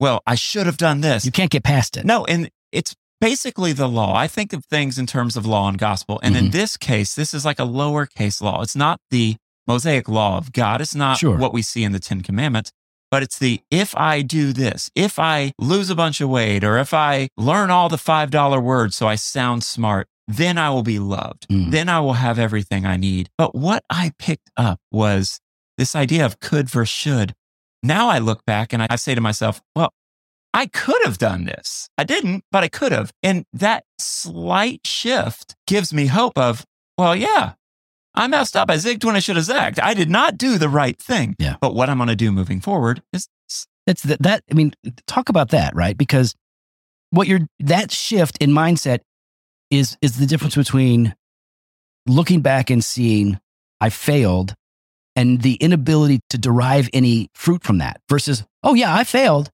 well, 0.00 0.22
I 0.26 0.34
should 0.34 0.66
have 0.66 0.76
done 0.76 1.00
this. 1.00 1.24
You 1.24 1.32
can't 1.32 1.50
get 1.50 1.62
past 1.62 1.96
it. 1.96 2.04
No, 2.04 2.24
and 2.24 2.50
it's 2.72 2.94
basically 3.20 3.72
the 3.72 3.88
law. 3.88 4.14
I 4.16 4.26
think 4.28 4.52
of 4.52 4.64
things 4.66 4.98
in 4.98 5.06
terms 5.06 5.36
of 5.36 5.46
law 5.46 5.68
and 5.68 5.78
gospel. 5.78 6.20
And 6.22 6.36
in 6.36 6.46
Mhm. 6.46 6.52
this 6.52 6.76
case, 6.76 7.14
this 7.14 7.32
is 7.32 7.44
like 7.44 7.58
a 7.58 7.62
lowercase 7.66 8.40
law. 8.42 8.62
It's 8.62 8.76
not 8.76 9.00
the 9.10 9.36
Mosaic 9.66 10.08
law 10.08 10.36
of 10.38 10.52
God. 10.52 10.80
It's 10.80 10.94
not 10.94 11.18
Sure. 11.18 11.36
what 11.36 11.52
we 11.52 11.62
see 11.62 11.82
in 11.82 11.92
the 11.92 11.98
Ten 11.98 12.22
Commandments, 12.22 12.72
but 13.10 13.22
it's 13.22 13.38
the 13.38 13.60
if 13.70 13.96
I 13.96 14.22
do 14.22 14.52
this, 14.52 14.90
if 14.94 15.18
I 15.18 15.52
lose 15.58 15.90
a 15.90 15.94
bunch 15.94 16.20
of 16.20 16.28
weight, 16.28 16.64
or 16.64 16.78
if 16.78 16.92
I 16.94 17.28
learn 17.36 17.70
all 17.70 17.88
the 17.88 17.96
$5 17.96 18.62
words 18.62 18.96
so 18.96 19.06
I 19.06 19.14
sound 19.14 19.64
smart, 19.64 20.08
then 20.28 20.58
I 20.58 20.70
will 20.70 20.82
be 20.82 20.98
loved. 20.98 21.46
Mm. 21.48 21.70
Then 21.70 21.88
I 21.88 22.00
will 22.00 22.14
have 22.14 22.38
everything 22.38 22.84
I 22.84 22.96
need. 22.96 23.30
But 23.38 23.54
what 23.54 23.84
I 23.88 24.12
picked 24.18 24.50
up 24.56 24.80
was 24.90 25.40
this 25.78 25.94
idea 25.94 26.24
of 26.24 26.40
could 26.40 26.68
versus 26.68 26.92
should. 26.92 27.34
Now 27.82 28.08
I 28.08 28.18
look 28.18 28.44
back 28.44 28.72
and 28.72 28.82
I, 28.82 28.88
I 28.90 28.96
say 28.96 29.14
to 29.14 29.20
myself, 29.20 29.60
well, 29.74 29.92
I 30.52 30.66
could 30.66 31.04
have 31.04 31.18
done 31.18 31.44
this. 31.44 31.88
I 31.98 32.04
didn't, 32.04 32.44
but 32.50 32.64
I 32.64 32.68
could 32.68 32.90
have. 32.90 33.12
And 33.22 33.44
that 33.52 33.84
slight 33.98 34.86
shift 34.86 35.54
gives 35.66 35.92
me 35.92 36.06
hope 36.06 36.38
of, 36.38 36.64
well, 36.96 37.14
yeah, 37.14 37.52
I 38.16 38.26
messed 38.26 38.56
up. 38.56 38.70
I 38.70 38.76
zigged 38.76 39.04
when 39.04 39.16
I 39.16 39.18
should 39.18 39.36
have 39.36 39.44
zagged. 39.44 39.78
I 39.78 39.94
did 39.94 40.10
not 40.10 40.38
do 40.38 40.58
the 40.58 40.68
right 40.68 40.98
thing. 40.98 41.36
Yeah. 41.38 41.56
But 41.60 41.74
what 41.74 41.90
I'm 41.90 41.98
going 41.98 42.08
to 42.08 42.16
do 42.16 42.32
moving 42.32 42.60
forward 42.60 43.02
is 43.12 43.28
That's 43.86 44.02
that, 44.02 44.22
that. 44.22 44.42
I 44.50 44.54
mean, 44.54 44.72
talk 45.06 45.28
about 45.28 45.50
that, 45.50 45.74
right? 45.74 45.96
Because 45.96 46.34
what 47.10 47.28
you're 47.28 47.40
that 47.60 47.92
shift 47.92 48.38
in 48.40 48.50
mindset 48.50 49.00
is 49.70 49.96
is 50.02 50.18
the 50.18 50.26
difference 50.26 50.56
between 50.56 51.14
looking 52.06 52.40
back 52.40 52.70
and 52.70 52.84
seeing 52.84 53.38
I 53.80 53.90
failed 53.90 54.54
and 55.14 55.42
the 55.42 55.54
inability 55.54 56.20
to 56.30 56.38
derive 56.38 56.88
any 56.92 57.28
fruit 57.34 57.62
from 57.62 57.78
that 57.78 58.00
versus, 58.08 58.44
oh 58.62 58.74
yeah, 58.74 58.94
I 58.94 59.04
failed, 59.04 59.50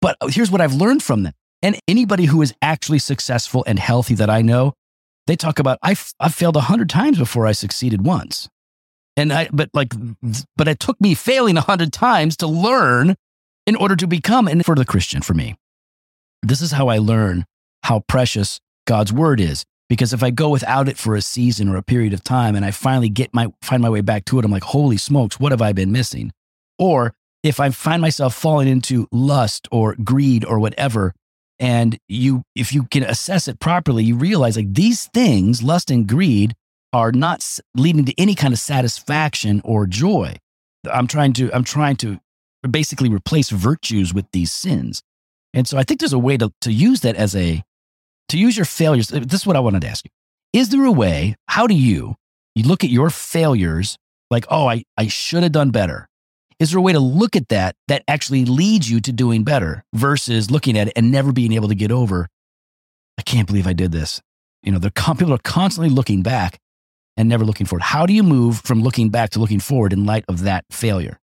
but 0.00 0.16
oh, 0.20 0.28
here's 0.28 0.50
what 0.50 0.60
I've 0.60 0.74
learned 0.74 1.02
from 1.02 1.22
that. 1.24 1.34
And 1.62 1.78
anybody 1.88 2.26
who 2.26 2.42
is 2.42 2.54
actually 2.60 2.98
successful 2.98 3.64
and 3.66 3.78
healthy 3.78 4.14
that 4.16 4.30
I 4.30 4.42
know, 4.42 4.74
they 5.26 5.36
talk 5.36 5.58
about 5.58 5.78
I 5.82 5.96
I 6.20 6.28
failed 6.28 6.56
a 6.56 6.62
hundred 6.62 6.90
times 6.90 7.18
before 7.18 7.46
I 7.46 7.52
succeeded 7.52 8.04
once. 8.04 8.48
And 9.16 9.32
I, 9.32 9.48
but 9.50 9.70
like, 9.72 9.94
but 10.56 10.68
it 10.68 10.78
took 10.78 11.00
me 11.00 11.14
failing 11.14 11.56
a 11.56 11.62
hundred 11.62 11.92
times 11.92 12.36
to 12.38 12.46
learn 12.46 13.16
in 13.66 13.74
order 13.74 13.96
to 13.96 14.06
become, 14.06 14.46
and 14.46 14.64
for 14.64 14.74
the 14.74 14.84
Christian, 14.84 15.22
for 15.22 15.32
me, 15.32 15.56
this 16.42 16.60
is 16.60 16.72
how 16.72 16.88
I 16.88 16.98
learn 16.98 17.46
how 17.82 18.00
precious 18.00 18.60
God's 18.86 19.12
word 19.12 19.40
is. 19.40 19.64
Because 19.88 20.12
if 20.12 20.22
I 20.22 20.30
go 20.30 20.48
without 20.48 20.88
it 20.88 20.98
for 20.98 21.14
a 21.14 21.22
season 21.22 21.68
or 21.68 21.76
a 21.76 21.82
period 21.82 22.12
of 22.12 22.24
time 22.24 22.56
and 22.56 22.64
I 22.64 22.72
finally 22.72 23.08
get 23.08 23.32
my, 23.32 23.52
find 23.62 23.80
my 23.80 23.88
way 23.88 24.00
back 24.00 24.24
to 24.26 24.38
it, 24.38 24.44
I'm 24.44 24.50
like, 24.50 24.64
holy 24.64 24.96
smokes, 24.96 25.38
what 25.38 25.52
have 25.52 25.62
I 25.62 25.72
been 25.72 25.92
missing? 25.92 26.32
Or 26.78 27.14
if 27.44 27.60
I 27.60 27.70
find 27.70 28.02
myself 28.02 28.34
falling 28.34 28.66
into 28.66 29.06
lust 29.12 29.68
or 29.70 29.94
greed 30.02 30.44
or 30.44 30.58
whatever, 30.58 31.14
and 31.58 31.98
you, 32.08 32.42
if 32.54 32.72
you 32.72 32.84
can 32.84 33.02
assess 33.02 33.48
it 33.48 33.60
properly, 33.60 34.04
you 34.04 34.16
realize 34.16 34.56
like 34.56 34.74
these 34.74 35.06
things, 35.06 35.62
lust 35.62 35.90
and 35.90 36.06
greed, 36.06 36.54
are 36.92 37.12
not 37.12 37.46
leading 37.74 38.04
to 38.04 38.14
any 38.18 38.34
kind 38.34 38.54
of 38.54 38.60
satisfaction 38.60 39.60
or 39.64 39.86
joy. 39.86 40.36
I'm 40.90 41.06
trying 41.06 41.32
to, 41.34 41.52
I'm 41.52 41.64
trying 41.64 41.96
to 41.96 42.20
basically 42.68 43.08
replace 43.08 43.50
virtues 43.50 44.14
with 44.14 44.26
these 44.32 44.52
sins. 44.52 45.02
And 45.54 45.66
so 45.66 45.78
I 45.78 45.82
think 45.82 46.00
there's 46.00 46.12
a 46.12 46.18
way 46.18 46.36
to, 46.36 46.52
to 46.62 46.72
use 46.72 47.00
that 47.00 47.16
as 47.16 47.34
a, 47.34 47.62
to 48.28 48.38
use 48.38 48.56
your 48.56 48.66
failures. 48.66 49.12
Uh, 49.12 49.20
this 49.20 49.40
is 49.40 49.46
what 49.46 49.56
I 49.56 49.60
wanted 49.60 49.82
to 49.82 49.88
ask 49.88 50.04
you. 50.04 50.10
Is 50.52 50.70
there 50.70 50.84
a 50.84 50.92
way, 50.92 51.36
how 51.48 51.66
do 51.66 51.74
you, 51.74 52.16
you 52.54 52.64
look 52.64 52.84
at 52.84 52.90
your 52.90 53.10
failures 53.10 53.98
like, 54.30 54.46
oh, 54.50 54.66
I, 54.66 54.84
I 54.96 55.08
should 55.08 55.42
have 55.42 55.52
done 55.52 55.70
better? 55.70 56.08
Is 56.58 56.70
there 56.70 56.78
a 56.78 56.82
way 56.82 56.92
to 56.92 57.00
look 57.00 57.36
at 57.36 57.48
that 57.48 57.76
that 57.88 58.02
actually 58.08 58.46
leads 58.46 58.90
you 58.90 59.00
to 59.00 59.12
doing 59.12 59.44
better 59.44 59.84
versus 59.92 60.50
looking 60.50 60.78
at 60.78 60.88
it 60.88 60.94
and 60.96 61.10
never 61.10 61.32
being 61.32 61.52
able 61.52 61.68
to 61.68 61.74
get 61.74 61.92
over, 61.92 62.28
I 63.18 63.22
can't 63.22 63.46
believe 63.46 63.66
I 63.66 63.74
did 63.74 63.92
this? 63.92 64.22
You 64.62 64.72
know, 64.72 64.80
people 64.80 65.34
are 65.34 65.38
constantly 65.38 65.90
looking 65.90 66.22
back 66.22 66.58
and 67.16 67.28
never 67.28 67.44
looking 67.44 67.66
forward. 67.66 67.82
How 67.82 68.06
do 68.06 68.12
you 68.12 68.22
move 68.22 68.60
from 68.64 68.82
looking 68.82 69.10
back 69.10 69.30
to 69.30 69.38
looking 69.38 69.60
forward 69.60 69.92
in 69.92 70.06
light 70.06 70.24
of 70.28 70.42
that 70.42 70.64
failure? 70.70 71.20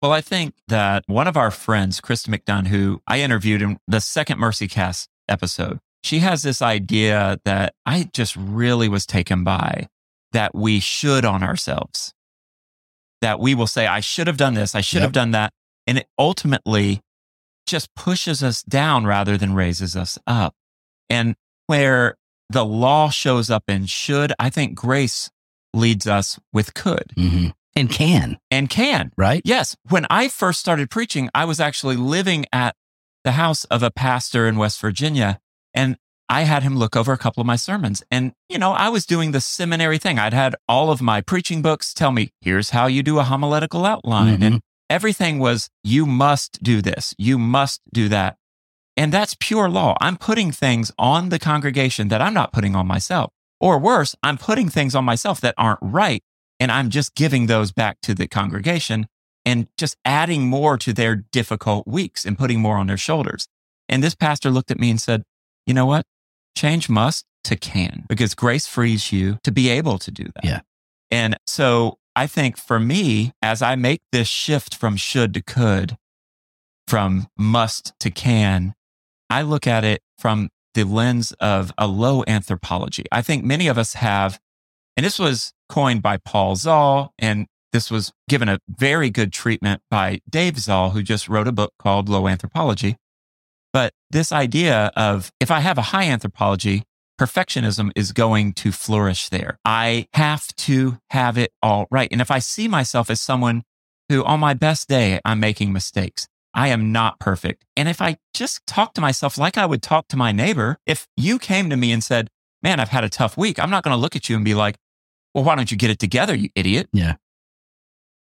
Well, 0.00 0.12
I 0.12 0.20
think 0.20 0.54
that 0.68 1.04
one 1.06 1.28
of 1.28 1.36
our 1.36 1.50
friends, 1.50 2.00
Krista 2.00 2.28
McDonough, 2.28 2.66
who 2.68 3.02
I 3.06 3.20
interviewed 3.20 3.62
in 3.62 3.78
the 3.86 4.00
second 4.00 4.38
Mercy 4.38 4.68
Cast 4.68 5.08
episode, 5.28 5.78
she 6.02 6.18
has 6.20 6.42
this 6.42 6.60
idea 6.60 7.38
that 7.44 7.74
I 7.86 8.10
just 8.12 8.34
really 8.36 8.88
was 8.88 9.06
taken 9.06 9.44
by 9.44 9.88
that 10.32 10.54
we 10.54 10.80
should 10.80 11.24
on 11.24 11.42
ourselves. 11.42 12.14
That 13.22 13.40
we 13.40 13.54
will 13.54 13.66
say, 13.66 13.86
I 13.86 14.00
should 14.00 14.26
have 14.26 14.36
done 14.36 14.54
this, 14.54 14.74
I 14.74 14.82
should 14.82 14.96
Yep. 14.96 15.02
have 15.02 15.12
done 15.12 15.30
that. 15.30 15.52
And 15.86 15.96
it 15.98 16.06
ultimately 16.18 17.00
just 17.66 17.92
pushes 17.94 18.42
us 18.42 18.62
down 18.62 19.04
rather 19.06 19.36
than 19.38 19.54
raises 19.54 19.96
us 19.96 20.18
up. 20.26 20.54
And 21.08 21.34
where 21.66 22.16
the 22.50 22.64
law 22.64 23.08
shows 23.10 23.48
up 23.48 23.64
in 23.68 23.86
should, 23.86 24.32
I 24.38 24.50
think 24.50 24.74
grace 24.74 25.30
leads 25.72 26.06
us 26.06 26.38
with 26.52 26.74
could 26.74 27.12
Mm-hmm. 27.16 27.48
And 27.74 27.88
can, 27.88 28.38
and 28.50 28.68
can. 28.68 29.12
right? 29.16 29.40
Yes. 29.46 29.76
When 29.88 30.04
I 30.10 30.28
first 30.28 30.60
started 30.60 30.90
preaching, 30.90 31.30
I 31.34 31.46
was 31.46 31.58
actually 31.58 31.96
living 31.96 32.44
at 32.52 32.76
the 33.24 33.32
house 33.32 33.64
of 33.64 33.82
a 33.82 33.90
pastor 33.90 34.46
in 34.46 34.56
West 34.58 34.78
Virginia. 34.78 35.40
And 35.72 35.96
I 36.32 36.44
had 36.44 36.62
him 36.62 36.78
look 36.78 36.96
over 36.96 37.12
a 37.12 37.18
couple 37.18 37.42
of 37.42 37.46
my 37.46 37.56
sermons. 37.56 38.02
And, 38.10 38.32
you 38.48 38.58
know, 38.58 38.72
I 38.72 38.88
was 38.88 39.04
doing 39.04 39.32
the 39.32 39.40
seminary 39.42 39.98
thing. 39.98 40.18
I'd 40.18 40.32
had 40.32 40.56
all 40.66 40.90
of 40.90 41.02
my 41.02 41.20
preaching 41.20 41.60
books 41.60 41.92
tell 41.92 42.10
me, 42.10 42.30
here's 42.40 42.70
how 42.70 42.86
you 42.86 43.02
do 43.02 43.18
a 43.18 43.22
homiletical 43.22 43.84
outline. 43.84 44.38
Mhm. 44.38 44.46
And 44.46 44.60
everything 44.88 45.40
was, 45.40 45.68
you 45.84 46.06
must 46.06 46.62
do 46.62 46.80
this, 46.80 47.14
you 47.18 47.38
must 47.38 47.82
do 47.92 48.08
that. 48.08 48.38
And 48.96 49.12
that's 49.12 49.36
pure 49.38 49.68
law. 49.68 49.94
I'm 50.00 50.16
putting 50.16 50.52
things 50.52 50.90
on 50.98 51.28
the 51.28 51.38
congregation 51.38 52.08
that 52.08 52.22
I'm 52.22 52.32
not 52.32 52.50
putting 52.50 52.74
on 52.74 52.86
myself. 52.86 53.30
Or 53.60 53.78
worse, 53.78 54.16
I'm 54.22 54.38
putting 54.38 54.70
things 54.70 54.94
on 54.94 55.04
myself 55.04 55.38
that 55.42 55.54
aren't 55.58 55.80
right. 55.82 56.22
And 56.58 56.72
I'm 56.72 56.88
just 56.88 57.14
giving 57.14 57.46
those 57.46 57.72
back 57.72 57.98
to 58.04 58.14
the 58.14 58.26
congregation 58.26 59.06
and 59.44 59.68
just 59.76 59.96
adding 60.06 60.46
more 60.46 60.78
to 60.78 60.94
their 60.94 61.14
difficult 61.14 61.86
weeks 61.86 62.24
and 62.24 62.38
putting 62.38 62.60
more 62.60 62.78
on 62.78 62.86
their 62.86 62.96
shoulders. 62.96 63.48
And 63.86 64.02
this 64.02 64.14
pastor 64.14 64.50
looked 64.50 64.70
at 64.70 64.80
me 64.80 64.88
and 64.88 65.00
said, 65.00 65.24
you 65.66 65.74
know 65.74 65.84
what? 65.86 66.06
Change 66.56 66.88
must 66.88 67.24
to 67.44 67.56
can 67.56 68.04
because 68.08 68.34
grace 68.34 68.66
frees 68.66 69.12
you 69.12 69.38
to 69.42 69.50
be 69.50 69.68
able 69.68 69.98
to 69.98 70.10
do 70.10 70.24
that. 70.24 70.44
Yeah. 70.44 70.60
And 71.10 71.36
so 71.46 71.98
I 72.14 72.26
think 72.26 72.56
for 72.56 72.78
me, 72.78 73.32
as 73.42 73.62
I 73.62 73.74
make 73.74 74.02
this 74.12 74.28
shift 74.28 74.74
from 74.74 74.96
should 74.96 75.34
to 75.34 75.42
could, 75.42 75.96
from 76.86 77.28
must 77.36 77.94
to 78.00 78.10
can, 78.10 78.74
I 79.30 79.42
look 79.42 79.66
at 79.66 79.84
it 79.84 80.02
from 80.18 80.50
the 80.74 80.84
lens 80.84 81.32
of 81.40 81.72
a 81.78 81.86
low 81.86 82.22
anthropology. 82.26 83.04
I 83.10 83.22
think 83.22 83.44
many 83.44 83.66
of 83.66 83.78
us 83.78 83.94
have, 83.94 84.38
and 84.96 85.04
this 85.04 85.18
was 85.18 85.52
coined 85.68 86.02
by 86.02 86.18
Paul 86.18 86.56
Zahl, 86.56 87.14
and 87.18 87.46
this 87.72 87.90
was 87.90 88.12
given 88.28 88.48
a 88.48 88.58
very 88.68 89.10
good 89.10 89.32
treatment 89.32 89.82
by 89.90 90.20
Dave 90.28 90.58
Zahl, 90.58 90.90
who 90.90 91.02
just 91.02 91.28
wrote 91.28 91.48
a 91.48 91.52
book 91.52 91.72
called 91.78 92.08
Low 92.08 92.28
Anthropology. 92.28 92.96
But 93.72 93.92
this 94.10 94.32
idea 94.32 94.92
of 94.96 95.32
if 95.40 95.50
I 95.50 95.60
have 95.60 95.78
a 95.78 95.82
high 95.82 96.04
anthropology, 96.04 96.84
perfectionism 97.20 97.90
is 97.94 98.12
going 98.12 98.52
to 98.54 98.72
flourish 98.72 99.28
there. 99.28 99.58
I 99.64 100.06
have 100.14 100.46
to 100.56 100.98
have 101.10 101.38
it 101.38 101.52
all 101.62 101.86
right. 101.90 102.08
And 102.10 102.20
if 102.20 102.30
I 102.30 102.38
see 102.38 102.68
myself 102.68 103.10
as 103.10 103.20
someone 103.20 103.62
who 104.08 104.24
on 104.24 104.40
my 104.40 104.54
best 104.54 104.88
day, 104.88 105.20
I'm 105.24 105.40
making 105.40 105.72
mistakes, 105.72 106.26
I 106.54 106.68
am 106.68 106.92
not 106.92 107.18
perfect. 107.18 107.64
And 107.76 107.88
if 107.88 108.02
I 108.02 108.18
just 108.34 108.66
talk 108.66 108.92
to 108.94 109.00
myself 109.00 109.38
like 109.38 109.56
I 109.56 109.64
would 109.64 109.82
talk 109.82 110.08
to 110.08 110.16
my 110.16 110.32
neighbor, 110.32 110.78
if 110.86 111.06
you 111.16 111.38
came 111.38 111.70
to 111.70 111.76
me 111.76 111.92
and 111.92 112.04
said, 112.04 112.28
man, 112.62 112.78
I've 112.78 112.90
had 112.90 113.04
a 113.04 113.08
tough 113.08 113.36
week, 113.36 113.58
I'm 113.58 113.70
not 113.70 113.84
going 113.84 113.94
to 113.94 114.00
look 114.00 114.16
at 114.16 114.28
you 114.28 114.36
and 114.36 114.44
be 114.44 114.54
like, 114.54 114.76
well, 115.34 115.44
why 115.44 115.54
don't 115.54 115.70
you 115.70 115.78
get 115.78 115.90
it 115.90 115.98
together, 115.98 116.34
you 116.34 116.50
idiot? 116.54 116.88
Yeah. 116.92 117.14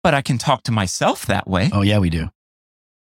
But 0.04 0.14
I 0.14 0.22
can 0.22 0.38
talk 0.38 0.64
to 0.64 0.72
myself 0.72 1.26
that 1.26 1.48
way. 1.48 1.70
Oh, 1.74 1.82
yeah, 1.82 2.00
we 2.00 2.10
do. 2.10 2.30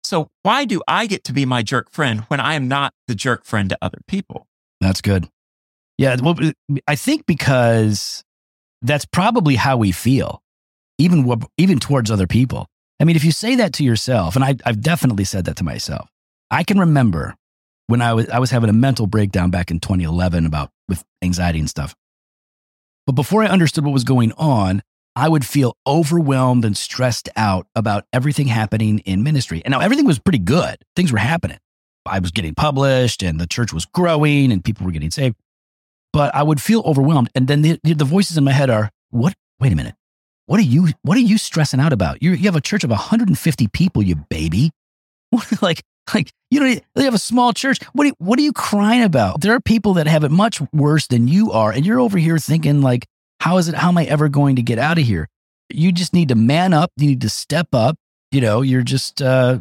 So 0.03 0.29
why 0.41 0.65
do 0.65 0.81
I 0.87 1.05
get 1.05 1.23
to 1.25 1.33
be 1.33 1.45
my 1.45 1.63
jerk 1.63 1.89
friend 1.89 2.21
when 2.27 2.39
I 2.39 2.55
am 2.55 2.67
not 2.67 2.93
the 3.07 3.15
jerk 3.15 3.45
friend 3.45 3.69
to 3.69 3.77
other 3.81 3.99
people? 4.07 4.47
That's 4.81 5.01
good. 5.01 5.29
Yeah. 5.97 6.17
Well, 6.21 6.35
I 6.87 6.95
think 6.95 7.25
because 7.25 8.23
that's 8.81 9.05
probably 9.05 9.55
how 9.55 9.77
we 9.77 9.91
feel, 9.91 10.41
even, 10.97 11.41
even 11.57 11.79
towards 11.79 12.11
other 12.11 12.27
people. 12.27 12.67
I 12.99 13.05
mean, 13.05 13.15
if 13.15 13.23
you 13.23 13.31
say 13.31 13.55
that 13.55 13.73
to 13.73 13.83
yourself, 13.83 14.35
and 14.35 14.43
I, 14.43 14.55
I've 14.65 14.81
definitely 14.81 15.23
said 15.23 15.45
that 15.45 15.57
to 15.57 15.63
myself, 15.63 16.09
I 16.51 16.63
can 16.63 16.79
remember 16.79 17.35
when 17.87 18.01
I 18.01 18.13
was, 18.13 18.29
I 18.29 18.39
was 18.39 18.51
having 18.51 18.69
a 18.69 18.73
mental 18.73 19.07
breakdown 19.07 19.51
back 19.51 19.71
in 19.71 19.79
2011 19.79 20.45
about 20.45 20.69
with 20.87 21.03
anxiety 21.21 21.59
and 21.59 21.69
stuff. 21.69 21.95
But 23.05 23.13
before 23.13 23.43
I 23.43 23.47
understood 23.47 23.83
what 23.83 23.93
was 23.93 24.03
going 24.03 24.31
on, 24.33 24.81
I 25.15 25.29
would 25.29 25.45
feel 25.45 25.77
overwhelmed 25.85 26.65
and 26.65 26.75
stressed 26.75 27.29
out 27.35 27.67
about 27.75 28.05
everything 28.11 28.47
happening 28.47 28.99
in 28.99 29.23
ministry. 29.23 29.61
And 29.63 29.71
now 29.71 29.79
everything 29.79 30.05
was 30.05 30.19
pretty 30.19 30.39
good. 30.39 30.77
Things 30.95 31.11
were 31.11 31.19
happening. 31.19 31.59
I 32.05 32.19
was 32.19 32.31
getting 32.31 32.55
published 32.55 33.23
and 33.23 33.39
the 33.39 33.47
church 33.47 33.71
was 33.71 33.85
growing 33.85 34.51
and 34.51 34.63
people 34.63 34.85
were 34.85 34.91
getting 34.91 35.11
saved. 35.11 35.35
But 36.11 36.33
I 36.35 36.43
would 36.43 36.61
feel 36.61 36.81
overwhelmed. 36.81 37.29
And 37.35 37.47
then 37.47 37.61
the, 37.61 37.79
the 37.83 38.05
voices 38.05 38.37
in 38.37 38.43
my 38.43 38.51
head 38.51 38.69
are, 38.69 38.89
what? 39.09 39.33
Wait 39.59 39.71
a 39.71 39.75
minute. 39.75 39.95
What 40.47 40.59
are 40.59 40.63
you, 40.63 40.89
what 41.03 41.17
are 41.17 41.21
you 41.21 41.37
stressing 41.37 41.79
out 41.79 41.93
about? 41.93 42.21
you 42.21 42.31
you 42.31 42.45
have 42.45 42.55
a 42.55 42.61
church 42.61 42.83
of 42.83 42.89
150 42.89 43.67
people, 43.67 44.03
you 44.03 44.15
baby. 44.29 44.71
like, 45.61 45.81
like 46.13 46.31
you 46.51 46.59
don't, 46.59 46.83
you 46.95 47.03
have 47.03 47.13
a 47.13 47.19
small 47.19 47.53
church. 47.53 47.79
What 47.93 48.07
are, 48.07 48.13
what 48.17 48.37
are 48.39 48.41
you 48.41 48.51
crying 48.51 49.03
about? 49.03 49.41
There 49.41 49.53
are 49.53 49.61
people 49.61 49.93
that 49.95 50.07
have 50.07 50.23
it 50.23 50.31
much 50.31 50.61
worse 50.73 51.07
than 51.07 51.27
you 51.27 51.51
are. 51.51 51.71
And 51.71 51.85
you're 51.85 51.99
over 51.99 52.17
here 52.17 52.37
thinking 52.37 52.81
like, 52.81 53.05
how 53.43 53.57
is 53.57 53.67
it, 53.67 53.75
how 53.75 53.89
am 53.89 53.97
I 53.97 54.05
ever 54.05 54.29
going 54.29 54.55
to 54.55 54.61
get 54.61 54.79
out 54.79 54.97
of 54.97 55.03
here? 55.03 55.27
You 55.69 55.91
just 55.91 56.13
need 56.13 56.29
to 56.29 56.35
man 56.35 56.71
up. 56.71 56.91
You 56.95 57.07
need 57.07 57.19
to 57.21 57.29
step 57.29 57.67
up. 57.73 57.97
You 58.31 58.39
know, 58.39 58.61
you're 58.61 58.83
just, 58.83 59.21
uh, 59.21 59.59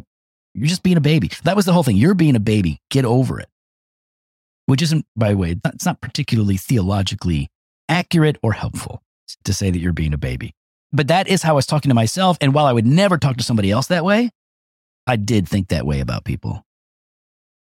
you're 0.53 0.69
just 0.69 0.83
being 0.83 0.95
a 0.95 1.01
baby. 1.01 1.29
That 1.43 1.57
was 1.57 1.65
the 1.65 1.73
whole 1.73 1.83
thing. 1.83 1.97
You're 1.97 2.13
being 2.13 2.37
a 2.37 2.39
baby. 2.39 2.79
Get 2.89 3.03
over 3.03 3.41
it. 3.41 3.49
Which 4.67 4.81
isn't, 4.81 5.05
by 5.17 5.31
the 5.31 5.37
way, 5.37 5.57
it's 5.65 5.85
not- 5.85 5.99
particularly 5.99 6.55
theologically 6.55 7.49
accurate 7.89 8.37
or 8.41 8.53
helpful 8.53 9.03
to 9.43 9.53
say 9.53 9.69
that 9.69 9.79
you're 9.79 9.91
being 9.91 10.13
a 10.13 10.17
baby. 10.17 10.53
But 10.93 11.09
that 11.09 11.27
is 11.27 11.43
how 11.43 11.49
I 11.49 11.55
was 11.55 11.65
talking 11.65 11.89
to 11.89 11.95
myself. 11.95 12.37
And 12.39 12.53
while 12.53 12.65
I 12.65 12.71
would 12.71 12.85
never 12.85 13.17
talk 13.17 13.35
to 13.35 13.43
somebody 13.43 13.69
else 13.69 13.87
that 13.87 14.05
way, 14.05 14.29
I 15.05 15.17
did 15.17 15.45
think 15.45 15.67
that 15.67 15.85
way 15.85 15.99
about 15.99 16.23
people. 16.23 16.63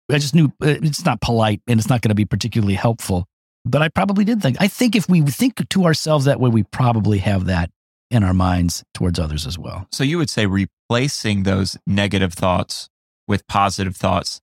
I 0.10 0.20
just 0.20 0.34
knew 0.34 0.54
uh, 0.62 0.80
it's 0.82 1.04
not 1.04 1.20
polite 1.20 1.62
and 1.68 1.82
it's 1.82 1.90
not 1.90 2.02
going 2.02 2.12
to 2.12 2.16
be 2.16 2.24
particularly 2.24 2.76
helpful. 2.76 3.28
But 3.68 3.82
I 3.82 3.90
probably 3.90 4.24
did 4.26 4.42
think. 4.42 4.58
I 4.60 4.68
think 4.68 4.96
if 4.96 5.08
we 5.10 5.22
think 5.22 5.68
to 5.70 5.86
ourselves 5.86 6.26
that 6.26 6.40
way, 6.40 6.50
we 6.50 6.64
probably 6.64 7.20
have 7.20 7.46
that 7.46 7.70
in 8.10 8.24
our 8.24 8.34
minds 8.34 8.84
towards 8.94 9.20
others 9.20 9.46
as 9.46 9.58
well. 9.60 9.88
So 9.92 10.04
you 10.04 10.18
would 10.18 10.30
say 10.30 10.46
replacing 10.46 11.44
those 11.44 11.78
negative 11.86 12.34
thoughts 12.34 12.90
with 13.28 13.46
positive 13.48 13.96
thoughts, 13.96 14.40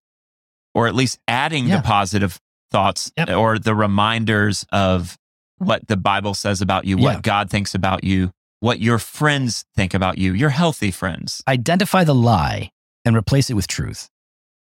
or 0.75 0.87
at 0.87 0.95
least 0.95 1.19
adding 1.27 1.67
Yeah. 1.69 1.77
the 1.79 1.83
positive 1.83 2.39
thoughts 2.71 3.11
Yep. 3.17 3.31
or 3.31 3.59
the 3.59 3.75
reminders 3.75 4.67
of 4.71 5.17
what 5.59 5.87
the 5.89 5.97
Bible 5.97 6.35
says 6.35 6.61
about 6.61 6.85
you, 6.85 6.97
Yeah. 6.99 7.03
what 7.05 7.23
God 7.23 7.49
thinks 7.49 7.75
about 7.75 8.05
you, 8.05 8.33
what 8.61 8.81
your 8.81 8.99
friends 8.99 9.65
think 9.75 9.95
about 9.95 10.19
you, 10.19 10.35
your 10.35 10.51
healthy 10.51 10.91
friends. 10.91 11.43
Identify 11.49 12.05
the 12.05 12.15
lie 12.15 12.71
and 13.05 13.17
replace 13.17 13.49
it 13.49 13.55
with 13.55 13.67
truth, 13.67 14.11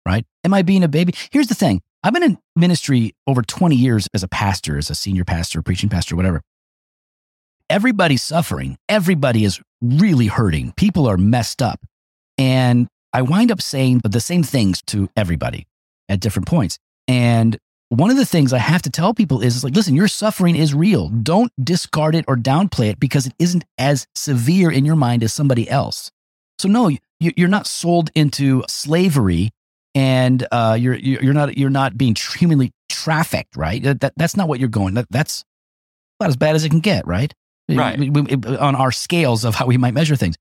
right? 0.05 0.25
Am 0.43 0.53
I 0.53 0.61
being 0.61 0.83
a 0.83 0.87
baby? 0.87 1.13
Here's 1.31 1.47
the 1.47 1.55
thing 1.55 1.81
I've 2.05 2.13
been 2.13 2.21
in 2.21 2.37
ministry 2.55 3.15
over 3.25 3.41
20 3.41 3.75
years 3.75 4.07
as 4.13 4.21
a 4.21 4.27
pastor, 4.27 4.77
as 4.77 4.91
a 4.91 4.95
senior 4.95 5.25
pastor, 5.25 5.63
preaching 5.63 5.89
pastor, 5.89 6.15
whatever. 6.15 6.39
Everybody's 7.67 8.21
suffering. 8.21 8.77
Everybody 8.87 9.43
is 9.43 9.59
really 9.81 10.27
hurting. 10.27 10.73
People 10.73 11.07
are 11.07 11.17
messed 11.17 11.63
up. 11.63 11.83
And 12.37 12.87
I 13.11 13.23
wind 13.23 13.51
up 13.51 13.59
saying 13.59 14.01
the 14.03 14.19
same 14.19 14.43
things 14.43 14.83
to 14.83 15.09
everybody 15.17 15.65
at 16.07 16.19
different 16.19 16.47
points. 16.47 16.77
And 17.07 17.57
one 17.89 18.11
of 18.11 18.17
the 18.17 18.25
things 18.25 18.53
I 18.53 18.59
have 18.59 18.83
to 18.83 18.91
tell 18.91 19.15
people 19.15 19.41
is, 19.41 19.55
is 19.55 19.63
like, 19.63 19.75
listen, 19.75 19.95
your 19.95 20.07
suffering 20.07 20.55
is 20.55 20.75
real. 20.75 21.09
Don't 21.09 21.51
discard 21.63 22.13
it 22.13 22.25
or 22.27 22.37
downplay 22.37 22.91
it 22.91 22.99
because 22.99 23.25
it 23.25 23.33
isn't 23.39 23.65
as 23.79 24.05
severe 24.13 24.71
in 24.71 24.85
your 24.85 24.95
mind 24.95 25.23
as 25.23 25.33
somebody 25.33 25.67
else. 25.67 26.11
So 26.59 26.69
no, 26.69 26.87
you, 26.87 27.31
you're 27.35 27.47
not 27.47 27.65
sold 27.65 28.11
into 28.13 28.63
slavery, 28.67 29.49
and 29.95 30.45
uh, 30.51 30.77
you're 30.79 30.95
you're 30.95 31.33
not 31.33 31.57
you're 31.57 31.69
not 31.71 31.97
being 31.97 32.15
humanly 32.37 32.71
trafficked, 32.89 33.55
right? 33.55 33.81
That, 33.81 34.01
that- 34.01 34.13
that's 34.17 34.35
not 34.37 34.47
what 34.47 34.59
you're 34.59 34.69
going. 34.69 34.93
That, 34.95 35.07
that's 35.09 35.43
about 36.19 36.29
as 36.29 36.35
bad 36.37 36.55
as 36.55 36.63
it 36.65 36.69
can 36.69 36.81
get, 36.81 37.07
right? 37.07 37.33
Right. 37.69 37.97
We- 37.97 38.09
we- 38.11 38.57
on 38.57 38.75
our 38.75 38.91
scales 38.91 39.43
of 39.45 39.55
how 39.55 39.65
we 39.65 39.77
might 39.77 39.93
measure 39.93 40.15
things. 40.15 40.35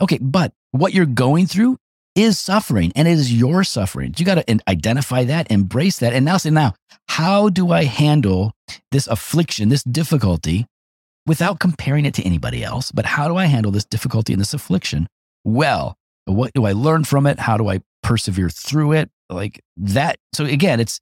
Okay, 0.00 0.18
but 0.20 0.52
what 0.70 0.94
you're 0.94 1.04
going 1.06 1.46
through 1.46 1.76
is 2.14 2.38
suffering, 2.38 2.90
and 2.96 3.06
it 3.06 3.12
is 3.12 3.32
your 3.32 3.62
suffering. 3.64 4.14
You 4.16 4.24
got 4.24 4.36
to 4.36 4.60
identify 4.68 5.24
that, 5.24 5.50
embrace 5.50 5.98
that, 5.98 6.12
and 6.12 6.24
now 6.24 6.38
say, 6.38 6.50
now, 6.50 6.74
how 7.08 7.48
do 7.50 7.70
I 7.70 7.84
handle 7.84 8.52
this 8.90 9.06
affliction, 9.06 9.68
this 9.68 9.82
difficulty, 9.84 10.66
without 11.26 11.60
comparing 11.60 12.06
it 12.06 12.14
to 12.14 12.22
anybody 12.22 12.64
else? 12.64 12.90
But 12.90 13.04
how 13.06 13.28
do 13.28 13.36
I 13.36 13.44
handle 13.44 13.70
this 13.72 13.84
difficulty 13.84 14.32
and 14.32 14.40
this 14.40 14.54
affliction? 14.54 15.06
Well, 15.44 15.94
what 16.24 16.52
do 16.54 16.64
I 16.64 16.72
learn 16.72 17.04
from 17.04 17.26
it? 17.26 17.38
How 17.38 17.56
do 17.56 17.68
I 17.68 17.80
persevere 18.02 18.50
through 18.50 18.92
it? 18.92 19.10
Like 19.28 19.60
that. 19.76 20.18
So 20.32 20.44
again, 20.44 20.80
it's 20.80 21.00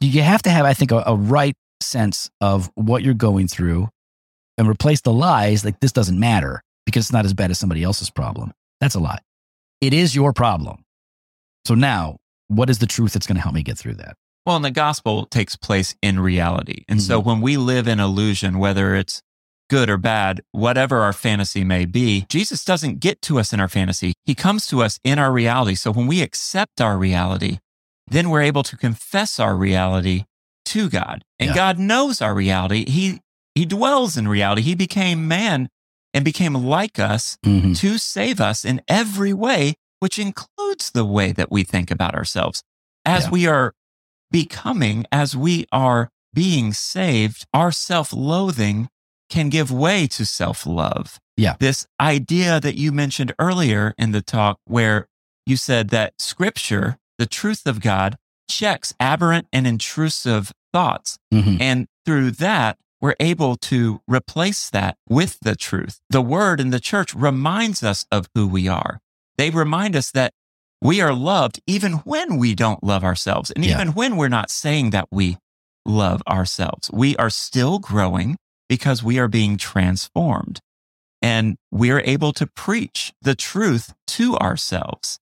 you 0.00 0.22
have 0.22 0.42
to 0.42 0.50
have, 0.50 0.64
I 0.64 0.74
think, 0.74 0.92
a, 0.92 1.02
a 1.06 1.14
right 1.14 1.54
sense 1.80 2.30
of 2.40 2.70
what 2.74 3.02
you're 3.02 3.14
going 3.14 3.48
through 3.48 3.88
and 4.56 4.68
replace 4.68 5.00
the 5.00 5.12
lies 5.12 5.64
like 5.64 5.80
this 5.80 5.92
doesn't 5.92 6.18
matter 6.18 6.62
because 6.84 7.06
it's 7.06 7.12
not 7.12 7.24
as 7.24 7.34
bad 7.34 7.50
as 7.50 7.58
somebody 7.58 7.82
else's 7.82 8.10
problem. 8.10 8.52
That's 8.80 8.94
a 8.94 9.00
lie. 9.00 9.20
It 9.80 9.92
is 9.92 10.14
your 10.14 10.32
problem. 10.32 10.84
So 11.64 11.74
now, 11.74 12.16
what 12.48 12.70
is 12.70 12.78
the 12.78 12.86
truth 12.86 13.12
that's 13.12 13.26
going 13.26 13.36
to 13.36 13.42
help 13.42 13.54
me 13.54 13.62
get 13.62 13.78
through 13.78 13.94
that? 13.94 14.16
Well, 14.46 14.56
and 14.56 14.64
the 14.64 14.70
gospel 14.70 15.26
takes 15.26 15.56
place 15.56 15.94
in 16.00 16.18
reality. 16.18 16.84
And 16.88 17.02
so 17.02 17.18
mm-hmm. 17.18 17.28
when 17.28 17.40
we 17.42 17.56
live 17.56 17.86
in 17.86 18.00
illusion, 18.00 18.58
whether 18.58 18.94
it's 18.94 19.22
good 19.68 19.90
or 19.90 19.96
bad, 19.98 20.42
whatever 20.52 20.98
our 21.00 21.12
fantasy 21.12 21.64
may 21.64 21.84
be, 21.84 22.26
Jesus 22.28 22.64
doesn't 22.64 23.00
get 23.00 23.20
to 23.22 23.38
us 23.38 23.52
in 23.52 23.60
our 23.60 23.68
fantasy. 23.68 24.14
He 24.24 24.34
comes 24.34 24.66
to 24.68 24.82
us 24.82 24.98
in 25.04 25.18
our 25.18 25.32
reality. 25.32 25.74
So 25.74 25.90
when 25.92 26.06
we 26.06 26.22
accept 26.22 26.80
our 26.80 26.96
reality, 26.98 27.58
then 28.06 28.30
we're 28.30 28.42
able 28.42 28.62
to 28.64 28.76
confess 28.76 29.38
our 29.38 29.54
reality 29.56 30.24
to 30.66 30.88
God. 30.88 31.22
And 31.38 31.50
Yeah. 31.50 31.54
God 31.54 31.78
knows 31.78 32.20
our 32.22 32.34
reality. 32.34 32.88
He 32.90 33.20
he 33.54 33.64
dwells 33.66 34.16
in 34.16 34.28
reality. 34.28 34.62
He 34.62 34.76
became 34.76 35.26
man 35.26 35.68
and 36.14 36.24
became 36.24 36.54
like 36.54 37.00
us 37.00 37.36
Mhm. 37.44 37.76
to 37.78 37.98
save 37.98 38.40
us 38.40 38.64
in 38.64 38.80
every 38.86 39.32
way, 39.32 39.74
which 39.98 40.16
includes 40.16 40.90
the 40.90 41.04
way 41.04 41.32
that 41.32 41.50
we 41.50 41.64
think 41.64 41.90
about 41.90 42.14
ourselves. 42.14 42.62
As 43.04 43.24
Yeah. 43.24 43.30
we 43.30 43.46
are 43.48 43.74
becoming, 44.30 45.06
as 45.10 45.36
we 45.36 45.66
are 45.72 46.10
being 46.32 46.72
saved, 46.72 47.46
our 47.52 47.72
self 47.72 48.12
loathing 48.12 48.88
can 49.28 49.48
give 49.48 49.70
way 49.70 50.06
to 50.08 50.24
self 50.24 50.66
love. 50.66 51.18
Yeah. 51.36 51.56
This 51.60 51.86
idea 52.00 52.60
that 52.60 52.76
you 52.76 52.92
mentioned 52.92 53.34
earlier 53.38 53.94
in 53.98 54.12
the 54.12 54.22
talk, 54.22 54.58
where 54.64 55.06
you 55.46 55.56
said 55.56 55.90
that 55.90 56.14
scripture, 56.18 56.98
the 57.18 57.26
truth 57.26 57.66
of 57.66 57.80
God, 57.80 58.16
checks 58.50 58.94
aberrant 58.98 59.46
and 59.52 59.66
intrusive 59.66 60.52
thoughts. 60.72 61.18
Mhm. 61.32 61.60
And 61.60 61.86
through 62.04 62.32
that, 62.32 62.78
we're 63.00 63.14
able 63.20 63.56
to 63.56 64.00
replace 64.08 64.68
that 64.70 64.96
with 65.08 65.38
the 65.40 65.54
truth. 65.54 66.00
The 66.10 66.22
word 66.22 66.60
in 66.60 66.70
the 66.70 66.80
church 66.80 67.14
reminds 67.14 67.82
us 67.82 68.04
of 68.10 68.26
who 68.34 68.48
we 68.48 68.66
are. 68.66 69.00
They 69.36 69.50
remind 69.50 69.94
us 69.94 70.10
that 70.12 70.32
we 70.82 71.00
are 71.00 71.12
loved 71.14 71.60
even 71.66 71.92
when 72.04 72.36
we 72.38 72.54
don't 72.54 72.82
love 72.82 73.04
ourselves. 73.04 73.50
And 73.52 73.64
Yeah. 73.64 73.74
even 73.74 73.94
when 73.94 74.16
we're 74.16 74.28
not 74.28 74.50
saying 74.50 74.90
that 74.90 75.06
we 75.12 75.36
love 75.86 76.22
ourselves, 76.28 76.90
we 76.92 77.16
are 77.16 77.30
still 77.30 77.78
growing 77.78 78.36
because 78.68 79.02
we 79.02 79.18
are 79.18 79.28
being 79.28 79.56
transformed. 79.56 80.60
And 81.20 81.56
we 81.72 81.90
are 81.90 82.00
able 82.04 82.32
to 82.34 82.46
preach 82.46 83.12
the 83.22 83.34
truth 83.34 83.92
to 84.08 84.36
ourselves. 84.36 85.18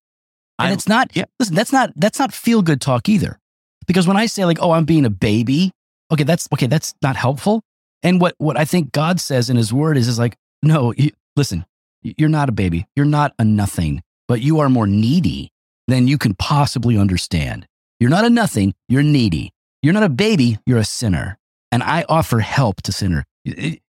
And 0.58 0.68
I- 0.68 0.72
it's 0.72 0.88
not, 0.88 1.10
yeah. 1.14 1.24
listen, 1.38 1.54
that's 1.54 1.72
not, 1.72 1.92
that's 1.96 2.18
not 2.18 2.32
feel 2.34 2.62
good 2.62 2.80
talk 2.80 3.08
either. 3.08 3.38
Because 3.86 4.06
when 4.06 4.16
I 4.16 4.26
say 4.26 4.44
like, 4.44 4.58
oh, 4.60 4.72
I'm 4.72 4.84
being 4.84 5.04
a 5.04 5.10
baby, 5.10 5.72
okay, 6.12 6.24
that's, 6.24 6.48
okay, 6.52 6.66
that's 6.66 6.94
not 7.02 7.16
helpful. 7.16 7.62
And 8.02 8.20
what, 8.20 8.34
what 8.38 8.58
I 8.58 8.64
think 8.64 8.92
God 8.92 9.20
says 9.20 9.48
in 9.48 9.56
his 9.56 9.72
word 9.72 9.96
is, 9.96 10.08
is 10.08 10.18
like, 10.18 10.36
no, 10.62 10.92
you, 10.96 11.10
listen, 11.36 11.64
you're 12.02 12.28
not 12.28 12.48
a 12.48 12.52
baby. 12.52 12.86
You're 12.94 13.06
not 13.06 13.32
a 13.38 13.44
nothing, 13.44 14.02
but 14.28 14.40
you 14.40 14.60
are 14.60 14.68
more 14.68 14.86
needy 14.86 15.50
than 15.88 16.08
you 16.08 16.18
can 16.18 16.34
possibly 16.34 16.98
understand. 16.98 17.66
You're 18.00 18.10
not 18.10 18.24
a 18.24 18.30
nothing. 18.30 18.74
You're 18.88 19.02
needy. 19.02 19.52
You're 19.82 19.94
not 19.94 20.02
a 20.02 20.08
baby. 20.08 20.58
You're 20.66 20.78
a 20.78 20.84
sinner. 20.84 21.38
And 21.72 21.82
I 21.82 22.04
offer 22.08 22.40
help 22.40 22.82
to 22.82 22.92
sinner. 22.92 23.24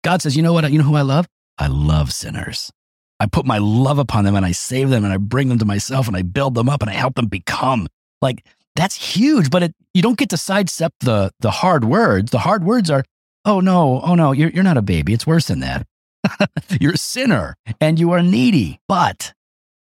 God 0.03 0.23
says, 0.23 0.37
you 0.37 0.43
know 0.43 0.53
what? 0.53 0.71
You 0.71 0.79
know 0.79 0.85
who 0.85 0.97
I 0.97 1.03
love? 1.03 1.27
I 1.59 1.67
love 1.69 2.13
sinners. 2.13 2.71
I 3.19 3.27
put 3.27 3.47
my 3.47 3.59
love 3.59 3.99
upon 3.99 4.25
them 4.25 4.35
and 4.37 4.45
I 4.45 4.53
save 4.53 4.91
them 4.91 5.03
and 5.05 5.13
I 5.13 5.17
bring 5.17 5.49
them 5.49 5.59
to 5.61 5.65
myself 5.65 6.07
and 6.07 6.17
I 6.17 6.23
build 6.23 6.55
them 6.55 6.69
up 6.69 6.83
and 6.83 6.91
I 6.91 6.95
help 6.95 7.15
them 7.15 7.27
become. 7.27 7.87
Like 8.21 8.45
that's 8.75 8.95
huge, 9.17 9.51
but 9.51 9.63
it, 9.63 9.75
you 9.95 10.03
don't 10.03 10.19
get 10.19 10.29
to 10.31 10.37
sidestep 10.37 10.93
the 11.01 11.31
the 11.41 11.51
hard 11.51 11.85
words. 11.85 12.31
The 12.31 12.41
hard 12.41 12.63
words 12.65 12.91
are, 12.91 13.05
oh 13.47 13.61
no, 13.61 14.03
oh 14.05 14.15
no, 14.15 14.33
you're 14.33 14.51
you're 14.51 14.65
not 14.65 14.77
a 14.77 14.83
baby. 14.83 15.15
It's 15.15 15.27
worse 15.27 15.47
than 15.47 15.61
that. 15.61 15.87
you're 16.81 16.93
a 16.95 16.99
sinner 16.99 17.57
and 17.81 17.99
you 17.99 18.11
are 18.13 18.23
needy, 18.23 18.81
but 18.89 19.33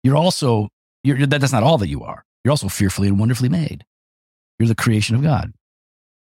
you're 0.03 0.18
also 0.18 0.70
you're, 1.03 1.18
you're- 1.18 1.28
that- 1.28 1.41
that's 1.41 1.53
not 1.53 1.63
all 1.63 1.80
that 1.80 1.88
you 1.89 2.03
are. 2.03 2.24
You're 2.43 2.51
also 2.51 2.68
fearfully 2.70 3.07
and 3.07 3.18
wonderfully 3.20 3.49
made. 3.49 3.84
You're 4.59 4.68
the 4.68 4.76
creation 4.76 5.16
of 5.16 5.24
God. 5.24 5.51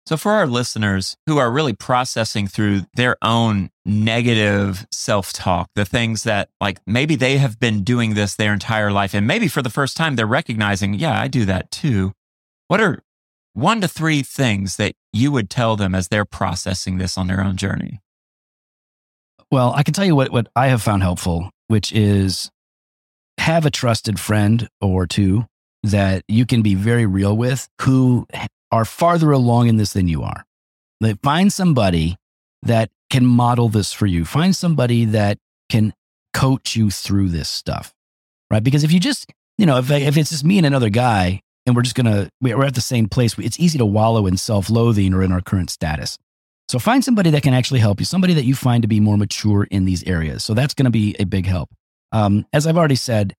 So, 0.08 0.16
for 0.16 0.32
our 0.32 0.46
listeners 0.46 1.18
who 1.26 1.36
are 1.36 1.50
really 1.50 1.74
processing 1.74 2.46
through 2.46 2.86
their 2.94 3.18
own 3.20 3.68
negative 3.84 4.86
self 4.90 5.34
talk, 5.34 5.68
the 5.74 5.84
things 5.84 6.22
that, 6.22 6.48
like, 6.62 6.80
maybe 6.86 7.14
they 7.14 7.36
have 7.36 7.60
been 7.60 7.84
doing 7.84 8.14
this 8.14 8.34
their 8.34 8.54
entire 8.54 8.90
life, 8.90 9.12
and 9.12 9.26
maybe 9.26 9.48
for 9.48 9.60
the 9.60 9.68
first 9.68 9.98
time 9.98 10.16
they're 10.16 10.26
recognizing, 10.26 10.94
yeah, 10.94 11.20
I 11.20 11.28
do 11.28 11.44
that 11.44 11.70
too. 11.70 12.12
What 12.68 12.80
are 12.80 13.02
one 13.52 13.82
to 13.82 13.86
three 13.86 14.22
things 14.22 14.76
that 14.76 14.94
you 15.12 15.30
would 15.30 15.50
tell 15.50 15.76
them 15.76 15.94
as 15.94 16.08
they're 16.08 16.24
processing 16.24 16.96
this 16.96 17.18
on 17.18 17.26
their 17.26 17.44
own 17.44 17.58
journey? 17.58 18.00
Well, 19.50 19.74
I 19.76 19.82
can 19.82 19.92
tell 19.92 20.06
you 20.06 20.16
what, 20.16 20.32
what 20.32 20.46
I 20.56 20.68
have 20.68 20.80
found 20.80 21.02
helpful, 21.02 21.50
which 21.66 21.92
is 21.92 22.50
have 23.36 23.66
a 23.66 23.70
trusted 23.70 24.18
friend 24.18 24.70
or 24.80 25.06
two 25.06 25.44
that 25.82 26.24
you 26.28 26.46
can 26.46 26.62
be 26.62 26.74
very 26.74 27.04
real 27.04 27.36
with 27.36 27.68
who 27.82 28.26
are 28.70 28.84
farther 28.84 29.32
along 29.32 29.68
in 29.68 29.76
this 29.76 29.92
than 29.92 30.08
you 30.08 30.22
are. 30.22 30.44
Like, 31.00 31.20
find 31.22 31.52
somebody 31.52 32.16
that 32.62 32.90
can 33.10 33.24
model 33.24 33.68
this 33.68 33.92
for 33.92 34.06
you. 34.06 34.24
Find 34.24 34.54
somebody 34.54 35.04
that 35.06 35.38
can 35.68 35.94
coach 36.34 36.76
you 36.76 36.90
through 36.90 37.28
this 37.28 37.48
stuff, 37.48 37.92
right? 38.50 38.62
Because 38.62 38.84
if 38.84 38.92
you 38.92 39.00
just, 39.00 39.30
you 39.56 39.66
know, 39.66 39.78
if, 39.78 39.90
if 39.90 40.16
it's 40.16 40.30
just 40.30 40.44
me 40.44 40.58
and 40.58 40.66
another 40.66 40.90
guy 40.90 41.40
and 41.66 41.74
we're 41.74 41.82
just 41.82 41.94
going 41.94 42.06
to, 42.06 42.30
we're 42.40 42.64
at 42.64 42.74
the 42.74 42.80
same 42.80 43.08
place, 43.08 43.38
it's 43.38 43.58
easy 43.60 43.78
to 43.78 43.86
wallow 43.86 44.26
in 44.26 44.36
self 44.36 44.68
loathing 44.70 45.14
or 45.14 45.22
in 45.22 45.32
our 45.32 45.40
current 45.40 45.70
status. 45.70 46.18
So 46.68 46.78
find 46.78 47.02
somebody 47.02 47.30
that 47.30 47.42
can 47.42 47.54
actually 47.54 47.80
help 47.80 47.98
you, 47.98 48.04
somebody 48.04 48.34
that 48.34 48.44
you 48.44 48.54
find 48.54 48.82
to 48.82 48.88
be 48.88 49.00
more 49.00 49.16
mature 49.16 49.64
in 49.70 49.86
these 49.86 50.04
areas. 50.04 50.44
So 50.44 50.52
that's 50.52 50.74
going 50.74 50.84
to 50.84 50.90
be 50.90 51.16
a 51.18 51.24
big 51.24 51.46
help. 51.46 51.70
Um, 52.12 52.46
as 52.52 52.66
I've 52.66 52.76
already 52.76 52.94
said, 52.94 53.34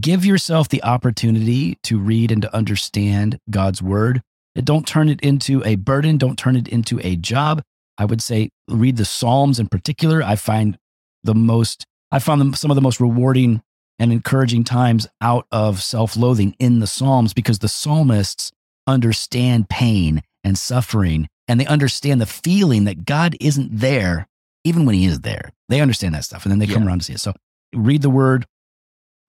give 0.00 0.24
yourself 0.24 0.68
the 0.68 0.82
opportunity 0.82 1.76
to 1.82 1.98
read 1.98 2.32
and 2.32 2.40
to 2.42 2.54
understand 2.54 3.38
God's 3.50 3.82
word. 3.82 4.22
Don't 4.56 4.86
turn 4.86 5.08
it 5.08 5.20
into 5.20 5.62
a 5.64 5.76
burden. 5.76 6.18
Don't 6.18 6.38
turn 6.38 6.56
it 6.56 6.68
into 6.68 7.00
a 7.02 7.16
job. 7.16 7.62
I 7.98 8.04
would 8.04 8.22
say 8.22 8.50
read 8.68 8.96
the 8.96 9.04
Psalms 9.04 9.58
in 9.58 9.68
particular. 9.68 10.22
I 10.22 10.36
find 10.36 10.78
the 11.22 11.34
most, 11.34 11.84
I 12.10 12.18
found 12.18 12.40
them 12.40 12.54
some 12.54 12.70
of 12.70 12.74
the 12.74 12.80
most 12.80 13.00
rewarding 13.00 13.62
and 13.98 14.12
encouraging 14.12 14.64
times 14.64 15.06
out 15.20 15.46
of 15.52 15.82
self 15.82 16.16
loathing 16.16 16.56
in 16.58 16.80
the 16.80 16.86
Psalms 16.86 17.34
because 17.34 17.58
the 17.58 17.68
psalmists 17.68 18.50
understand 18.86 19.68
pain 19.68 20.22
and 20.42 20.58
suffering 20.58 21.28
and 21.46 21.60
they 21.60 21.66
understand 21.66 22.20
the 22.20 22.26
feeling 22.26 22.84
that 22.84 23.04
God 23.04 23.36
isn't 23.40 23.78
there, 23.78 24.28
even 24.64 24.86
when 24.86 24.94
He 24.94 25.04
is 25.04 25.20
there. 25.20 25.50
They 25.68 25.80
understand 25.80 26.14
that 26.14 26.24
stuff, 26.24 26.44
and 26.44 26.52
then 26.52 26.58
they 26.58 26.66
come 26.66 26.86
around 26.86 27.00
to 27.00 27.04
see 27.04 27.14
it. 27.14 27.20
So 27.20 27.34
read 27.74 28.02
the 28.02 28.10
Word, 28.10 28.46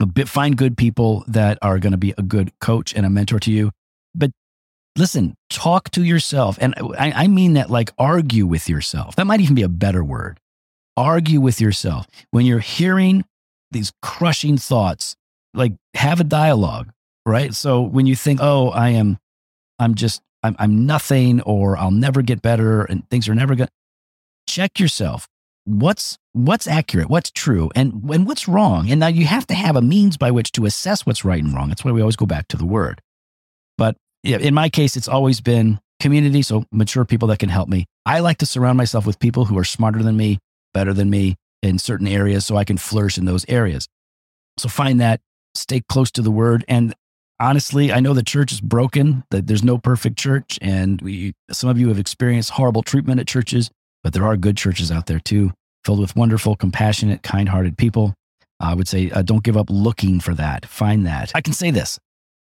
bit, 0.05 0.29
find 0.29 0.57
good 0.57 0.77
people 0.77 1.23
that 1.27 1.57
are 1.61 1.79
going 1.79 1.91
to 1.91 1.97
be 1.97 2.13
a 2.17 2.21
good 2.21 2.51
coach 2.59 2.93
and 2.93 3.05
a 3.05 3.09
mentor 3.09 3.39
to 3.39 3.51
you. 3.51 3.71
But 4.15 4.31
listen, 4.95 5.35
talk 5.49 5.89
to 5.91 6.03
yourself, 6.03 6.57
and 6.61 6.73
I, 6.97 7.11
I 7.11 7.27
mean 7.27 7.53
that 7.53 7.69
like 7.69 7.91
argue 7.97 8.45
with 8.45 8.69
yourself. 8.69 9.15
That 9.15 9.25
might 9.25 9.41
even 9.41 9.55
be 9.55 9.63
a 9.63 9.69
better 9.69 10.03
word. 10.03 10.39
Argue 10.97 11.39
with 11.39 11.61
yourself 11.61 12.07
when 12.31 12.45
you're 12.45 12.59
hearing 12.59 13.23
these 13.71 13.91
crushing 14.01 14.57
thoughts. 14.57 15.15
Like 15.53 15.73
have 15.95 16.21
a 16.21 16.23
dialogue, 16.23 16.91
right? 17.25 17.53
So 17.53 17.81
when 17.81 18.05
you 18.05 18.15
think, 18.15 18.39
"Oh, 18.41 18.69
I 18.69 18.89
am, 18.89 19.19
I'm 19.79 19.95
just, 19.95 20.21
I'm, 20.43 20.55
I'm 20.59 20.85
nothing," 20.85 21.41
or 21.41 21.75
"I'll 21.77 21.91
never 21.91 22.21
get 22.21 22.41
better," 22.41 22.83
and 22.83 23.09
things 23.09 23.27
are 23.27 23.35
never 23.35 23.55
going 23.55 23.67
to 23.67 23.73
Check 24.47 24.79
yourself. 24.79 25.27
What's 25.65 26.17
what's 26.33 26.67
accurate? 26.67 27.09
What's 27.09 27.31
true? 27.31 27.69
And 27.75 28.03
and 28.09 28.27
what's 28.27 28.47
wrong? 28.47 28.89
And 28.89 28.99
now 28.99 29.07
you 29.07 29.25
have 29.25 29.47
to 29.47 29.53
have 29.53 29.75
a 29.75 29.81
means 29.81 30.17
by 30.17 30.31
which 30.31 30.51
to 30.53 30.65
assess 30.65 31.05
what's 31.05 31.23
right 31.23 31.41
and 31.41 31.53
wrong. 31.53 31.69
That's 31.69 31.85
why 31.85 31.91
we 31.91 32.01
always 32.01 32.15
go 32.15 32.25
back 32.25 32.47
to 32.49 32.57
the 32.57 32.65
word. 32.65 33.01
Yeah, 34.23 34.37
in 34.37 34.53
my 34.53 34.69
case, 34.69 34.95
it's 34.95 35.07
always 35.07 35.41
been 35.41 35.79
community, 35.99 36.41
so 36.41 36.65
mature 36.71 37.05
people 37.05 37.27
that 37.29 37.39
can 37.39 37.49
help 37.49 37.69
me. 37.69 37.85
I 38.05 38.19
like 38.19 38.37
to 38.37 38.45
surround 38.45 38.77
myself 38.77 39.05
with 39.05 39.19
people 39.19 39.45
who 39.45 39.57
are 39.57 39.63
smarter 39.63 40.03
than 40.03 40.17
me, 40.17 40.39
better 40.73 40.93
than 40.93 41.09
me 41.09 41.35
in 41.61 41.79
certain 41.79 42.07
areas, 42.07 42.45
so 42.45 42.55
I 42.55 42.63
can 42.63 42.77
flourish 42.77 43.17
in 43.17 43.25
those 43.25 43.45
areas. 43.47 43.87
So 44.57 44.69
find 44.69 44.99
that, 45.01 45.21
stay 45.55 45.81
close 45.87 46.11
to 46.11 46.21
the 46.21 46.31
word. 46.31 46.65
And 46.67 46.93
honestly, 47.39 47.91
I 47.91 47.99
know 47.99 48.13
the 48.13 48.23
church 48.23 48.51
is 48.51 48.61
broken, 48.61 49.23
that 49.31 49.47
there's 49.47 49.63
no 49.63 49.77
perfect 49.77 50.17
church. 50.17 50.59
And 50.61 51.01
we, 51.01 51.33
some 51.51 51.69
of 51.69 51.79
you 51.79 51.87
have 51.89 51.99
experienced 51.99 52.51
horrible 52.51 52.83
treatment 52.83 53.19
at 53.19 53.27
churches, 53.27 53.69
but 54.03 54.13
there 54.13 54.25
are 54.25 54.37
good 54.37 54.57
churches 54.57 54.91
out 54.91 55.07
there 55.07 55.19
too, 55.19 55.51
filled 55.85 55.99
with 55.99 56.15
wonderful, 56.15 56.55
compassionate, 56.55 57.23
kind 57.23 57.49
hearted 57.49 57.77
people. 57.77 58.13
I 58.59 58.75
would 58.75 58.87
say, 58.87 59.09
uh, 59.09 59.23
don't 59.23 59.43
give 59.43 59.57
up 59.57 59.67
looking 59.69 60.19
for 60.19 60.35
that. 60.35 60.67
Find 60.67 61.05
that. 61.07 61.31
I 61.33 61.41
can 61.41 61.53
say 61.53 61.71
this 61.71 61.99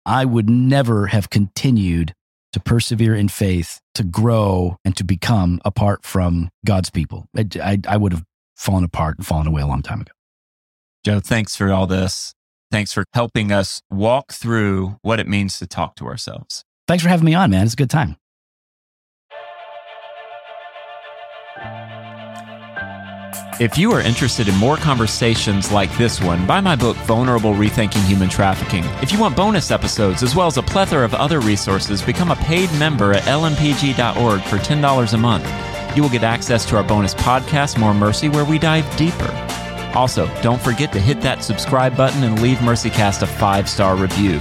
I 0.05 0.25
would 0.25 0.49
never 0.49 1.07
have 1.07 1.29
continued 1.29 2.13
to 2.53 2.59
persevere 2.59 3.15
in 3.15 3.27
faith, 3.27 3.81
to 3.95 4.03
grow, 4.03 4.77
and 4.85 4.95
to 4.95 5.03
become 5.03 5.59
apart 5.65 6.05
from 6.05 6.49
God's 6.65 6.89
people. 6.89 7.27
I, 7.35 7.47
I, 7.61 7.79
I 7.87 7.97
would 7.97 8.13
have 8.13 8.23
fallen 8.55 8.83
apart 8.83 9.17
and 9.17 9.25
fallen 9.25 9.47
away 9.47 9.61
a 9.61 9.67
long 9.67 9.81
time 9.81 10.01
ago. 10.01 10.11
Joe, 11.03 11.19
thanks 11.19 11.55
for 11.55 11.71
all 11.71 11.85
this. 11.85 12.33
Thanks 12.71 12.93
for 12.93 13.05
helping 13.13 13.51
us 13.51 13.81
walk 13.91 14.31
through 14.31 14.97
what 15.01 15.19
it 15.19 15.27
means 15.27 15.59
to 15.59 15.67
talk 15.67 15.95
to 15.97 16.05
ourselves. 16.05 16.63
Thanks 16.87 17.03
for 17.03 17.09
having 17.09 17.25
me 17.25 17.33
on, 17.33 17.51
man. 17.51 17.65
It's 17.65 17.73
a 17.73 17.77
good 17.77 17.89
time. 17.89 18.15
If 23.57 23.77
you 23.77 23.93
are 23.93 24.01
interested 24.01 24.49
in 24.49 24.55
more 24.55 24.75
conversations 24.75 25.71
like 25.71 25.89
this 25.97 26.21
one, 26.21 26.45
buy 26.45 26.59
my 26.59 26.75
book, 26.75 26.97
Vulnerable 26.97 27.53
Rethinking 27.53 28.05
Human 28.05 28.27
Trafficking. 28.27 28.83
If 29.01 29.13
you 29.13 29.19
want 29.19 29.37
bonus 29.37 29.71
episodes 29.71 30.23
as 30.23 30.35
well 30.35 30.47
as 30.47 30.57
a 30.57 30.61
plethora 30.61 31.05
of 31.05 31.13
other 31.13 31.39
resources, 31.39 32.01
become 32.01 32.31
a 32.31 32.35
paid 32.35 32.69
member 32.73 33.13
at 33.13 33.23
lmpg.org 33.23 34.41
for 34.41 34.57
$10 34.57 35.13
a 35.13 35.17
month. 35.17 35.49
You 35.95 36.01
will 36.01 36.09
get 36.09 36.23
access 36.23 36.65
to 36.65 36.75
our 36.75 36.83
bonus 36.83 37.13
podcast, 37.13 37.79
More 37.79 37.93
Mercy, 37.93 38.27
where 38.27 38.43
we 38.43 38.59
dive 38.59 38.93
deeper. 38.97 39.31
Also, 39.95 40.27
don't 40.41 40.61
forget 40.61 40.91
to 40.91 40.99
hit 40.99 41.21
that 41.21 41.41
subscribe 41.41 41.95
button 41.95 42.25
and 42.25 42.41
leave 42.41 42.57
MercyCast 42.57 43.21
a 43.21 43.27
five 43.27 43.69
star 43.69 43.95
review. 43.95 44.37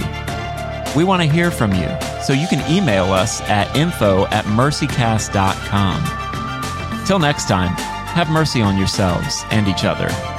We 0.93 1.05
want 1.05 1.21
to 1.21 1.29
hear 1.29 1.51
from 1.51 1.73
you, 1.73 1.87
so 2.21 2.33
you 2.33 2.49
can 2.49 2.69
email 2.69 3.13
us 3.13 3.39
at 3.43 3.73
info 3.77 4.25
at 4.27 4.43
mercycast.com. 4.43 7.05
Till 7.05 7.19
next 7.19 7.47
time, 7.47 7.94
have 8.15 8.29
mercy 8.29 8.61
on 8.61 8.77
yourselves 8.77 9.43
and 9.51 9.67
each 9.67 9.83
other. 9.83 10.34